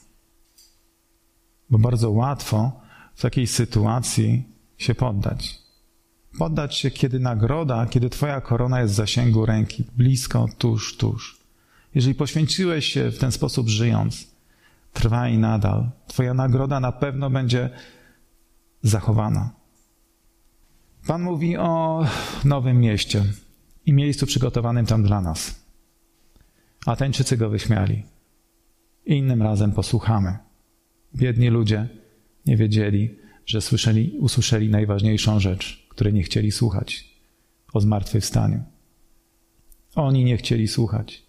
Bo 1.70 1.80
bardzo 1.80 2.11
łatwo 2.11 2.82
w 3.16 3.22
takiej 3.22 3.47
sytuacji 3.47 4.43
się 4.78 4.95
poddać. 4.95 5.62
Poddać 6.38 6.77
się, 6.77 6.91
kiedy 6.91 7.19
nagroda, 7.19 7.86
kiedy 7.86 8.09
Twoja 8.09 8.41
korona 8.41 8.81
jest 8.81 8.93
w 8.93 8.97
zasięgu 8.97 9.45
ręki, 9.45 9.84
blisko, 9.97 10.47
tuż, 10.57 10.97
tuż. 10.97 11.39
Jeżeli 11.95 12.15
poświęciłeś 12.15 12.86
się 12.86 13.11
w 13.11 13.17
ten 13.17 13.31
sposób 13.31 13.69
żyjąc, 13.69 14.27
trwaj 14.93 15.38
nadal. 15.38 15.89
Twoja 16.07 16.34
nagroda 16.34 16.79
na 16.79 16.91
pewno 16.91 17.29
będzie 17.29 17.69
zachowana. 18.81 19.49
Pan 21.07 21.21
mówi 21.21 21.57
o 21.57 22.05
nowym 22.45 22.79
mieście 22.79 23.23
i 23.86 23.93
miejscu 23.93 24.25
przygotowanym 24.25 24.86
tam 24.86 25.03
dla 25.03 25.21
nas. 25.21 25.63
Ateńczycy 26.86 27.38
go 27.38 27.49
wyśmiali. 27.49 28.03
Innym 29.05 29.41
razem 29.41 29.71
posłuchamy. 29.71 30.38
Biedni 31.15 31.49
ludzie 31.49 31.88
nie 32.45 32.57
wiedzieli, 32.57 33.17
że 33.45 33.61
słyszeli, 33.61 34.17
usłyszeli 34.19 34.69
najważniejszą 34.69 35.39
rzecz 35.39 35.82
które 35.95 36.13
nie 36.13 36.23
chcieli 36.23 36.51
słuchać 36.51 37.13
o 37.73 37.81
zmartwychwstaniu. 37.81 38.63
Oni 39.95 40.23
nie 40.23 40.37
chcieli 40.37 40.67
słuchać. 40.67 41.23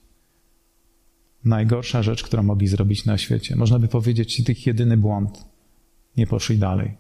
Najgorsza 1.45 2.03
rzecz, 2.03 2.23
którą 2.23 2.43
mogli 2.43 2.69
zrobić 2.69 3.05
na 3.05 3.19
świecie. 3.19 3.57
Można 3.57 3.79
by 3.79 3.89
powiedzieć, 3.89 4.41
i 4.41 4.45
tych 4.45 4.67
jedyny 4.67 4.97
błąd. 4.97 5.45
Nie 6.17 6.27
poszli 6.27 6.59
dalej. 6.59 6.97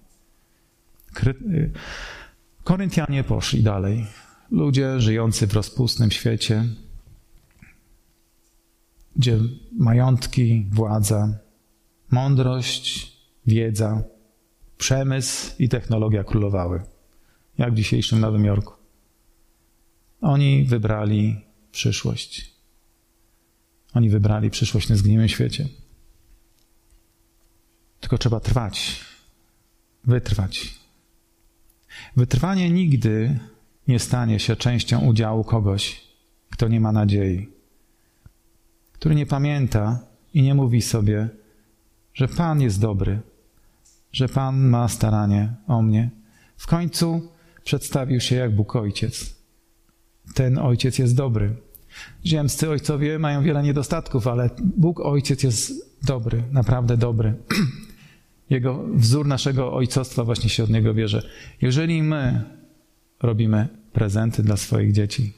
Y, 1.26 1.72
Koryntianie 2.64 3.24
poszli 3.24 3.62
dalej. 3.62 4.06
Ludzie 4.50 5.00
żyjący 5.00 5.46
w 5.46 5.52
rozpustnym 5.52 6.10
świecie, 6.10 6.64
gdzie 9.16 9.38
majątki, 9.78 10.66
władza, 10.70 11.38
mądrość, 12.10 13.16
wiedza, 13.46 14.02
przemysł 14.78 15.54
i 15.58 15.68
technologia 15.68 16.24
królowały 16.24 16.93
jak 17.58 17.72
w 17.72 17.76
dzisiejszym 17.76 18.20
Nowym 18.20 18.44
Jorku. 18.44 18.72
Oni 20.20 20.64
wybrali 20.64 21.40
przyszłość. 21.72 22.54
Oni 23.94 24.10
wybrali 24.10 24.50
przyszłość 24.50 24.88
na 24.88 24.96
zgniłym 24.96 25.28
świecie. 25.28 25.68
Tylko 28.00 28.18
trzeba 28.18 28.40
trwać, 28.40 29.00
wytrwać. 30.04 30.78
Wytrwanie 32.16 32.70
nigdy 32.70 33.38
nie 33.88 33.98
stanie 33.98 34.40
się 34.40 34.56
częścią 34.56 35.00
udziału 35.00 35.44
kogoś, 35.44 36.00
kto 36.50 36.68
nie 36.68 36.80
ma 36.80 36.92
nadziei, 36.92 37.48
który 38.92 39.14
nie 39.14 39.26
pamięta 39.26 39.98
i 40.34 40.42
nie 40.42 40.54
mówi 40.54 40.82
sobie, 40.82 41.28
że 42.14 42.28
Pan 42.28 42.60
jest 42.60 42.80
dobry, 42.80 43.20
że 44.12 44.28
Pan 44.28 44.68
ma 44.68 44.88
staranie 44.88 45.54
o 45.66 45.82
mnie. 45.82 46.10
W 46.56 46.66
końcu 46.66 47.33
przedstawił 47.64 48.20
się 48.20 48.36
jak 48.36 48.54
Bóg 48.54 48.76
Ojciec. 48.76 49.34
Ten 50.34 50.58
Ojciec 50.58 50.98
jest 50.98 51.16
dobry. 51.16 51.56
Ziemscy 52.26 52.70
ojcowie 52.70 53.18
mają 53.18 53.42
wiele 53.42 53.62
niedostatków, 53.62 54.26
ale 54.26 54.50
Bóg 54.76 55.00
Ojciec 55.00 55.42
jest 55.42 55.72
dobry, 56.06 56.42
naprawdę 56.52 56.96
dobry. 56.96 57.34
Jego 58.50 58.84
wzór 58.94 59.26
naszego 59.26 59.72
ojcostwa 59.72 60.24
właśnie 60.24 60.50
się 60.50 60.64
od 60.64 60.70
Niego 60.70 60.94
bierze. 60.94 61.28
Jeżeli 61.62 62.02
my 62.02 62.44
robimy 63.22 63.68
prezenty 63.92 64.42
dla 64.42 64.56
swoich 64.56 64.92
dzieci, 64.92 65.32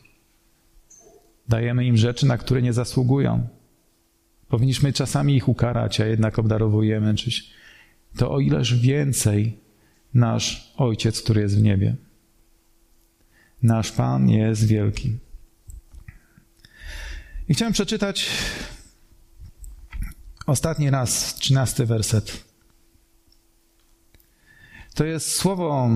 dajemy 1.49 1.85
im 1.85 1.97
rzeczy, 1.97 2.27
na 2.27 2.39
które 2.39 2.63
nie 2.63 2.73
zasługują, 2.73 3.49
powinniśmy 4.49 4.93
czasami 4.93 5.37
ich 5.37 5.49
ukarać, 5.49 6.01
a 6.01 6.07
jednak 6.07 6.39
obdarowujemy 6.39 7.15
czymś, 7.15 7.51
to 8.17 8.31
o 8.31 8.41
ileż 8.41 8.75
więcej 8.75 9.59
nasz 10.15 10.73
Ojciec, 10.77 11.23
który 11.23 11.41
jest 11.41 11.59
w 11.59 11.63
niebie. 11.63 11.97
Nasz 13.63 13.93
Pan 13.93 14.29
jest 14.29 14.67
wielki. 14.67 15.19
I 17.49 17.55
chciałem 17.55 17.73
przeczytać 17.73 18.31
ostatni 20.47 20.91
raz, 20.91 21.35
trzynasty 21.35 21.87
werset. 21.87 22.45
To 24.95 25.05
jest 25.05 25.33
słowo, 25.33 25.91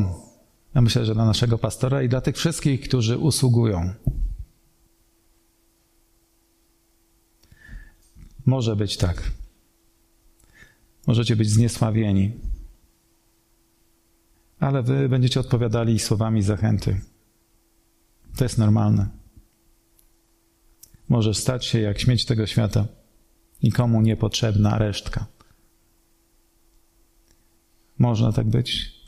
ja 0.74 0.80
myślę, 0.80 1.04
że 1.04 1.14
dla 1.14 1.24
naszego 1.24 1.58
pastora 1.58 2.02
i 2.02 2.08
dla 2.08 2.20
tych 2.20 2.36
wszystkich, 2.36 2.80
którzy 2.80 3.18
usługują. 3.18 3.94
Może 8.46 8.76
być 8.76 8.96
tak. 8.96 9.22
Możecie 11.06 11.36
być 11.36 11.50
zniesławieni. 11.50 12.32
Ale 14.60 14.82
wy 14.82 15.08
będziecie 15.08 15.40
odpowiadali 15.40 15.98
słowami 15.98 16.42
zachęty. 16.42 17.00
To 18.36 18.44
jest 18.44 18.58
normalne. 18.58 19.08
Możesz 21.08 21.36
stać 21.38 21.66
się 21.66 21.80
jak 21.80 21.98
śmieć 21.98 22.24
tego 22.24 22.46
świata, 22.46 22.86
nikomu 23.62 24.00
niepotrzebna 24.02 24.78
resztka. 24.78 25.26
Można 27.98 28.32
tak 28.32 28.46
być. 28.46 29.00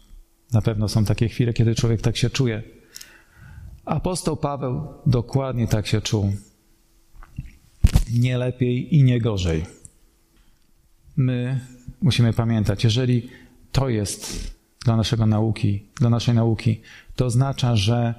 Na 0.52 0.62
pewno 0.62 0.88
są 0.88 1.04
takie 1.04 1.28
chwile, 1.28 1.52
kiedy 1.52 1.74
człowiek 1.74 2.00
tak 2.00 2.16
się 2.16 2.30
czuje. 2.30 2.62
Apostoł 3.84 4.36
Paweł 4.36 4.88
dokładnie 5.06 5.68
tak 5.68 5.86
się 5.86 6.00
czuł. 6.00 6.32
Nie 8.12 8.38
lepiej 8.38 8.96
i 8.96 9.04
nie 9.04 9.20
gorzej. 9.20 9.66
My 11.16 11.60
musimy 12.02 12.32
pamiętać, 12.32 12.84
jeżeli 12.84 13.28
to 13.72 13.88
jest 13.88 14.52
dla 14.84 14.96
naszego 14.96 15.26
nauki, 15.26 15.86
dla 15.94 16.10
naszej 16.10 16.34
nauki, 16.34 16.80
to 17.16 17.26
oznacza, 17.26 17.76
że 17.76 18.14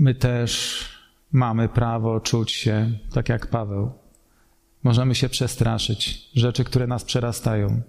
my 0.00 0.14
też 0.14 0.84
mamy 1.32 1.68
prawo 1.68 2.20
czuć 2.20 2.52
się 2.52 2.90
tak 3.12 3.28
jak 3.28 3.46
Paweł. 3.46 3.92
Możemy 4.82 5.14
się 5.14 5.28
przestraszyć, 5.28 6.30
rzeczy, 6.34 6.64
które 6.64 6.86
nas 6.86 7.04
przerastają. 7.04 7.82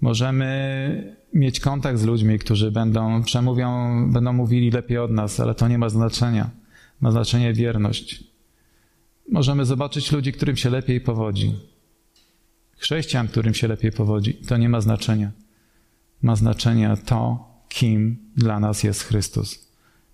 Możemy 0.00 1.16
mieć 1.34 1.60
kontakt 1.60 1.98
z 1.98 2.04
ludźmi, 2.04 2.38
którzy 2.38 2.70
będą, 2.70 3.22
przemówią, 3.22 3.70
będą 4.12 4.32
mówili 4.32 4.70
lepiej 4.70 4.98
od 4.98 5.10
nas, 5.10 5.40
ale 5.40 5.54
to 5.54 5.68
nie 5.68 5.78
ma 5.78 5.88
znaczenia. 5.88 6.50
Ma 7.00 7.10
znaczenie 7.10 7.52
wierność. 7.52 8.24
Możemy 9.30 9.64
zobaczyć 9.64 10.12
ludzi, 10.12 10.32
którym 10.32 10.56
się 10.56 10.70
lepiej 10.70 11.00
powodzi. 11.00 11.54
Chrześcijan, 12.76 13.28
którym 13.28 13.54
się 13.54 13.68
lepiej 13.68 13.92
powodzi. 13.92 14.34
To 14.34 14.56
nie 14.56 14.68
ma 14.68 14.80
znaczenia. 14.80 15.30
Ma 16.22 16.36
znaczenie 16.36 16.96
to, 17.06 17.48
kim 17.68 18.16
dla 18.36 18.60
nas 18.60 18.82
jest 18.82 19.02
Chrystus. 19.02 19.68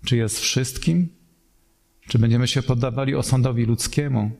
Czy 0.05 0.17
jest 0.17 0.39
wszystkim, 0.39 1.20
czy 2.07 2.19
będziemy 2.19 2.47
się 2.47 2.61
poddawali 2.61 3.15
osądowi 3.15 3.65
ludzkiemu, 3.65 4.31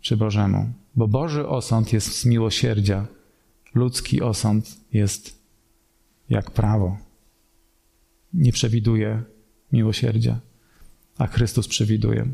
czy 0.00 0.16
Bożemu? 0.16 0.72
Bo 0.96 1.08
Boży 1.08 1.48
osąd 1.48 1.92
jest 1.92 2.16
z 2.20 2.24
miłosierdzia, 2.24 3.06
ludzki 3.74 4.22
osąd 4.22 4.76
jest 4.92 5.38
jak 6.30 6.50
prawo. 6.50 6.96
Nie 8.34 8.52
przewiduje 8.52 9.22
miłosierdzia, 9.72 10.40
a 11.18 11.26
Chrystus 11.26 11.68
przewiduje. 11.68 12.28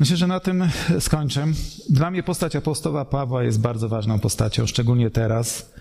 Myślę, 0.00 0.16
że 0.16 0.26
na 0.26 0.40
tym 0.40 0.68
skończę. 1.00 1.46
Dla 1.90 2.10
mnie 2.10 2.22
postać 2.22 2.56
apostoła 2.56 3.04
Pawła 3.04 3.42
jest 3.42 3.60
bardzo 3.60 3.88
ważną 3.88 4.18
postacią, 4.18 4.66
szczególnie 4.66 5.10
teraz, 5.10 5.72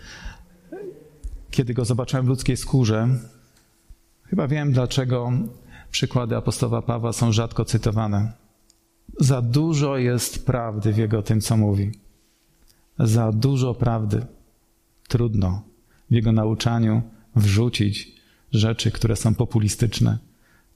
kiedy 1.52 1.74
go 1.74 1.86
zobaczyłem 1.86 2.26
w 2.26 2.30
ludzkiej 2.30 2.58
skórze. 2.58 3.08
Chyba 4.24 4.48
wiem, 4.48 4.72
dlaczego 4.72 5.32
przykłady 5.92 6.36
apostoła 6.36 6.82
Pawła 6.82 7.14
są 7.14 7.32
rzadko 7.32 7.66
cytowane. 7.66 8.34
Za 9.20 9.42
dużo 9.42 9.98
jest 9.98 10.46
prawdy 10.46 10.94
w 10.94 10.98
jego 10.98 11.22
tym, 11.22 11.42
co 11.42 11.58
mówi. 11.58 11.92
Za 13.00 13.32
dużo 13.32 13.74
prawdy. 13.74 14.26
Trudno 15.08 15.64
w 16.12 16.14
jego 16.14 16.32
nauczaniu 16.32 17.02
wrzucić 17.36 18.20
rzeczy, 18.52 18.92
które 18.92 19.16
są 19.16 19.36
populistyczne. 19.36 20.18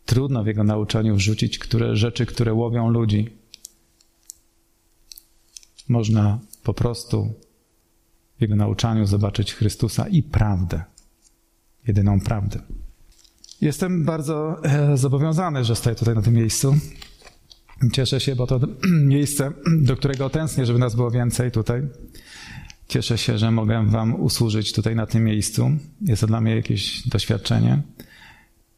Trudno 0.05 0.43
w 0.43 0.47
jego 0.47 0.63
nauczaniu 0.63 1.15
wrzucić 1.15 1.59
które, 1.59 1.95
rzeczy, 1.95 2.25
które 2.25 2.53
łowią 2.53 2.89
ludzi. 2.89 3.29
Można 5.89 6.39
po 6.63 6.73
prostu 6.73 7.33
w 8.37 8.41
jego 8.41 8.55
nauczaniu 8.55 9.05
zobaczyć 9.05 9.53
Chrystusa 9.53 10.07
i 10.07 10.23
prawdę. 10.23 10.83
Jedyną 11.87 12.19
prawdę. 12.19 12.59
Jestem 13.63 14.05
bardzo 14.05 14.63
e, 14.63 14.97
zobowiązany, 14.97 15.63
że 15.63 15.75
stoję 15.75 15.95
tutaj 15.95 16.15
na 16.15 16.21
tym 16.21 16.33
miejscu. 16.33 16.75
Cieszę 17.93 18.19
się, 18.19 18.35
bo 18.35 18.47
to 18.47 18.59
miejsce, 19.15 19.51
do 19.81 19.97
którego 19.97 20.29
tęsknię, 20.29 20.65
żeby 20.65 20.79
nas 20.79 20.95
było 20.95 21.11
więcej 21.11 21.51
tutaj. 21.51 21.81
Cieszę 22.87 23.17
się, 23.17 23.37
że 23.37 23.51
mogę 23.51 23.85
Wam 23.89 24.15
usłużyć 24.15 24.73
tutaj 24.73 24.95
na 24.95 25.05
tym 25.05 25.23
miejscu. 25.23 25.71
Jest 26.01 26.21
to 26.21 26.27
dla 26.27 26.41
mnie 26.41 26.55
jakieś 26.55 27.07
doświadczenie 27.07 27.81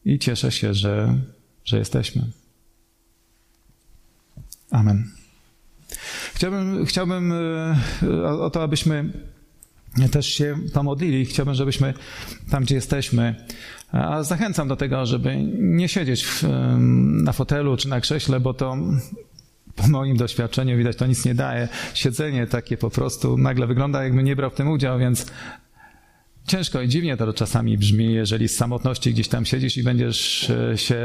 i 0.05 0.19
cieszę 0.19 0.51
się, 0.51 0.73
że, 0.73 1.17
że 1.65 1.77
jesteśmy. 1.77 2.31
Amen. 4.71 5.11
Chciałbym, 6.33 6.85
chciałbym 6.85 7.33
e, 7.33 7.75
o 8.23 8.49
to, 8.49 8.63
abyśmy 8.63 9.11
też 10.11 10.27
się 10.27 10.57
pomodlili. 10.73 11.25
Chciałbym, 11.25 11.55
żebyśmy 11.55 11.93
tam, 12.51 12.63
gdzie 12.63 12.75
jesteśmy, 12.75 13.45
a 13.91 14.23
zachęcam 14.23 14.67
do 14.67 14.75
tego, 14.75 15.05
żeby 15.05 15.35
nie 15.57 15.89
siedzieć 15.89 16.25
w, 16.25 16.43
na 17.23 17.33
fotelu 17.33 17.77
czy 17.77 17.89
na 17.89 18.01
krześle, 18.01 18.39
bo 18.39 18.53
to 18.53 18.77
po 19.75 19.87
moim 19.87 20.17
doświadczeniu 20.17 20.77
widać, 20.77 20.97
to 20.97 21.07
nic 21.07 21.25
nie 21.25 21.35
daje. 21.35 21.67
Siedzenie 21.93 22.47
takie 22.47 22.77
po 22.77 22.89
prostu 22.89 23.37
nagle 23.37 23.67
wygląda, 23.67 24.03
jakby 24.03 24.23
nie 24.23 24.35
brał 24.35 24.49
w 24.49 24.53
tym 24.53 24.67
udział, 24.67 24.99
więc 24.99 25.25
ciężko 26.47 26.81
i 26.81 26.87
dziwnie 26.87 27.17
to 27.17 27.33
czasami 27.33 27.77
brzmi, 27.77 28.13
jeżeli 28.13 28.47
z 28.47 28.57
samotności 28.57 29.13
gdzieś 29.13 29.27
tam 29.27 29.45
siedzisz 29.45 29.77
i 29.77 29.83
będziesz 29.83 30.49
e, 30.49 30.77
się 30.77 30.99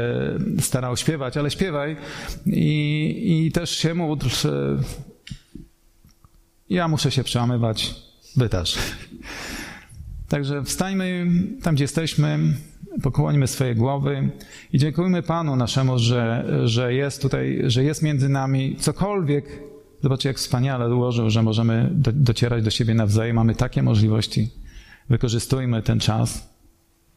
starał 0.59 0.97
śpiewać, 0.97 1.37
ale 1.37 1.51
śpiewaj 1.51 1.97
i, 2.45 3.43
i 3.45 3.51
też 3.51 3.69
się 3.69 3.93
módl. 3.93 4.27
Ja 6.69 6.87
muszę 6.87 7.11
się 7.11 7.23
przełamywać, 7.23 7.95
wy 8.35 8.49
też. 8.49 8.77
Także 10.31 10.63
wstańmy 10.63 11.27
tam, 11.63 11.75
gdzie 11.75 11.83
jesteśmy, 11.83 12.39
pokłonimy 13.01 13.47
swoje 13.47 13.75
głowy 13.75 14.29
i 14.73 14.79
dziękujmy 14.79 15.23
Panu 15.23 15.55
naszemu, 15.55 15.99
że, 15.99 16.45
że 16.65 16.93
jest 16.93 17.21
tutaj, 17.21 17.61
że 17.65 17.83
jest 17.83 18.01
między 18.01 18.29
nami 18.29 18.75
cokolwiek. 18.79 19.45
Zobaczcie, 20.03 20.29
jak 20.29 20.37
wspaniale 20.37 20.95
ułożył, 20.95 21.29
że 21.29 21.43
możemy 21.43 21.89
do, 21.91 22.11
docierać 22.11 22.63
do 22.63 22.71
siebie 22.71 22.93
nawzajem. 22.93 23.35
Mamy 23.35 23.55
takie 23.55 23.83
możliwości. 23.83 24.49
Wykorzystujmy 25.09 25.81
ten 25.81 25.99
czas. 25.99 26.49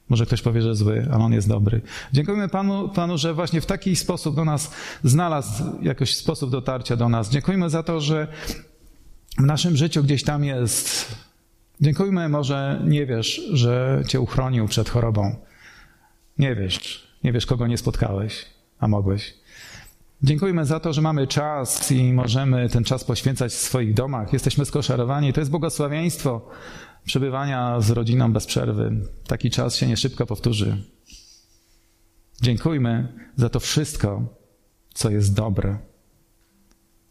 Może 0.08 0.26
ktoś 0.26 0.42
powie, 0.42 0.62
że 0.62 0.74
zły, 0.74 1.08
ale 1.12 1.24
on 1.24 1.32
jest 1.32 1.48
dobry. 1.48 1.80
Dziękujemy 2.12 2.48
Panu, 2.48 2.88
Panu, 2.88 3.18
że 3.18 3.34
właśnie 3.34 3.60
w 3.60 3.66
taki 3.66 3.96
sposób 3.96 4.36
do 4.36 4.44
nas 4.44 4.70
znalazł 5.04 5.64
jakoś 5.82 6.16
sposób 6.16 6.50
dotarcia 6.50 6.96
do 6.96 7.08
nas. 7.08 7.30
Dziękujemy 7.30 7.70
za 7.70 7.82
to, 7.82 8.00
że 8.00 8.28
w 9.38 9.42
naszym 9.42 9.76
życiu 9.76 10.02
gdzieś 10.02 10.22
tam 10.22 10.44
jest. 10.44 11.06
Dziękujmy, 11.80 12.28
może 12.28 12.82
nie 12.86 13.06
wiesz, 13.06 13.42
że 13.52 14.02
Cię 14.08 14.20
uchronił 14.20 14.68
przed 14.68 14.88
chorobą. 14.88 15.36
Nie 16.38 16.54
wiesz, 16.54 17.08
nie 17.24 17.32
wiesz, 17.32 17.46
kogo 17.46 17.66
nie 17.66 17.78
spotkałeś, 17.78 18.46
a 18.78 18.88
mogłeś. 18.88 19.34
Dziękujemy 20.22 20.64
za 20.64 20.80
to, 20.80 20.92
że 20.92 21.02
mamy 21.02 21.26
czas 21.26 21.92
i 21.92 22.12
możemy 22.12 22.68
ten 22.68 22.84
czas 22.84 23.04
poświęcać 23.04 23.52
w 23.52 23.56
swoich 23.56 23.94
domach. 23.94 24.32
Jesteśmy 24.32 24.64
skoszarowani. 24.64 25.32
To 25.32 25.40
jest 25.40 25.50
błogosławieństwo 25.50 26.50
przebywania 27.04 27.80
z 27.80 27.90
rodziną 27.90 28.32
bez 28.32 28.46
przerwy. 28.46 29.00
Taki 29.26 29.50
czas 29.50 29.76
się 29.76 29.86
nie 29.86 29.96
szybko 29.96 30.26
powtórzy. 30.26 30.84
Dziękujmy 32.42 33.12
za 33.36 33.48
to 33.48 33.60
wszystko, 33.60 34.22
co 34.94 35.10
jest 35.10 35.34
dobre. 35.34 35.78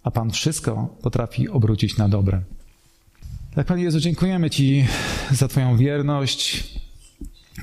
A 0.04 0.12
Pan 0.12 0.32
wszystko 0.32 0.98
potrafi 1.02 1.50
obrócić 1.50 1.98
na 1.98 2.10
dobre. 2.10 2.42
Tak, 3.56 3.68
Panie 3.68 3.84
Jezu, 3.84 4.00
dziękujemy 4.00 4.50
Ci 4.50 4.86
za 5.32 5.48
Twoją 5.48 5.78
wierność, 5.78 6.64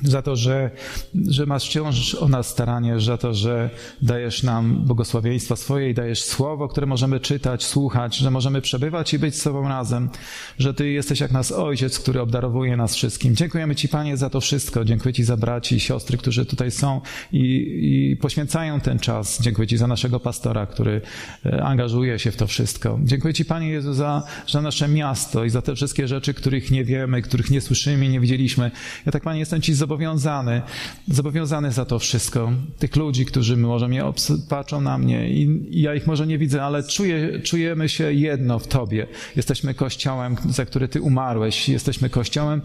za 0.03 0.21
to, 0.21 0.35
że, 0.35 0.71
że 1.27 1.45
masz 1.45 1.65
wciąż 1.65 2.15
o 2.15 2.27
nas 2.27 2.47
staranie, 2.47 2.99
za 2.99 3.17
to, 3.17 3.33
że 3.33 3.69
dajesz 4.01 4.43
nam 4.43 4.85
błogosławieństwa 4.85 5.55
swoje 5.55 5.89
i 5.89 5.93
dajesz 5.93 6.23
słowo, 6.23 6.67
które 6.67 6.87
możemy 6.87 7.19
czytać, 7.19 7.63
słuchać, 7.63 8.17
że 8.17 8.31
możemy 8.31 8.61
przebywać 8.61 9.13
i 9.13 9.19
być 9.19 9.35
z 9.35 9.43
Tobą 9.43 9.67
razem, 9.67 10.09
że 10.59 10.73
Ty 10.73 10.89
jesteś 10.89 11.19
jak 11.19 11.31
nas 11.31 11.51
Ojciec, 11.51 11.99
który 11.99 12.21
obdarowuje 12.21 12.77
nas 12.77 12.95
wszystkim. 12.95 13.35
Dziękujemy 13.35 13.75
Ci, 13.75 13.89
Panie, 13.89 14.17
za 14.17 14.29
to 14.29 14.41
wszystko. 14.41 14.85
Dziękuję 14.85 15.13
Ci 15.13 15.23
za 15.23 15.37
braci 15.37 15.75
i 15.75 15.79
siostry, 15.79 16.17
którzy 16.17 16.45
tutaj 16.45 16.71
są 16.71 17.01
i, 17.31 18.11
i 18.11 18.17
poświęcają 18.17 18.79
ten 18.79 18.99
czas. 18.99 19.41
Dziękuję 19.41 19.67
Ci 19.67 19.77
za 19.77 19.87
naszego 19.87 20.19
pastora, 20.19 20.65
który 20.65 21.01
e, 21.45 21.63
angażuje 21.63 22.19
się 22.19 22.31
w 22.31 22.35
to 22.35 22.47
wszystko. 22.47 22.99
Dziękuję 23.03 23.33
Ci, 23.33 23.45
Panie 23.45 23.69
Jezu, 23.69 23.93
za, 23.93 24.23
za 24.49 24.61
nasze 24.61 24.87
miasto 24.87 25.45
i 25.45 25.49
za 25.49 25.61
te 25.61 25.75
wszystkie 25.75 26.07
rzeczy, 26.07 26.33
których 26.33 26.71
nie 26.71 26.85
wiemy, 26.85 27.21
których 27.21 27.51
nie 27.51 27.61
słyszymy, 27.61 28.09
nie 28.09 28.19
widzieliśmy. 28.19 28.71
Ja 29.05 29.11
tak, 29.11 29.23
Panie, 29.23 29.39
jestem 29.39 29.61
Ci 29.61 29.73
zobowiązany, 29.81 30.61
zobowiązany 31.07 31.71
za 31.71 31.85
to 31.85 31.99
wszystko. 31.99 32.51
Tych 32.79 32.95
ludzi, 32.95 33.25
którzy 33.25 33.57
może 33.57 33.87
mnie 33.87 34.03
patrzą 34.49 34.81
na 34.81 34.97
mnie 34.97 35.29
i, 35.29 35.67
ja 35.71 35.95
ich 35.95 36.07
może 36.07 36.27
nie 36.27 36.37
widzę, 36.37 36.63
ale 36.63 36.83
czuję, 36.83 37.39
czujemy 37.39 37.89
się 37.89 38.13
jedno 38.13 38.59
w 38.59 38.67
Tobie. 38.67 39.07
Jesteśmy 39.35 39.73
Kościołem, 39.73 40.35
za 40.49 40.65
który 40.65 40.87
Ty 40.87 41.01
umarłeś. 41.01 41.69
Jesteśmy 41.69 42.09
Kościołem, 42.09 42.61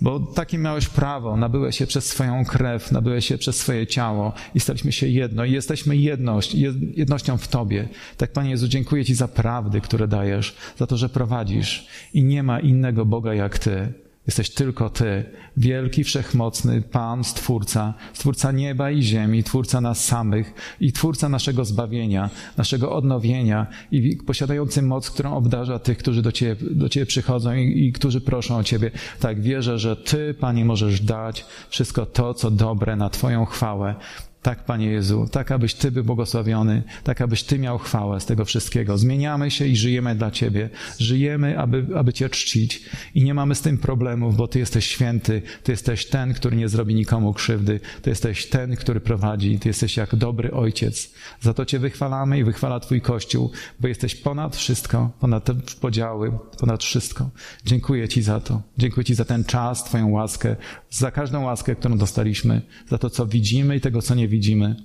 bo 0.00 0.20
takie 0.20 0.58
miałeś 0.58 0.88
prawo. 0.88 1.36
Nabyłeś 1.36 1.78
się 1.78 1.86
przez 1.86 2.06
swoją 2.06 2.44
krew, 2.44 2.92
nabyłeś 2.92 3.26
się 3.26 3.38
przez 3.38 3.56
swoje 3.56 3.86
ciało 3.86 4.32
i 4.54 4.60
staliśmy 4.60 4.92
się 4.92 5.08
jedno. 5.08 5.44
I 5.44 5.52
jesteśmy 5.52 5.96
jedność, 5.96 6.54
jednością 6.96 7.36
w 7.36 7.48
Tobie. 7.48 7.88
Tak, 8.16 8.32
Panie 8.32 8.50
Jezu, 8.50 8.68
dziękuję 8.68 9.04
Ci 9.04 9.14
za 9.14 9.28
prawdy, 9.28 9.80
które 9.80 10.08
dajesz, 10.08 10.56
za 10.78 10.86
to, 10.86 10.96
że 10.96 11.08
prowadzisz 11.08 11.86
i 12.14 12.22
nie 12.22 12.42
ma 12.42 12.60
innego 12.60 13.04
Boga 13.04 13.34
jak 13.34 13.58
Ty. 13.58 14.07
Jesteś 14.28 14.50
tylko 14.50 14.90
Ty, 14.90 15.24
wielki, 15.56 16.04
wszechmocny 16.04 16.82
Pan, 16.82 17.24
Stwórca, 17.24 17.94
Stwórca 18.12 18.52
nieba 18.52 18.90
i 18.90 19.02
ziemi, 19.02 19.44
Twórca 19.44 19.80
nas 19.80 20.04
samych 20.04 20.54
i 20.80 20.92
Twórca 20.92 21.28
naszego 21.28 21.64
zbawienia, 21.64 22.30
naszego 22.56 22.92
odnowienia 22.92 23.66
i 23.92 24.16
posiadający 24.16 24.82
moc, 24.82 25.10
którą 25.10 25.36
obdarza 25.36 25.78
tych, 25.78 25.98
którzy 25.98 26.22
do 26.22 26.32
Ciebie, 26.32 26.56
do 26.70 26.88
ciebie 26.88 27.06
przychodzą 27.06 27.54
i, 27.54 27.86
i 27.86 27.92
którzy 27.92 28.20
proszą 28.20 28.56
o 28.56 28.64
Ciebie. 28.64 28.90
Tak, 29.20 29.42
wierzę, 29.42 29.78
że 29.78 29.96
Ty, 29.96 30.34
Panie, 30.40 30.64
możesz 30.64 31.00
dać 31.00 31.44
wszystko 31.68 32.06
to, 32.06 32.34
co 32.34 32.50
dobre 32.50 32.96
na 32.96 33.10
Twoją 33.10 33.44
chwałę. 33.44 33.94
Tak, 34.42 34.64
Panie 34.64 34.86
Jezu, 34.86 35.28
tak 35.32 35.52
abyś 35.52 35.74
Ty 35.74 35.90
był 35.90 36.04
błogosławiony, 36.04 36.82
tak 37.04 37.20
abyś 37.20 37.42
Ty 37.42 37.58
miał 37.58 37.78
chwałę 37.78 38.20
z 38.20 38.26
tego 38.26 38.44
wszystkiego. 38.44 38.98
Zmieniamy 38.98 39.50
się 39.50 39.66
i 39.66 39.76
żyjemy 39.76 40.14
dla 40.14 40.30
Ciebie. 40.30 40.70
Żyjemy, 40.98 41.58
aby, 41.58 41.86
aby 41.96 42.12
Cię 42.12 42.28
czcić 42.28 42.82
i 43.14 43.24
nie 43.24 43.34
mamy 43.34 43.54
z 43.54 43.60
tym 43.60 43.78
problemów, 43.78 44.36
bo 44.36 44.48
Ty 44.48 44.58
jesteś 44.58 44.86
święty, 44.86 45.42
Ty 45.62 45.72
jesteś 45.72 46.06
ten, 46.06 46.34
który 46.34 46.56
nie 46.56 46.68
zrobi 46.68 46.94
nikomu 46.94 47.34
krzywdy, 47.34 47.80
Ty 48.02 48.10
jesteś 48.10 48.46
ten, 48.46 48.76
który 48.76 49.00
prowadzi, 49.00 49.58
Ty 49.58 49.68
jesteś 49.68 49.96
jak 49.96 50.16
dobry 50.16 50.50
Ojciec. 50.50 51.10
Za 51.40 51.54
to 51.54 51.64
Cię 51.64 51.78
wychwalamy 51.78 52.38
i 52.38 52.44
wychwala 52.44 52.80
Twój 52.80 53.00
Kościół, 53.00 53.50
bo 53.80 53.88
jesteś 53.88 54.14
ponad 54.14 54.56
wszystko, 54.56 55.10
ponad 55.20 55.44
te 55.44 55.54
podziały, 55.80 56.32
ponad 56.60 56.84
wszystko. 56.84 57.30
Dziękuję 57.64 58.08
Ci 58.08 58.22
za 58.22 58.40
to. 58.40 58.62
Dziękuję 58.78 59.04
Ci 59.04 59.14
za 59.14 59.24
ten 59.24 59.44
czas, 59.44 59.84
Twoją 59.84 60.10
łaskę, 60.10 60.56
za 60.90 61.10
każdą 61.10 61.44
łaskę, 61.44 61.76
którą 61.76 61.98
dostaliśmy, 61.98 62.62
za 62.88 62.98
to, 62.98 63.10
co 63.10 63.26
widzimy 63.26 63.76
i 63.76 63.80
tego, 63.80 64.02
co 64.02 64.14
widzimy. 64.28 64.76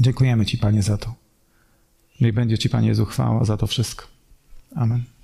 Dziękujemy 0.00 0.46
Ci, 0.46 0.58
Panie, 0.58 0.82
za 0.82 0.98
to. 0.98 1.14
Niech 2.20 2.34
będzie 2.34 2.58
Ci, 2.58 2.70
Panie 2.70 2.88
Jezu, 2.88 3.04
chwała 3.04 3.44
za 3.44 3.56
to 3.56 3.66
wszystko. 3.66 4.04
Amen. 4.74 5.15